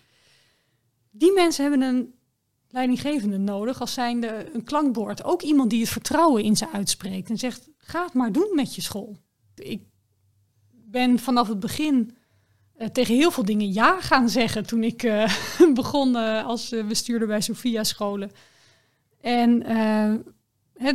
Die 1.12 1.34
mensen 1.34 1.64
hebben 1.64 1.82
een 1.82 2.14
leidinggevende 2.70 3.38
nodig 3.38 3.80
als 3.80 3.94
zijnde 3.94 4.50
een 4.54 4.64
klankbord. 4.64 5.24
Ook 5.24 5.42
iemand 5.42 5.70
die 5.70 5.80
het 5.80 5.90
vertrouwen 5.90 6.44
in 6.44 6.58
ze 6.58 6.70
uitspreekt 6.70 7.30
en 7.30 7.38
zegt: 7.38 7.70
ga 7.78 8.04
het 8.04 8.14
maar 8.14 8.32
doen 8.32 8.52
met 8.56 8.76
je 8.76 8.82
school. 8.82 9.18
Ik 9.56 9.82
ben 10.72 11.20
vanaf 11.20 11.48
het 11.48 11.60
begin 11.60 12.16
tegen 12.92 13.16
heel 13.16 13.32
veel 13.32 13.46
dingen 13.46 13.74
ja 13.74 14.02
gaan 14.02 14.30
zeggen 14.30 14.66
toen 14.66 14.84
ik 14.84 15.04
uh, 15.04 15.34
begon 15.74 16.16
uh, 16.16 16.46
als 16.46 16.76
bestuurder 16.88 17.28
bij 17.28 17.42
Sophia 17.42 17.84
Scholen. 17.84 18.32
En 19.22 19.64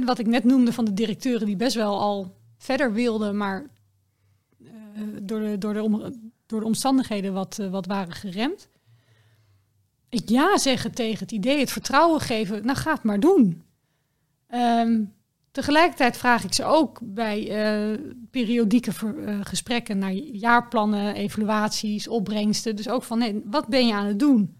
wat 0.04 0.18
ik 0.18 0.26
net 0.26 0.44
noemde 0.44 0.72
van 0.72 0.84
de 0.84 0.94
directeuren 0.94 1.46
die 1.46 1.56
best 1.56 1.76
wel 1.76 2.00
al 2.00 2.34
verder 2.58 2.92
wilden, 2.92 3.36
maar 3.36 3.66
door, 5.22 5.40
de, 5.40 5.58
door, 5.58 5.74
de 5.74 5.82
om, 5.82 6.02
door 6.46 6.60
de 6.60 6.66
omstandigheden 6.66 7.32
wat, 7.32 7.56
wat 7.70 7.86
waren 7.86 8.14
geremd 8.14 8.68
ik 10.08 10.28
ja 10.28 10.58
zeggen 10.58 10.92
tegen 10.92 11.18
het 11.18 11.32
idee, 11.32 11.58
het 11.58 11.72
vertrouwen 11.72 12.20
geven, 12.20 12.64
nou 12.64 12.78
ga 12.78 12.92
het 12.92 13.02
maar 13.02 13.20
doen. 13.20 13.62
Um, 14.48 15.14
tegelijkertijd 15.56 16.16
vraag 16.16 16.44
ik 16.44 16.54
ze 16.54 16.64
ook 16.64 16.98
bij 17.02 17.38
uh, 17.92 17.98
periodieke 18.30 18.92
uh, 19.04 19.38
gesprekken 19.42 19.98
naar 19.98 20.12
jaarplannen, 20.12 21.14
evaluaties, 21.14 22.08
opbrengsten. 22.08 22.76
Dus 22.76 22.88
ook 22.88 23.02
van, 23.02 23.42
wat 23.44 23.66
ben 23.66 23.86
je 23.86 23.94
aan 23.94 24.06
het 24.06 24.18
doen? 24.18 24.56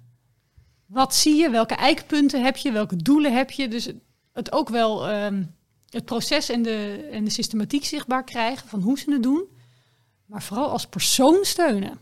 Wat 0.87 1.15
zie 1.15 1.35
je? 1.35 1.51
Welke 1.51 1.75
eikpunten 1.75 2.45
heb 2.45 2.57
je? 2.57 2.73
Welke 2.73 2.97
doelen 2.97 3.37
heb 3.37 3.51
je? 3.51 3.69
Dus 3.69 3.93
het 4.33 4.53
ook 4.53 4.69
wel 4.69 5.11
um, 5.25 5.55
het 5.89 6.05
proces 6.05 6.49
en 6.49 6.63
de, 6.63 7.09
en 7.13 7.25
de 7.25 7.31
systematiek 7.31 7.85
zichtbaar 7.85 8.25
krijgen 8.25 8.69
van 8.69 8.81
hoe 8.81 8.99
ze 8.99 9.13
het 9.13 9.23
doen. 9.23 9.45
Maar 10.27 10.43
vooral 10.43 10.71
als 10.71 10.87
persoon 10.87 11.39
steunen. 11.43 11.99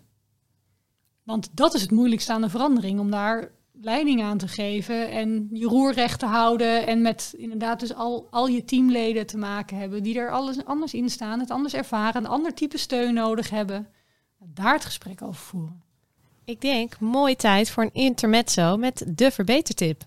Want 1.22 1.48
dat 1.52 1.74
is 1.74 1.80
het 1.80 1.90
moeilijkste 1.90 2.32
aan 2.32 2.40
de 2.40 2.48
verandering, 2.48 3.00
om 3.00 3.10
daar 3.10 3.50
leiding 3.80 4.22
aan 4.22 4.38
te 4.38 4.48
geven 4.48 5.10
en 5.10 5.48
je 5.52 5.66
roer 5.66 5.92
recht 5.92 6.18
te 6.18 6.26
houden 6.26 6.86
en 6.86 7.02
met 7.02 7.34
inderdaad 7.36 7.80
dus 7.80 7.94
al, 7.94 8.28
al 8.30 8.46
je 8.46 8.64
teamleden 8.64 9.26
te 9.26 9.36
maken 9.36 9.76
hebben 9.76 10.02
die 10.02 10.18
er 10.18 10.30
alles 10.30 10.64
anders 10.64 10.94
in 10.94 11.10
staan, 11.10 11.40
het 11.40 11.50
anders 11.50 11.74
ervaren, 11.74 12.24
een 12.24 12.30
ander 12.30 12.54
type 12.54 12.78
steun 12.78 13.14
nodig 13.14 13.50
hebben. 13.50 13.88
Daar 14.38 14.72
het 14.72 14.84
gesprek 14.84 15.22
over 15.22 15.40
voeren. 15.40 15.82
Ik 16.44 16.60
denk, 16.60 17.00
mooi 17.00 17.36
tijd 17.36 17.70
voor 17.70 17.82
een 17.82 17.92
intermezzo 17.92 18.76
met 18.76 19.04
de 19.08 19.30
verbetertip. 19.30 20.04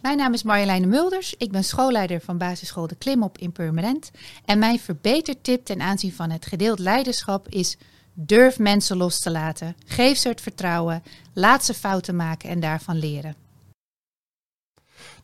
Mijn 0.00 0.16
naam 0.16 0.32
is 0.32 0.42
Marjoleine 0.42 0.86
Mulders. 0.86 1.34
Ik 1.38 1.50
ben 1.50 1.64
schoolleider 1.64 2.20
van 2.20 2.38
basisschool 2.38 2.86
De 2.86 2.96
Klimop 2.96 3.38
in 3.38 3.52
Purmerend. 3.52 4.10
En 4.44 4.58
mijn 4.58 4.78
verbetertip 4.78 5.64
ten 5.64 5.80
aanzien 5.80 6.12
van 6.12 6.30
het 6.30 6.46
gedeeld 6.46 6.78
leiderschap 6.78 7.48
is 7.48 7.76
Durf 8.18 8.58
mensen 8.58 8.96
los 8.96 9.18
te 9.18 9.30
laten. 9.30 9.76
Geef 9.86 10.18
ze 10.18 10.28
het 10.28 10.40
vertrouwen. 10.40 11.02
Laat 11.32 11.64
ze 11.64 11.74
fouten 11.74 12.16
maken 12.16 12.48
en 12.48 12.60
daarvan 12.60 12.96
leren. 12.96 13.34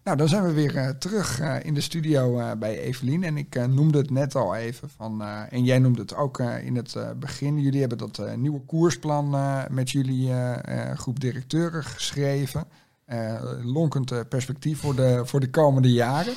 Nou, 0.04 0.16
dan 0.16 0.28
zijn 0.28 0.44
we 0.44 0.52
weer 0.52 0.74
uh, 0.74 0.88
terug 0.88 1.40
uh, 1.40 1.64
in 1.64 1.74
de 1.74 1.80
studio 1.80 2.38
uh, 2.38 2.50
bij 2.58 2.78
Evelien. 2.78 3.24
En 3.24 3.36
ik 3.36 3.66
noemde 3.66 3.98
het 3.98 4.10
net 4.10 4.34
al 4.34 4.54
even 4.54 4.90
van. 4.96 5.22
en 5.22 5.64
jij 5.64 5.78
noemde 5.78 6.00
het 6.00 6.14
ook 6.14 6.38
in 6.38 6.76
het 6.76 6.96
begin. 7.16 7.60
Jullie 7.60 7.80
hebben 7.80 7.98
dat 7.98 8.36
nieuwe 8.36 8.60
koersplan 8.60 9.36
met 9.70 9.90
jullie 9.90 10.32
groep 10.94 11.20
directeuren 11.20 11.84
geschreven. 11.84 12.64
lonkend 13.62 14.28
perspectief 14.28 14.80
voor 14.80 14.94
de, 14.96 15.22
voor 15.24 15.40
de 15.40 15.50
komende 15.50 15.92
jaren. 15.92 16.34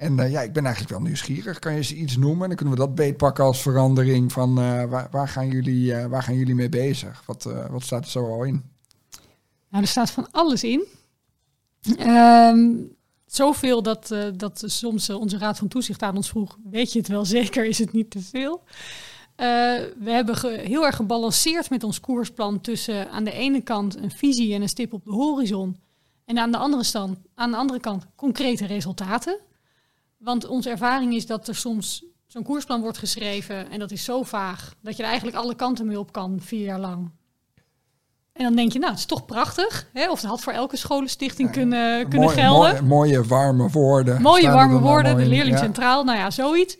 En 0.00 0.18
uh, 0.18 0.30
ja, 0.30 0.40
ik 0.40 0.52
ben 0.52 0.64
eigenlijk 0.64 0.94
wel 0.94 1.02
nieuwsgierig. 1.02 1.58
Kan 1.58 1.74
je 1.74 1.82
ze 1.82 1.94
iets 1.94 2.16
noemen? 2.16 2.48
Dan 2.48 2.56
kunnen 2.56 2.74
we 2.74 2.80
dat 2.80 2.94
beetpakken 2.94 3.44
als 3.44 3.62
verandering 3.62 4.32
van 4.32 4.58
uh, 4.58 4.84
waar, 4.84 5.08
waar, 5.10 5.28
gaan 5.28 5.48
jullie, 5.48 5.92
uh, 5.92 6.06
waar 6.06 6.22
gaan 6.22 6.36
jullie 6.36 6.54
mee 6.54 6.68
bezig? 6.68 7.22
Wat, 7.26 7.48
wat 7.70 7.82
staat 7.82 8.04
er 8.04 8.10
zo 8.10 8.24
al 8.24 8.44
in? 8.44 8.62
Nou, 9.70 9.82
er 9.82 9.88
staat 9.88 10.10
van 10.10 10.30
alles 10.30 10.64
in. 10.64 10.84
Um, 11.98 12.96
zoveel 13.26 13.82
dat, 13.82 14.14
dat 14.36 14.62
soms 14.66 15.10
onze 15.10 15.38
raad 15.38 15.58
van 15.58 15.68
toezicht 15.68 16.02
aan 16.02 16.16
ons 16.16 16.28
vroeg, 16.28 16.58
weet 16.70 16.92
je 16.92 16.98
het 16.98 17.08
wel 17.08 17.24
zeker, 17.24 17.66
is 17.66 17.78
het 17.78 17.92
niet 17.92 18.10
te 18.10 18.20
veel? 18.20 18.62
we 19.98 20.10
hebben 20.10 20.60
heel 20.60 20.86
erg 20.86 20.96
gebalanceerd 20.96 21.70
met 21.70 21.84
ons 21.84 22.00
koersplan 22.00 22.60
tussen 22.60 23.10
aan 23.10 23.24
de 23.24 23.32
ene 23.32 23.60
kant 23.60 23.96
een 23.96 24.10
visie 24.10 24.54
en 24.54 24.62
een 24.62 24.68
stip 24.68 24.92
op 24.92 25.04
de 25.04 25.10
horizon. 25.10 25.76
En 26.24 26.38
aan 26.38 26.50
de 26.50 26.58
andere, 26.58 26.84
stand, 26.84 27.18
aan 27.34 27.50
de 27.50 27.56
andere 27.56 27.80
kant 27.80 28.06
concrete 28.16 28.66
resultaten. 28.66 29.38
Want 30.20 30.46
onze 30.46 30.70
ervaring 30.70 31.14
is 31.14 31.26
dat 31.26 31.48
er 31.48 31.54
soms 31.54 32.04
zo'n 32.26 32.42
koersplan 32.42 32.80
wordt 32.80 32.98
geschreven 32.98 33.70
en 33.70 33.78
dat 33.78 33.90
is 33.90 34.04
zo 34.04 34.22
vaag 34.22 34.74
dat 34.82 34.96
je 34.96 35.02
er 35.02 35.08
eigenlijk 35.08 35.38
alle 35.38 35.54
kanten 35.54 35.86
mee 35.86 35.98
op 35.98 36.12
kan 36.12 36.40
vier 36.40 36.64
jaar 36.64 36.80
lang. 36.80 37.10
En 38.32 38.42
dan 38.42 38.54
denk 38.54 38.72
je, 38.72 38.78
nou, 38.78 38.90
het 38.90 39.00
is 39.00 39.06
toch 39.06 39.24
prachtig. 39.24 39.90
Hè? 39.92 40.10
Of 40.10 40.20
het 40.20 40.30
had 40.30 40.40
voor 40.40 40.52
elke 40.52 40.76
scholenstichting 40.76 41.48
ja, 41.48 41.54
kunnen, 41.54 42.08
kunnen 42.08 42.30
gelden. 42.30 42.70
Mooie, 42.70 42.82
mooie, 42.82 43.24
warme 43.24 43.68
woorden. 43.68 44.22
Mooie 44.22 44.50
warme 44.50 44.78
woorden, 44.78 45.16
de 45.16 45.26
leerling 45.26 45.56
ja. 45.56 45.62
centraal, 45.62 46.04
nou 46.04 46.18
ja, 46.18 46.30
zoiets. 46.30 46.76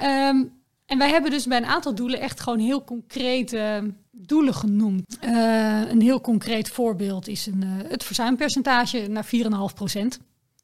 Um, 0.00 0.60
en 0.86 0.98
wij 0.98 1.10
hebben 1.10 1.30
dus 1.30 1.46
bij 1.46 1.58
een 1.58 1.66
aantal 1.66 1.94
doelen 1.94 2.20
echt 2.20 2.40
gewoon 2.40 2.58
heel 2.58 2.84
concrete 2.84 3.92
doelen 4.10 4.54
genoemd. 4.54 5.18
Uh, 5.24 5.90
een 5.90 6.00
heel 6.00 6.20
concreet 6.20 6.68
voorbeeld 6.68 7.28
is 7.28 7.46
een, 7.46 7.62
uh, 7.64 7.90
het 7.90 8.04
verzuimpercentage 8.04 9.06
naar 9.08 9.24
4,5 9.24 9.74
procent. 9.74 10.18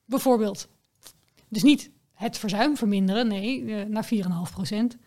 Bijvoorbeeld. 0.04 0.68
Dus 1.48 1.62
niet 1.62 1.90
het 2.18 2.38
verzuim 2.38 2.76
verminderen, 2.76 3.28
nee, 3.28 3.60
uh, 3.60 3.82
naar 3.84 4.04
4,5 4.04 4.52
procent. 4.52 4.94
Uh, 4.94 4.98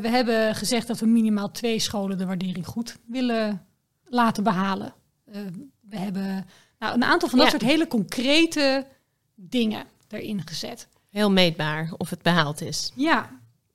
we 0.00 0.08
hebben 0.08 0.54
gezegd 0.54 0.86
dat 0.86 0.98
we 0.98 1.06
minimaal 1.06 1.50
twee 1.50 1.78
scholen 1.78 2.18
de 2.18 2.26
waardering 2.26 2.66
goed 2.66 2.96
willen 3.06 3.66
laten 4.04 4.42
behalen. 4.42 4.94
Uh, 5.28 5.34
we 5.80 5.98
hebben 5.98 6.46
nou, 6.78 6.94
een 6.94 7.04
aantal 7.04 7.28
van 7.28 7.38
dat 7.38 7.46
ja. 7.46 7.58
soort 7.58 7.70
hele 7.70 7.86
concrete 7.86 8.86
dingen 9.34 9.86
erin 10.08 10.46
gezet. 10.46 10.88
Heel 11.10 11.30
meetbaar 11.30 11.92
of 11.96 12.10
het 12.10 12.22
behaald 12.22 12.60
is. 12.60 12.92
Ja, 12.94 13.30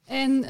en 0.06 0.46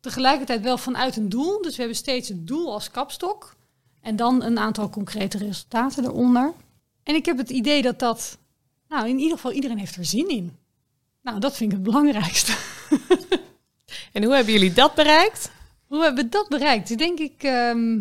tegelijkertijd 0.00 0.60
wel 0.62 0.78
vanuit 0.78 1.16
een 1.16 1.28
doel. 1.28 1.62
Dus 1.62 1.72
we 1.72 1.78
hebben 1.78 1.96
steeds 1.96 2.28
een 2.28 2.44
doel 2.44 2.72
als 2.72 2.90
kapstok. 2.90 3.54
En 4.00 4.16
dan 4.16 4.42
een 4.42 4.58
aantal 4.58 4.90
concrete 4.90 5.38
resultaten 5.38 6.04
eronder. 6.04 6.52
En 7.02 7.14
ik 7.14 7.26
heb 7.26 7.38
het 7.38 7.50
idee 7.50 7.82
dat 7.82 7.98
dat, 7.98 8.38
nou 8.94 9.08
in 9.08 9.18
ieder 9.18 9.36
geval 9.36 9.52
iedereen 9.52 9.78
heeft 9.78 9.96
er 9.96 10.04
zin 10.04 10.28
in. 10.28 10.56
Nou, 11.22 11.40
dat 11.40 11.56
vind 11.56 11.70
ik 11.72 11.76
het 11.76 11.86
belangrijkste. 11.86 12.52
En 14.12 14.24
hoe 14.24 14.34
hebben 14.34 14.52
jullie 14.52 14.72
dat 14.72 14.94
bereikt? 14.94 15.50
Hoe 15.86 16.02
hebben 16.02 16.24
we 16.24 16.30
dat 16.30 16.48
bereikt? 16.48 16.98
Denk 16.98 17.18
ik, 17.18 17.42
ehm, 17.42 18.00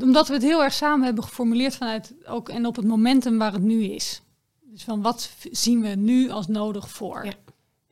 omdat 0.00 0.28
we 0.28 0.34
het 0.34 0.42
heel 0.42 0.62
erg 0.62 0.72
samen 0.72 1.04
hebben 1.04 1.24
geformuleerd 1.24 1.76
vanuit 1.76 2.14
ook 2.26 2.48
en 2.48 2.66
op 2.66 2.76
het 2.76 2.84
momentum 2.84 3.38
waar 3.38 3.52
het 3.52 3.62
nu 3.62 3.84
is. 3.84 4.22
Dus 4.60 4.82
van 4.82 5.02
wat 5.02 5.30
zien 5.50 5.82
we 5.82 5.88
nu 5.88 6.30
als 6.30 6.46
nodig 6.46 6.90
voor? 6.90 7.24
Ja. 7.24 7.32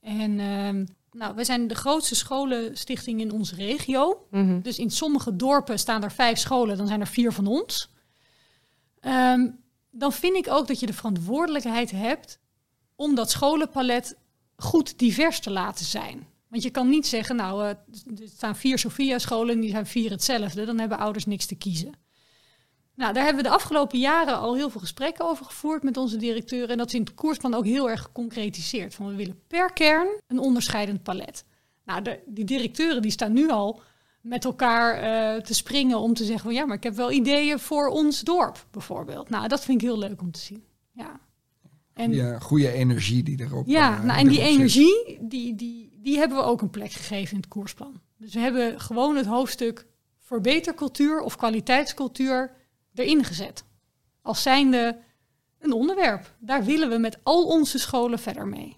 En 0.00 0.40
ehm, 0.40 0.84
nou, 1.12 1.34
we 1.34 1.44
zijn 1.44 1.68
de 1.68 1.74
grootste 1.74 2.14
scholenstichting 2.14 3.20
in 3.20 3.32
onze 3.32 3.54
regio. 3.54 4.26
Mhm. 4.30 4.60
Dus 4.60 4.78
in 4.78 4.90
sommige 4.90 5.36
dorpen 5.36 5.78
staan 5.78 6.02
er 6.02 6.12
vijf 6.12 6.38
scholen, 6.38 6.76
dan 6.76 6.86
zijn 6.86 7.00
er 7.00 7.06
vier 7.06 7.32
van 7.32 7.46
ons. 7.46 7.90
Ehm, 9.00 9.46
dan 9.90 10.12
vind 10.12 10.36
ik 10.36 10.48
ook 10.48 10.66
dat 10.66 10.80
je 10.80 10.86
de 10.86 10.92
verantwoordelijkheid 10.92 11.90
hebt 11.90 12.38
om 12.96 13.14
dat 13.14 13.30
scholenpalet 13.30 14.16
goed 14.56 14.98
divers 14.98 15.40
te 15.40 15.50
laten 15.50 15.84
zijn. 15.84 16.26
Want 16.48 16.62
je 16.62 16.70
kan 16.70 16.88
niet 16.88 17.06
zeggen, 17.06 17.36
nou, 17.36 17.62
eh, 17.62 17.68
er 17.68 18.28
staan 18.28 18.56
vier 18.56 18.78
Sophia-scholen 18.78 19.54
en 19.54 19.60
die 19.60 19.70
zijn 19.70 19.86
vier 19.86 20.10
hetzelfde. 20.10 20.64
Dan 20.64 20.78
hebben 20.78 20.98
ouders 20.98 21.26
niks 21.26 21.46
te 21.46 21.54
kiezen. 21.54 21.92
Nou, 22.94 23.12
daar 23.12 23.24
hebben 23.24 23.42
we 23.42 23.48
de 23.48 23.54
afgelopen 23.54 23.98
jaren 23.98 24.38
al 24.38 24.54
heel 24.54 24.70
veel 24.70 24.80
gesprekken 24.80 25.24
over 25.24 25.44
gevoerd 25.44 25.82
met 25.82 25.96
onze 25.96 26.16
directeuren. 26.16 26.68
En 26.68 26.78
dat 26.78 26.86
is 26.86 26.94
in 26.94 27.00
het 27.00 27.14
koersplan 27.14 27.54
ook 27.54 27.64
heel 27.64 27.90
erg 27.90 28.02
geconcretiseerd. 28.02 28.94
Van 28.94 29.06
we 29.06 29.14
willen 29.14 29.42
per 29.46 29.72
kern 29.72 30.08
een 30.26 30.38
onderscheidend 30.38 31.02
palet. 31.02 31.44
Nou, 31.84 32.02
de, 32.02 32.20
die 32.26 32.44
directeuren 32.44 33.02
die 33.02 33.10
staan 33.10 33.32
nu 33.32 33.50
al 33.50 33.82
met 34.20 34.44
elkaar 34.44 34.94
eh, 34.94 35.42
te 35.42 35.54
springen 35.54 35.98
om 35.98 36.14
te 36.14 36.24
zeggen 36.24 36.44
van 36.44 36.54
ja, 36.54 36.64
maar 36.64 36.76
ik 36.76 36.82
heb 36.82 36.94
wel 36.94 37.10
ideeën 37.12 37.58
voor 37.58 37.88
ons 37.88 38.20
dorp 38.20 38.66
bijvoorbeeld. 38.70 39.28
Nou, 39.28 39.48
dat 39.48 39.64
vind 39.64 39.82
ik 39.82 39.88
heel 39.88 39.98
leuk 39.98 40.20
om 40.20 40.30
te 40.30 40.40
zien. 40.40 40.64
Ja. 40.92 41.20
En 41.92 42.10
Die 42.10 42.40
goede 42.40 42.72
energie 42.72 43.22
die 43.22 43.40
erop 43.40 43.66
ja, 43.66 43.96
eh, 43.96 44.04
nou, 44.04 44.18
en 44.18 44.28
die 44.28 44.38
zit. 44.38 44.46
energie, 44.46 45.18
die, 45.20 45.54
die, 45.54 45.98
die 46.02 46.18
hebben 46.18 46.36
we 46.38 46.44
ook 46.44 46.60
een 46.62 46.70
plek 46.70 46.92
gegeven 46.92 47.30
in 47.34 47.40
het 47.40 47.48
koersplan. 47.48 48.00
Dus 48.16 48.34
we 48.34 48.40
hebben 48.40 48.80
gewoon 48.80 49.16
het 49.16 49.26
hoofdstuk 49.26 49.86
verbetercultuur 50.18 51.20
of 51.20 51.36
kwaliteitscultuur 51.36 52.52
erin 52.94 53.24
gezet. 53.24 53.64
Als 54.22 54.42
zijnde 54.42 54.98
een 55.58 55.72
onderwerp. 55.72 56.34
Daar 56.38 56.64
willen 56.64 56.88
we 56.88 56.98
met 56.98 57.18
al 57.22 57.44
onze 57.46 57.78
scholen 57.78 58.18
verder 58.18 58.46
mee. 58.46 58.76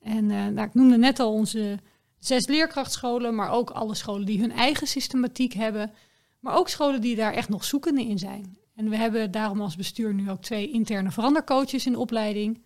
En 0.00 0.30
eh, 0.30 0.46
nou, 0.46 0.66
ik 0.66 0.74
noemde 0.74 0.98
net 0.98 1.20
al 1.20 1.32
onze 1.32 1.78
zes 2.20 2.46
leerkrachtscholen, 2.46 3.34
maar 3.34 3.50
ook 3.50 3.70
alle 3.70 3.94
scholen 3.94 4.26
die 4.26 4.40
hun 4.40 4.52
eigen 4.52 4.86
systematiek 4.86 5.52
hebben. 5.52 5.92
Maar 6.40 6.54
ook 6.54 6.68
scholen 6.68 7.00
die 7.00 7.16
daar 7.16 7.32
echt 7.32 7.48
nog 7.48 7.64
zoekende 7.64 8.04
in 8.04 8.18
zijn. 8.18 8.58
En 8.74 8.88
we 8.88 8.96
hebben 8.96 9.30
daarom 9.30 9.60
als 9.60 9.76
bestuur 9.76 10.14
nu 10.14 10.30
ook 10.30 10.42
twee 10.42 10.70
interne 10.70 11.10
verandercoaches 11.10 11.86
in 11.86 11.96
opleiding 11.96 12.62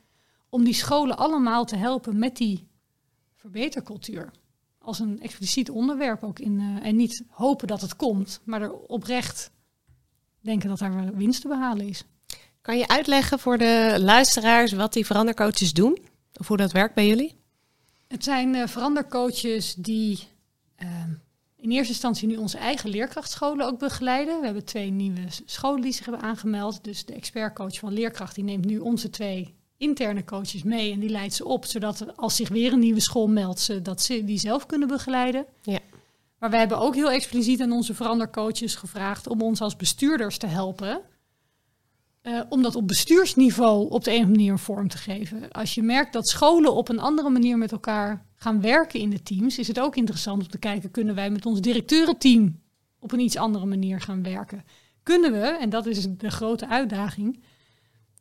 om 0.49 0.65
die 0.65 0.75
scholen 0.75 1.17
allemaal 1.17 1.65
te 1.65 1.77
helpen 1.77 2.19
met 2.19 2.37
die 2.37 2.69
verbetercultuur. 3.35 4.31
Als 4.79 4.99
een 4.99 5.21
expliciet 5.21 5.71
onderwerp 5.71 6.25
ook 6.25 6.39
in. 6.39 6.61
eh, 6.61 6.87
en 6.87 6.97
niet 6.97 7.25
hopen 7.29 7.67
dat 7.67 7.81
het 7.81 7.97
komt, 7.97 8.41
maar 8.45 8.63
er 8.63 8.73
oprecht 8.73 9.51
denken 10.41 10.69
dat 10.69 10.79
daar 10.79 11.15
winst 11.15 11.41
te 11.41 11.49
behalen 11.49 11.89
is. 11.89 12.05
Kan 12.61 12.79
je 12.79 12.89
uitleggen 12.89 13.39
voor 13.39 13.59
de 13.59 13.97
luisteraars 13.99 14.73
wat 14.73 14.93
die 14.93 15.07
verandercoaches 15.07 15.73
doen? 15.73 15.99
Of 16.37 16.49
hoe 16.49 16.57
dat 16.57 16.73
werkt 16.73 16.95
bij 16.95 17.07
jullie? 17.07 17.44
Het 18.15 18.25
zijn 18.25 18.55
eh, 18.55 18.67
verandercoaches 18.67 19.75
die 19.75 20.19
ehm, 20.77 21.11
in 21.57 21.71
eerste 21.71 21.93
instantie 21.93 22.29
nu 22.29 22.37
onze 22.37 22.59
eigen 22.59 22.91
leerkrachtscholen 22.91 23.67
ook 23.67 23.79
begeleiden. 23.79 24.39
We 24.39 24.45
hebben 24.45 24.65
twee 24.65 24.91
nieuwe 24.91 25.21
scholen 25.45 25.81
die 25.81 25.93
zich 25.93 26.05
hebben 26.07 26.25
aangemeld. 26.25 26.85
Dus 26.85 27.05
de 27.05 27.15
expertcoach 27.15 27.79
van 27.79 27.93
leerkracht 27.93 28.35
die 28.35 28.45
neemt 28.45 28.65
nu 28.65 28.79
onze 28.79 29.11
twee 29.11 29.55
interne 29.77 30.25
coaches 30.25 30.63
mee 30.63 30.93
en 30.93 31.01
die 31.01 31.09
leidt 31.09 31.35
ze 31.35 31.45
op, 31.45 31.65
zodat 31.65 32.17
als 32.17 32.37
zich 32.37 32.49
weer 32.49 32.73
een 32.73 32.79
nieuwe 32.79 33.01
school 33.01 33.29
meldt, 33.29 33.61
ze, 33.61 33.83
dat 33.83 34.03
ze 34.03 34.25
die 34.25 34.39
zelf 34.39 34.67
kunnen 34.67 34.89
begeleiden. 34.89 35.47
Ja. 35.63 35.81
Maar 36.39 36.51
wij 36.51 36.59
hebben 36.59 36.79
ook 36.79 36.95
heel 36.95 37.11
expliciet 37.11 37.61
aan 37.61 37.73
onze 37.73 37.95
verandercoaches 37.95 38.75
gevraagd 38.75 39.27
om 39.27 39.43
ons 39.43 39.61
als 39.61 39.77
bestuurders 39.77 40.39
te 40.39 40.47
helpen. 40.47 41.01
Eh, 42.25 42.41
om 42.49 42.63
dat 42.63 42.75
op 42.75 42.89
bestuursniveau 42.89 43.91
op 43.91 44.05
de 44.05 44.11
andere 44.11 44.31
manier 44.31 44.59
vorm 44.59 44.89
te 44.89 44.99
geven. 44.99 45.51
Als 45.51 45.75
je 45.75 45.83
merkt 45.83 46.13
dat 46.13 46.29
scholen 46.29 46.75
op 46.75 46.89
een 46.89 46.99
andere 46.99 47.31
manier 47.31 47.59
met 47.59 47.73
elkaar 47.73 48.27
gaan 48.37 48.61
werken 48.61 49.01
in 49.01 49.11
de 49.11 49.23
teams, 49.23 49.59
is 49.59 49.69
het 49.69 49.81
ook 49.81 49.97
interessant 49.97 50.43
om 50.43 50.49
te 50.49 50.59
kijken, 50.59 50.91
kunnen 50.91 51.15
wij 51.15 51.31
met 51.31 51.47
ons 51.47 51.61
directeurenteam 51.61 52.61
op 52.99 53.13
een 53.13 53.21
iets 53.21 53.37
andere 53.37 53.67
manier 53.67 54.01
gaan 54.01 54.23
werken? 54.23 54.65
Kunnen 55.03 55.33
we, 55.33 55.57
en 55.61 55.71
dat 55.71 55.87
is 55.87 56.07
de 56.17 56.31
grote 56.31 56.69
uitdaging, 56.69 57.43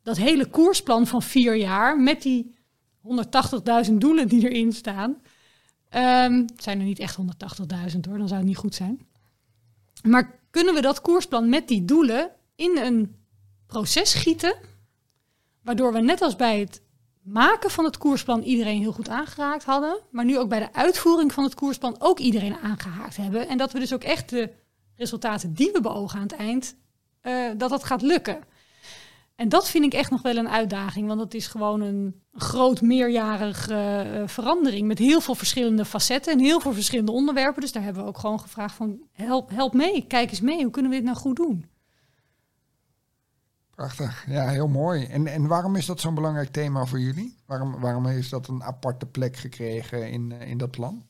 dat 0.02 0.16
hele 0.16 0.46
koersplan 0.46 1.06
van 1.06 1.22
vier 1.22 1.56
jaar 1.56 2.00
met 2.00 2.22
die 2.22 2.54
180.000 3.88 3.92
doelen 3.98 4.28
die 4.28 4.50
erin 4.50 4.72
staan, 4.72 5.16
Ehm, 5.94 6.32
het 6.32 6.62
zijn 6.62 6.78
er 6.78 6.84
niet 6.84 6.98
echt 6.98 7.16
180.000 7.16 8.06
hoor, 8.06 8.18
dan 8.18 8.28
zou 8.28 8.40
het 8.40 8.48
niet 8.48 8.56
goed 8.56 8.74
zijn. 8.74 9.06
Maar 10.02 10.40
kunnen 10.50 10.74
we 10.74 10.80
dat 10.80 11.00
koersplan 11.00 11.48
met 11.48 11.68
die 11.68 11.84
doelen 11.84 12.30
in 12.54 12.78
een 12.78 13.16
proces 13.74 14.14
gieten, 14.14 14.54
waardoor 15.62 15.92
we 15.92 16.00
net 16.00 16.22
als 16.22 16.36
bij 16.36 16.60
het 16.60 16.82
maken 17.22 17.70
van 17.70 17.84
het 17.84 17.98
koersplan 17.98 18.42
iedereen 18.42 18.80
heel 18.80 18.92
goed 18.92 19.08
aangeraakt 19.08 19.64
hadden, 19.64 20.00
maar 20.10 20.24
nu 20.24 20.38
ook 20.38 20.48
bij 20.48 20.58
de 20.58 20.72
uitvoering 20.72 21.32
van 21.32 21.44
het 21.44 21.54
koersplan 21.54 21.96
ook 21.98 22.18
iedereen 22.18 22.56
aangehaakt 22.56 23.16
hebben. 23.16 23.48
En 23.48 23.58
dat 23.58 23.72
we 23.72 23.78
dus 23.78 23.94
ook 23.94 24.02
echt 24.02 24.28
de 24.30 24.50
resultaten 24.96 25.54
die 25.54 25.72
we 25.72 25.80
beogen 25.80 26.18
aan 26.18 26.26
het 26.26 26.36
eind, 26.36 26.76
eh, 27.20 27.50
dat 27.56 27.70
dat 27.70 27.84
gaat 27.84 28.02
lukken. 28.02 28.38
En 29.36 29.48
dat 29.48 29.70
vind 29.70 29.84
ik 29.84 29.94
echt 29.94 30.10
nog 30.10 30.22
wel 30.22 30.36
een 30.36 30.48
uitdaging, 30.48 31.06
want 31.06 31.20
het 31.20 31.34
is 31.34 31.46
gewoon 31.46 31.80
een 31.80 32.22
groot 32.32 32.80
meerjarige 32.80 33.74
eh, 33.74 34.22
verandering 34.28 34.86
met 34.86 34.98
heel 34.98 35.20
veel 35.20 35.34
verschillende 35.34 35.84
facetten 35.84 36.32
en 36.32 36.38
heel 36.38 36.60
veel 36.60 36.72
verschillende 36.72 37.12
onderwerpen. 37.12 37.60
Dus 37.60 37.72
daar 37.72 37.82
hebben 37.82 38.02
we 38.02 38.08
ook 38.08 38.18
gewoon 38.18 38.40
gevraagd 38.40 38.74
van 38.74 39.00
help, 39.12 39.50
help 39.50 39.74
mee, 39.74 40.06
kijk 40.06 40.30
eens 40.30 40.40
mee, 40.40 40.62
hoe 40.62 40.70
kunnen 40.70 40.90
we 40.90 40.96
dit 40.96 41.06
nou 41.06 41.16
goed 41.16 41.36
doen? 41.36 41.72
Prachtig, 43.74 44.24
ja, 44.26 44.48
heel 44.48 44.68
mooi. 44.68 45.04
En, 45.04 45.26
en 45.26 45.46
waarom 45.46 45.76
is 45.76 45.86
dat 45.86 46.00
zo'n 46.00 46.14
belangrijk 46.14 46.48
thema 46.48 46.84
voor 46.84 47.00
jullie? 47.00 47.36
Waarom, 47.46 47.80
waarom 47.80 48.06
heeft 48.06 48.30
dat 48.30 48.48
een 48.48 48.62
aparte 48.62 49.06
plek 49.06 49.36
gekregen 49.36 50.10
in, 50.10 50.32
eh, 50.32 50.48
in 50.48 50.58
dat 50.58 50.70
plan? 50.70 51.06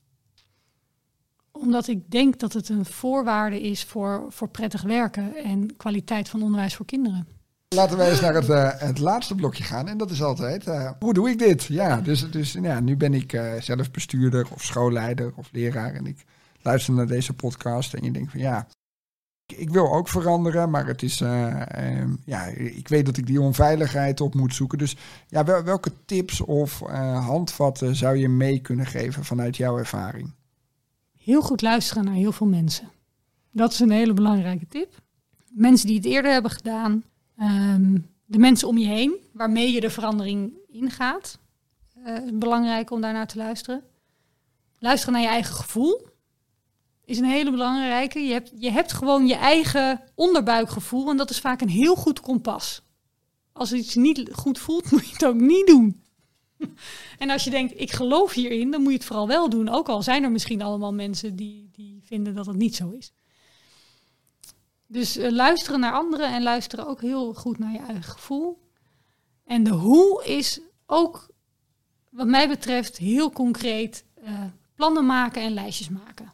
Omdat 1.53 1.89
ik 1.89 2.11
denk 2.11 2.39
dat 2.39 2.53
het 2.53 2.69
een 2.69 2.85
voorwaarde 2.85 3.61
is 3.61 3.85
voor, 3.85 4.27
voor 4.29 4.49
prettig 4.49 4.83
werken 4.83 5.37
en 5.37 5.77
kwaliteit 5.77 6.29
van 6.29 6.43
onderwijs 6.43 6.75
voor 6.75 6.87
kinderen. 6.87 7.27
Laten 7.75 7.97
wij 7.97 8.11
eens 8.11 8.21
naar 8.21 8.35
het, 8.35 8.49
eh, 8.49 8.71
het 8.77 8.99
laatste 8.99 9.35
blokje 9.35 9.65
gaan. 9.65 9.89
En 9.89 9.99
dat 9.99 10.11
is 10.11 10.23
altijd, 10.23 10.67
eh, 10.67 10.91
hoe 10.99 11.15
doe 11.15 11.31
ik 11.31 11.39
dit? 11.39 11.65
Ja, 11.65 12.01
dus, 12.01 12.31
dus 12.31 12.53
ja, 12.53 12.81
nu 12.81 12.97
ben 12.97 13.15
ik 13.15 13.33
eh, 13.33 13.53
zelf 13.61 13.91
bestuurder 13.91 14.47
of 14.55 14.63
schoolleider 14.63 15.33
of 15.37 15.49
leraar. 15.53 15.95
En 15.95 16.07
ik 16.07 16.25
luister 16.63 16.95
naar 16.95 17.07
deze 17.07 17.33
podcast 17.33 17.95
en 17.95 18.05
je 18.05 18.11
denkt 18.11 18.31
van 18.31 18.41
ja, 18.41 18.67
ik, 19.57 19.71
wil 19.71 19.93
ook 19.95 20.09
veranderen. 20.09 20.71
Maar 20.71 20.87
het 20.87 21.03
is, 21.03 21.21
eh, 21.21 21.99
ehm, 22.01 22.11
ja, 22.25 22.45
ik 22.55 22.89
weet 22.89 23.07
dat 23.07 23.17
ik 23.17 23.27
die 23.27 23.41
onveiligheid 23.41 24.21
op 24.21 24.35
moet 24.35 24.55
zoeken. 24.55 24.79
Dus 24.79 24.97
ja, 25.29 25.45
wel, 25.45 25.63
welke 25.63 25.93
tips 26.05 26.41
of 26.41 26.83
eh, 26.83 27.27
handvatten 27.27 27.97
zou 27.97 28.17
je 28.17 28.29
mee 28.29 28.59
kunnen 28.59 28.87
geven 28.87 29.25
vanuit 29.25 29.57
jouw 29.57 29.79
ervaring? 29.79 30.31
Heel 31.19 31.43
goed 31.43 31.63
luisteren 31.63 32.05
naar 32.05 32.15
heel 32.15 32.33
veel 32.33 32.47
mensen. 32.47 32.91
Dat 33.51 33.73
is 33.73 33.81
een 33.81 33.91
hele 33.91 34.13
belangrijke 34.15 34.69
tip. 34.69 35.03
Mensen 35.49 35.87
die 35.87 35.97
het 35.97 36.05
eerder 36.07 36.33
hebben 36.33 36.51
gedaan, 36.51 37.05
ehm, 37.39 37.99
de 38.25 38.39
mensen 38.39 38.69
om 38.69 38.79
je 38.79 38.87
heen, 38.87 39.15
waarmee 39.33 39.73
je 39.73 39.81
de 39.81 39.91
verandering 39.91 40.53
ingaat. 40.71 41.39
eh, 42.05 42.19
belangrijk 42.33 42.91
om 42.91 43.01
daarnaar 43.01 43.27
te 43.27 43.39
luisteren. 43.39 43.83
Luisteren 44.79 45.15
naar 45.15 45.23
je 45.23 45.29
eigen 45.29 45.55
gevoel 45.55 46.07
is 47.05 47.19
een 47.19 47.25
hele 47.25 47.51
belangrijke. 47.51 48.19
Je 48.19 48.33
hebt, 48.33 48.53
je 48.57 48.71
hebt 48.71 48.93
gewoon 48.93 49.27
je 49.27 49.35
eigen 49.35 50.01
onderbuikgevoel 50.15 51.11
en 51.11 51.17
dat 51.17 51.31
is 51.31 51.41
vaak 51.41 51.61
een 51.61 51.69
heel 51.69 51.95
goed 51.95 52.21
kompas. 52.21 52.83
Als 53.53 53.73
iets 53.73 53.95
niet 53.95 54.31
goed 54.33 54.59
voelt, 54.59 54.91
moet 54.93 55.07
je 55.07 55.13
het 55.13 55.25
ook 55.25 55.41
niet 55.41 55.67
doen. 55.67 56.03
En 57.19 57.31
als 57.31 57.45
je 57.45 57.51
denkt, 57.51 57.81
ik 57.81 57.93
geloof 57.93 58.33
hierin, 58.33 58.71
dan 58.71 58.83
moet 58.83 58.91
je 58.93 58.99
het 58.99 59.07
vooral 59.07 59.27
wel 59.27 59.49
doen. 59.49 59.69
Ook 59.69 59.89
al 59.89 60.03
zijn 60.03 60.23
er 60.23 60.31
misschien 60.31 60.63
allemaal 60.63 60.95
mensen 60.95 61.37
die, 61.37 61.69
die 61.73 62.03
vinden 62.05 62.35
dat 62.35 62.47
het 62.47 62.57
niet 62.57 62.75
zo 62.75 62.91
is. 62.91 63.13
Dus 64.87 65.17
eh, 65.17 65.31
luisteren 65.31 65.81
naar 65.81 65.93
anderen 65.93 66.33
en 66.33 66.43
luisteren 66.43 66.87
ook 66.87 67.01
heel 67.01 67.35
goed 67.35 67.59
naar 67.59 67.73
je 67.73 67.79
eigen 67.79 68.03
gevoel. 68.03 68.63
En 69.45 69.63
de 69.63 69.71
hoe 69.71 70.25
is 70.25 70.61
ook, 70.87 71.29
wat 72.11 72.27
mij 72.27 72.49
betreft, 72.49 72.97
heel 72.97 73.31
concreet 73.31 74.05
eh, 74.15 74.45
plannen 74.75 75.07
maken 75.07 75.43
en 75.43 75.55
lijstjes 75.55 75.89
maken. 75.89 76.33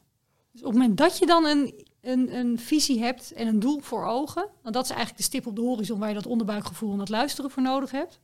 Dus 0.52 0.60
op 0.60 0.72
het 0.72 0.80
moment 0.80 0.98
dat 0.98 1.18
je 1.18 1.26
dan 1.26 1.44
een, 1.44 1.84
een, 2.00 2.34
een 2.34 2.58
visie 2.58 3.00
hebt 3.00 3.32
en 3.32 3.46
een 3.46 3.60
doel 3.60 3.80
voor 3.80 4.04
ogen, 4.04 4.48
want 4.62 4.74
dat 4.74 4.84
is 4.84 4.90
eigenlijk 4.90 5.18
de 5.18 5.24
stip 5.26 5.46
op 5.46 5.56
de 5.56 5.62
horizon 5.62 5.98
waar 5.98 6.08
je 6.08 6.14
dat 6.14 6.26
onderbuikgevoel 6.26 6.92
en 6.92 6.98
dat 6.98 7.08
luisteren 7.08 7.50
voor 7.50 7.62
nodig 7.62 7.90
hebt. 7.90 8.20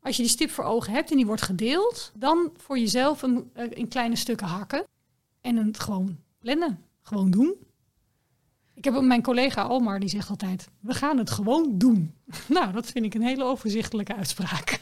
Als 0.00 0.16
je 0.16 0.22
die 0.22 0.30
stip 0.30 0.50
voor 0.50 0.64
ogen 0.64 0.92
hebt 0.92 1.10
en 1.10 1.16
die 1.16 1.26
wordt 1.26 1.42
gedeeld, 1.42 2.12
dan 2.14 2.52
voor 2.56 2.78
jezelf 2.78 3.22
een, 3.22 3.50
eh, 3.52 3.64
in 3.70 3.88
kleine 3.88 4.16
stukken 4.16 4.46
hakken. 4.46 4.84
En 5.40 5.56
het 5.56 5.80
gewoon 5.80 6.18
plannen. 6.38 6.84
Gewoon 7.02 7.30
doen. 7.30 7.54
Ik 8.74 8.84
heb 8.84 9.00
mijn 9.00 9.22
collega 9.22 9.62
Almar, 9.62 10.00
die 10.00 10.08
zegt 10.08 10.30
altijd, 10.30 10.68
we 10.80 10.94
gaan 10.94 11.18
het 11.18 11.30
gewoon 11.30 11.78
doen. 11.78 12.14
Nou, 12.48 12.72
dat 12.72 12.86
vind 12.86 13.04
ik 13.04 13.14
een 13.14 13.22
hele 13.22 13.44
overzichtelijke 13.44 14.14
uitspraak. 14.14 14.80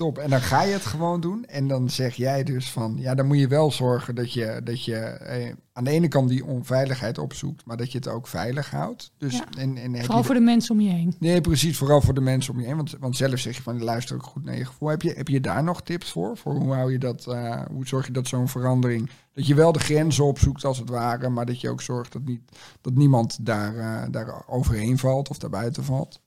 Top. 0.00 0.18
En 0.18 0.30
dan 0.30 0.40
ga 0.40 0.62
je 0.62 0.72
het 0.72 0.86
gewoon 0.86 1.20
doen. 1.20 1.44
En 1.44 1.68
dan 1.68 1.90
zeg 1.90 2.14
jij 2.14 2.44
dus 2.44 2.70
van, 2.70 2.94
ja, 2.98 3.14
dan 3.14 3.26
moet 3.26 3.38
je 3.38 3.48
wel 3.48 3.72
zorgen 3.72 4.14
dat 4.14 4.32
je, 4.32 4.60
dat 4.64 4.84
je 4.84 4.96
eh, 4.96 5.52
aan 5.72 5.84
de 5.84 5.90
ene 5.90 6.08
kant 6.08 6.28
die 6.28 6.44
onveiligheid 6.44 7.18
opzoekt, 7.18 7.64
maar 7.64 7.76
dat 7.76 7.92
je 7.92 7.98
het 7.98 8.08
ook 8.08 8.26
veilig 8.26 8.70
houdt. 8.70 9.12
Dus, 9.18 9.32
Ja. 9.32 9.44
en, 9.58 9.76
en 9.76 9.96
Vooral 9.96 10.18
je 10.18 10.24
voor 10.24 10.34
de 10.34 10.40
mensen 10.40 10.74
om 10.74 10.80
je 10.80 10.90
heen. 10.90 11.14
Nee, 11.18 11.40
precies. 11.40 11.76
Vooral 11.76 12.00
voor 12.00 12.14
de 12.14 12.20
mensen 12.20 12.52
om 12.54 12.60
je 12.60 12.66
heen. 12.66 12.76
Want, 12.76 12.96
want 13.00 13.16
zelf 13.16 13.38
zeg 13.38 13.56
je 13.56 13.62
van, 13.62 13.82
luister 13.82 14.16
ook 14.16 14.22
goed 14.22 14.44
naar 14.44 14.56
je 14.56 14.64
gevoel. 14.64 14.88
Heb 14.88 15.02
je, 15.02 15.12
heb 15.12 15.28
je 15.28 15.40
daar 15.40 15.64
nog 15.64 15.82
tips 15.82 16.10
voor? 16.10 16.36
Voor 16.36 16.54
hoe 16.54 16.74
hou 16.74 16.92
je 16.92 16.98
dat, 16.98 17.26
eh, 17.26 17.62
hoe 17.70 17.86
zorg 17.86 18.06
je 18.06 18.12
dat 18.12 18.28
zo'n 18.28 18.48
verandering, 18.48 19.10
dat 19.32 19.46
je 19.46 19.54
wel 19.54 19.72
de 19.72 19.78
grenzen 19.78 20.24
opzoekt 20.24 20.64
als 20.64 20.78
het 20.78 20.88
ware, 20.88 21.28
maar 21.28 21.46
dat 21.46 21.60
je 21.60 21.68
ook 21.70 21.82
zorgt 21.82 22.12
dat, 22.12 22.24
niet, 22.24 22.40
dat 22.80 22.94
niemand 22.94 23.46
daar, 23.46 23.76
eh, 23.76 24.08
daar 24.10 24.42
overheen 24.46 24.98
valt 24.98 25.28
of 25.28 25.38
daarbuiten 25.38 25.84
valt? 25.84 26.20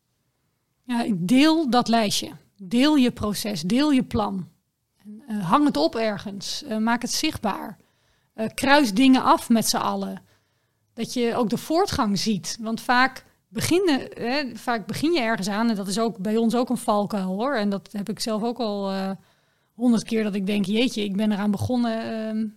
Ja, 0.84 1.06
deel 1.16 1.70
dat 1.70 1.88
lijstje. 1.88 2.32
Deel 2.68 2.96
je 2.96 3.12
proces, 3.12 3.62
deel 3.62 3.92
je 3.92 4.04
plan. 4.04 4.48
Eh, 5.28 5.50
hang 5.50 5.66
het 5.66 5.78
op 5.78 5.96
ergens. 5.96 6.64
Eh, 6.64 6.78
maak 6.78 7.02
het 7.02 7.12
zichtbaar. 7.12 7.78
Eh, 8.34 8.48
kruis 8.54 8.94
dingen 8.94 9.24
af 9.24 9.50
met 9.50 9.68
z'n 9.68 9.78
allen. 9.78 10.22
Dat 10.94 11.14
je 11.14 11.36
ook 11.36 11.50
de 11.50 11.58
voortgang 11.58 12.20
ziet. 12.20 12.58
Want 12.60 12.82
vaak, 12.82 13.26
beginnen, 13.48 14.00
hè, 14.14 14.56
vaak 14.56 14.86
begin 14.88 15.12
je 15.12 15.20
ergens 15.20 15.48
aan. 15.48 15.70
En 15.70 15.76
dat 15.76 15.88
is 15.88 16.00
ook 16.00 16.18
bij 16.18 16.38
ons 16.38 16.56
ook 16.56 16.70
een 16.70 16.78
valkuil 16.78 17.28
hoor. 17.28 17.56
En 17.56 17.70
dat 17.70 17.90
heb 17.92 18.10
ik 18.10 18.20
zelf 18.20 18.44
ook 18.44 18.60
al 18.60 18.94
honderd 19.74 20.04
keer 20.04 20.24
dat 20.24 20.36
ik 20.36 20.46
denk, 20.46 20.66
jeetje, 20.66 21.04
ik 21.04 21.16
ben 21.16 21.32
eraan 21.32 21.52
begonnen. 21.52 22.02
ehm, 22.02 22.48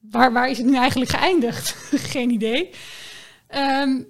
waar, 0.00 0.32
waar 0.32 0.50
is 0.50 0.58
het 0.58 0.66
nu 0.66 0.76
eigenlijk 0.76 1.10
geëindigd? 1.10 1.68
Geen 2.14 2.30
idee. 2.30 2.70
Ehm, 3.46 4.02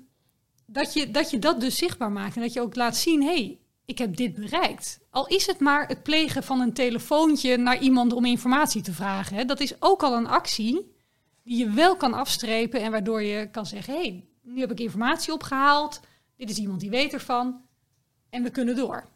dat, 0.66 0.93
je, 0.93 1.11
dat 1.11 1.31
je 1.31 1.39
dat 1.39 1.61
dus 1.61 1.77
zichtbaar 1.77 2.12
maakt. 2.12 2.37
En 2.37 2.43
dat 2.43 2.53
je 2.53 2.61
ook 2.61 2.74
laat 2.74 2.97
zien, 2.97 3.22
hé, 3.22 3.35
hey, 3.35 3.59
ik 3.87 3.99
heb 3.99 4.16
dit 4.16 4.34
bereikt. 4.34 4.99
Al 5.11 5.26
is 5.26 5.47
het 5.47 5.61
maar 5.61 5.89
het 5.89 6.03
plegen 6.03 6.43
van 6.43 6.61
een 6.61 6.72
telefoontje 6.72 7.57
naar 7.57 7.78
iemand 7.78 8.12
om 8.12 8.24
informatie 8.24 8.82
te 8.82 8.93
vragen. 8.93 9.37
Hè. 9.37 9.45
Dat 9.45 9.61
is 9.61 9.82
ook 9.82 10.03
al 10.03 10.16
een 10.16 10.26
actie 10.26 10.95
die 11.43 11.59
je 11.59 11.70
wel 11.70 11.97
kan 11.97 12.14
afstrepen 12.14 12.80
en 12.80 12.91
waardoor 12.91 13.22
je 13.22 13.51
kan 13.51 13.66
zeggen, 13.66 13.95
hé, 13.95 14.01
hey, 14.01 14.24
nu 14.43 14.61
heb 14.61 14.70
ik 14.70 14.80
informatie 14.80 15.32
opgehaald. 15.32 16.01
Dit 16.37 16.51
is 16.51 16.59
iemand 16.59 16.80
die 16.80 16.91
weet 16.91 17.12
ervan. 17.12 17.64
En 18.30 18.43
we 18.43 18.51
kunnen 18.51 18.76
door. 18.76 19.09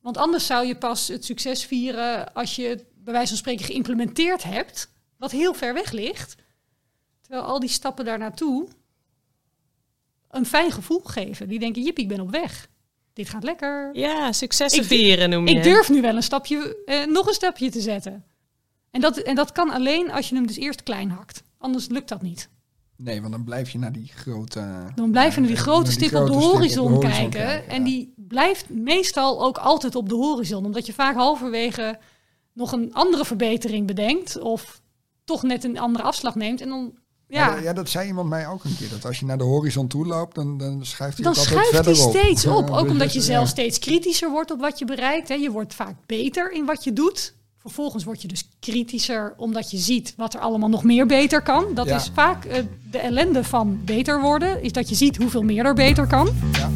Want 0.00 0.16
anders 0.16 0.46
zou 0.46 0.66
je 0.66 0.76
pas 0.76 1.08
het 1.08 1.24
succes 1.24 1.64
vieren 1.64 2.34
als 2.34 2.56
je 2.56 2.66
het 2.66 2.84
bij 2.94 3.12
wijze 3.12 3.28
van 3.28 3.36
spreken 3.36 3.64
geïmplementeerd 3.64 4.42
hebt, 4.42 4.92
wat 5.16 5.30
heel 5.30 5.54
ver 5.54 5.74
weg 5.74 5.90
ligt. 5.90 6.36
Terwijl 7.20 7.44
al 7.44 7.60
die 7.60 7.68
stappen 7.68 8.04
daar 8.04 8.18
naartoe 8.18 8.68
een 10.30 10.46
fijn 10.46 10.72
gevoel 10.72 11.00
geven. 11.04 11.48
Die 11.48 11.58
denken, 11.58 11.82
jip, 11.82 11.98
ik 11.98 12.08
ben 12.08 12.20
op 12.20 12.30
weg. 12.30 12.68
Dit 13.14 13.28
gaat 13.28 13.44
lekker. 13.44 13.90
Ja, 13.92 14.32
successen 14.32 14.82
Ik- 14.82 14.88
vieren 14.88 15.30
noem 15.30 15.46
je. 15.48 15.56
Ik 15.56 15.62
durf 15.62 15.88
nu 15.88 16.00
wel 16.00 16.16
een 16.16 16.22
stapje, 16.22 16.82
eh, 16.84 17.06
nog 17.06 17.26
een 17.26 17.34
stapje 17.34 17.70
te 17.70 17.80
zetten. 17.80 18.24
En 18.90 19.00
dat, 19.00 19.16
en 19.16 19.34
dat 19.34 19.52
kan 19.52 19.70
alleen 19.70 20.10
als 20.10 20.28
je 20.28 20.34
hem 20.34 20.46
dus 20.46 20.56
eerst 20.56 20.82
klein 20.82 21.10
hakt. 21.10 21.42
Anders 21.58 21.88
lukt 21.88 22.08
dat 22.08 22.22
niet. 22.22 22.48
Nee, 22.96 23.20
want 23.20 23.32
dan 23.32 23.44
blijf 23.44 23.70
je 23.70 23.78
naar 23.78 23.92
die 23.92 24.10
grote... 24.14 24.90
Dan 24.94 25.10
blijven 25.10 25.34
we 25.34 25.48
naar 25.48 25.56
die 25.56 25.64
grote 25.64 25.90
stip 25.90 26.14
op 26.14 26.26
de 26.26 26.32
horizon, 26.32 27.00
kijken. 27.00 27.68
En 27.68 27.78
ja. 27.78 27.84
die 27.84 28.12
blijft 28.16 28.68
meestal 28.68 29.42
ook 29.44 29.58
altijd 29.58 29.94
op 29.94 30.08
de 30.08 30.14
horizon. 30.14 30.64
Omdat 30.64 30.86
je 30.86 30.92
vaak 30.92 31.14
halverwege 31.14 31.98
nog 32.52 32.72
een 32.72 32.94
andere 32.94 33.24
verbetering 33.24 33.86
bedenkt. 33.86 34.38
Of 34.38 34.80
toch 35.24 35.42
net 35.42 35.64
een 35.64 35.78
andere 35.78 36.04
afslag 36.04 36.34
neemt. 36.34 36.60
En 36.60 36.68
dan, 36.68 36.98
Ja. 37.28 37.56
ja, 37.62 37.72
dat 37.72 37.88
zei 37.88 38.06
iemand 38.06 38.28
mij 38.28 38.46
ook 38.48 38.64
een 38.64 38.76
keer. 38.78 38.88
Dat 38.88 39.04
als 39.04 39.18
je 39.18 39.26
naar 39.26 39.38
de 39.38 39.44
horizon 39.44 39.86
toe 39.86 40.06
loopt, 40.06 40.34
dan, 40.34 40.58
dan 40.58 40.86
schuift 40.86 41.14
hij 41.16 41.24
dan 41.24 41.34
schuift 41.34 41.70
hij 41.70 41.82
verder 41.84 42.04
op. 42.04 42.10
steeds 42.16 42.46
op. 42.46 42.70
Ook 42.70 42.70
dus 42.70 42.80
omdat 42.80 42.96
dat- 42.98 43.12
je 43.12 43.20
zelf 43.20 43.48
steeds 43.48 43.78
kritischer 43.78 44.30
wordt 44.30 44.50
op 44.50 44.60
wat 44.60 44.78
je 44.78 44.84
bereikt. 44.84 45.28
Hè. 45.28 45.34
Je 45.34 45.50
wordt 45.50 45.74
vaak 45.74 45.94
beter 46.06 46.52
in 46.52 46.64
wat 46.64 46.84
je 46.84 46.92
doet. 46.92 47.34
Vervolgens 47.58 48.04
word 48.04 48.22
je 48.22 48.28
dus 48.28 48.48
kritischer 48.60 49.34
omdat 49.36 49.70
je 49.70 49.76
ziet 49.76 50.14
wat 50.16 50.34
er 50.34 50.40
allemaal 50.40 50.68
nog 50.68 50.84
meer 50.84 51.06
beter 51.06 51.42
kan. 51.42 51.64
Dat 51.74 51.86
Ja. 51.86 51.96
is 51.96 52.10
vaak 52.14 52.44
eh, 52.44 52.62
de 52.90 52.98
ellende 52.98 53.44
van 53.44 53.80
beter 53.84 54.20
worden. 54.20 54.62
Is 54.62 54.72
dat 54.72 54.88
je 54.88 54.94
ziet 54.94 55.16
hoeveel 55.16 55.42
meer 55.42 55.64
er 55.64 55.74
beter 55.74 56.06
kan. 56.06 56.28
Ja. 56.52 56.70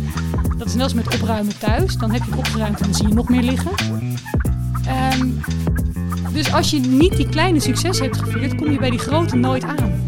Dat 0.59 0.67
is 0.67 0.75
net 0.75 0.83
als 0.83 0.95
met 0.95 1.15
opruimen 1.15 1.59
thuis. 1.59 1.97
Dan 1.97 2.11
heb 2.11 2.23
je 2.25 2.31
het 2.31 2.39
opgeruimd 2.39 2.79
en 2.81 2.85
dan 2.85 2.95
zie 2.95 3.09
je 3.09 3.15
nog 3.15 3.29
meer 3.29 3.43
liggen. 3.43 3.71
Ehm, 4.87 5.29
dus 6.33 6.53
als 6.53 6.71
je 6.71 6.79
niet 6.81 7.17
die 7.17 7.29
kleine 7.29 7.61
succes 7.61 7.99
hebt 7.99 8.17
gevierd, 8.17 8.55
kom 8.55 8.71
je 8.71 8.79
bij 8.79 8.91
die 8.91 8.99
grote 8.99 9.37
nooit 9.37 9.63
aan. 9.65 10.08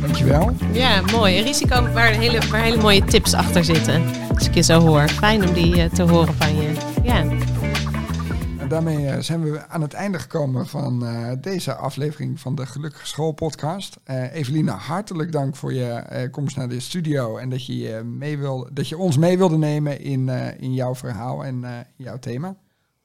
Dankjewel. 0.00 0.50
Ja, 0.72 1.00
mooi. 1.00 1.38
Een 1.38 1.44
risico 1.44 1.92
waar 1.92 2.10
hele, 2.10 2.40
waar 2.50 2.62
hele 2.62 2.76
mooie 2.82 3.04
tips 3.04 3.34
achter 3.34 3.64
zitten. 3.64 4.02
Als 4.34 4.46
ik 4.46 4.54
je 4.54 4.62
zo 4.62 4.80
hoor. 4.80 5.08
Fijn 5.08 5.48
om 5.48 5.54
die 5.54 5.82
eh, 5.82 5.90
te 5.90 6.02
horen 6.02 6.34
van 6.34 6.56
je. 6.56 6.72
Ja. 7.02 7.24
En 8.58 8.68
daarmee 8.68 9.06
eh, 9.06 9.20
zijn 9.20 9.42
we 9.42 9.68
aan 9.68 9.80
het 9.82 9.92
einde 9.92 10.18
gekomen 10.18 10.66
van 10.66 11.06
eh, 11.06 11.32
deze 11.40 11.74
aflevering 11.74 12.40
van 12.40 12.54
de 12.54 12.66
Gelukkige 12.66 13.06
School 13.06 13.32
podcast. 13.32 13.96
Eh 14.04 14.34
Eveline, 14.34 14.70
hartelijk 14.70 15.32
dank 15.32 15.56
voor 15.56 15.72
je 15.74 15.84
eh, 15.88 16.30
komst 16.30 16.56
naar 16.56 16.68
de 16.68 16.80
studio 16.80 17.36
en 17.36 17.50
dat 17.50 17.66
je, 17.66 18.02
mee 18.04 18.38
wil, 18.38 18.68
dat 18.72 18.88
je 18.88 18.98
ons 18.98 19.16
mee 19.16 19.38
wilde 19.38 19.58
nemen 19.58 20.00
in, 20.00 20.28
eh, 20.28 20.60
in 20.60 20.74
jouw 20.74 20.94
verhaal 20.94 21.44
en 21.44 21.64
eh, 21.64 21.70
jouw 21.96 22.18
thema. 22.18 22.56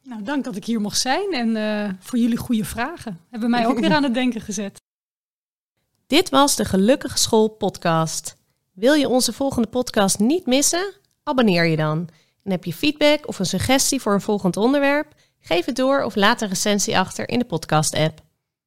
Nou, 0.04 0.24
dank 0.24 0.44
dat 0.44 0.56
ik 0.56 0.66
hier 0.66 0.82
mocht 0.82 1.00
zijn 1.00 1.34
en 1.34 1.56
eh, 1.56 1.90
voor 2.00 2.20
jullie 2.20 2.38
goede 2.38 2.66
vragen. 2.66 3.20
Hebben 3.30 3.50
mij 3.50 3.68
ook 3.68 3.80
weer 3.86 3.94
aan 3.94 4.04
het 4.04 4.14
denken 4.14 4.42
gezet. 4.42 4.82
Dit 6.08 6.30
was 6.30 6.56
de 6.56 6.66
Gelukkige 6.66 7.18
School 7.18 7.48
podcast. 7.48 8.38
Wil 8.72 8.94
je 8.94 9.10
onze 9.10 9.34
volgende 9.34 9.68
podcast 9.68 10.20
niet 10.20 10.46
missen? 10.46 10.94
Abonneer 11.24 11.66
je 11.66 11.76
dan. 11.76 12.10
En 12.44 12.52
heb 12.52 12.66
je 12.66 12.74
feedback 12.74 13.28
of 13.28 13.40
een 13.40 13.46
suggestie 13.46 14.02
voor 14.02 14.14
een 14.14 14.22
volgend 14.22 14.58
onderwerp? 14.58 15.14
Geef 15.40 15.66
het 15.66 15.76
door 15.76 16.04
of 16.04 16.16
laat 16.16 16.42
een 16.42 16.48
recensie 16.48 16.98
achter 16.98 17.30
in 17.30 17.40
de 17.40 17.46
podcast-app. 17.46 18.22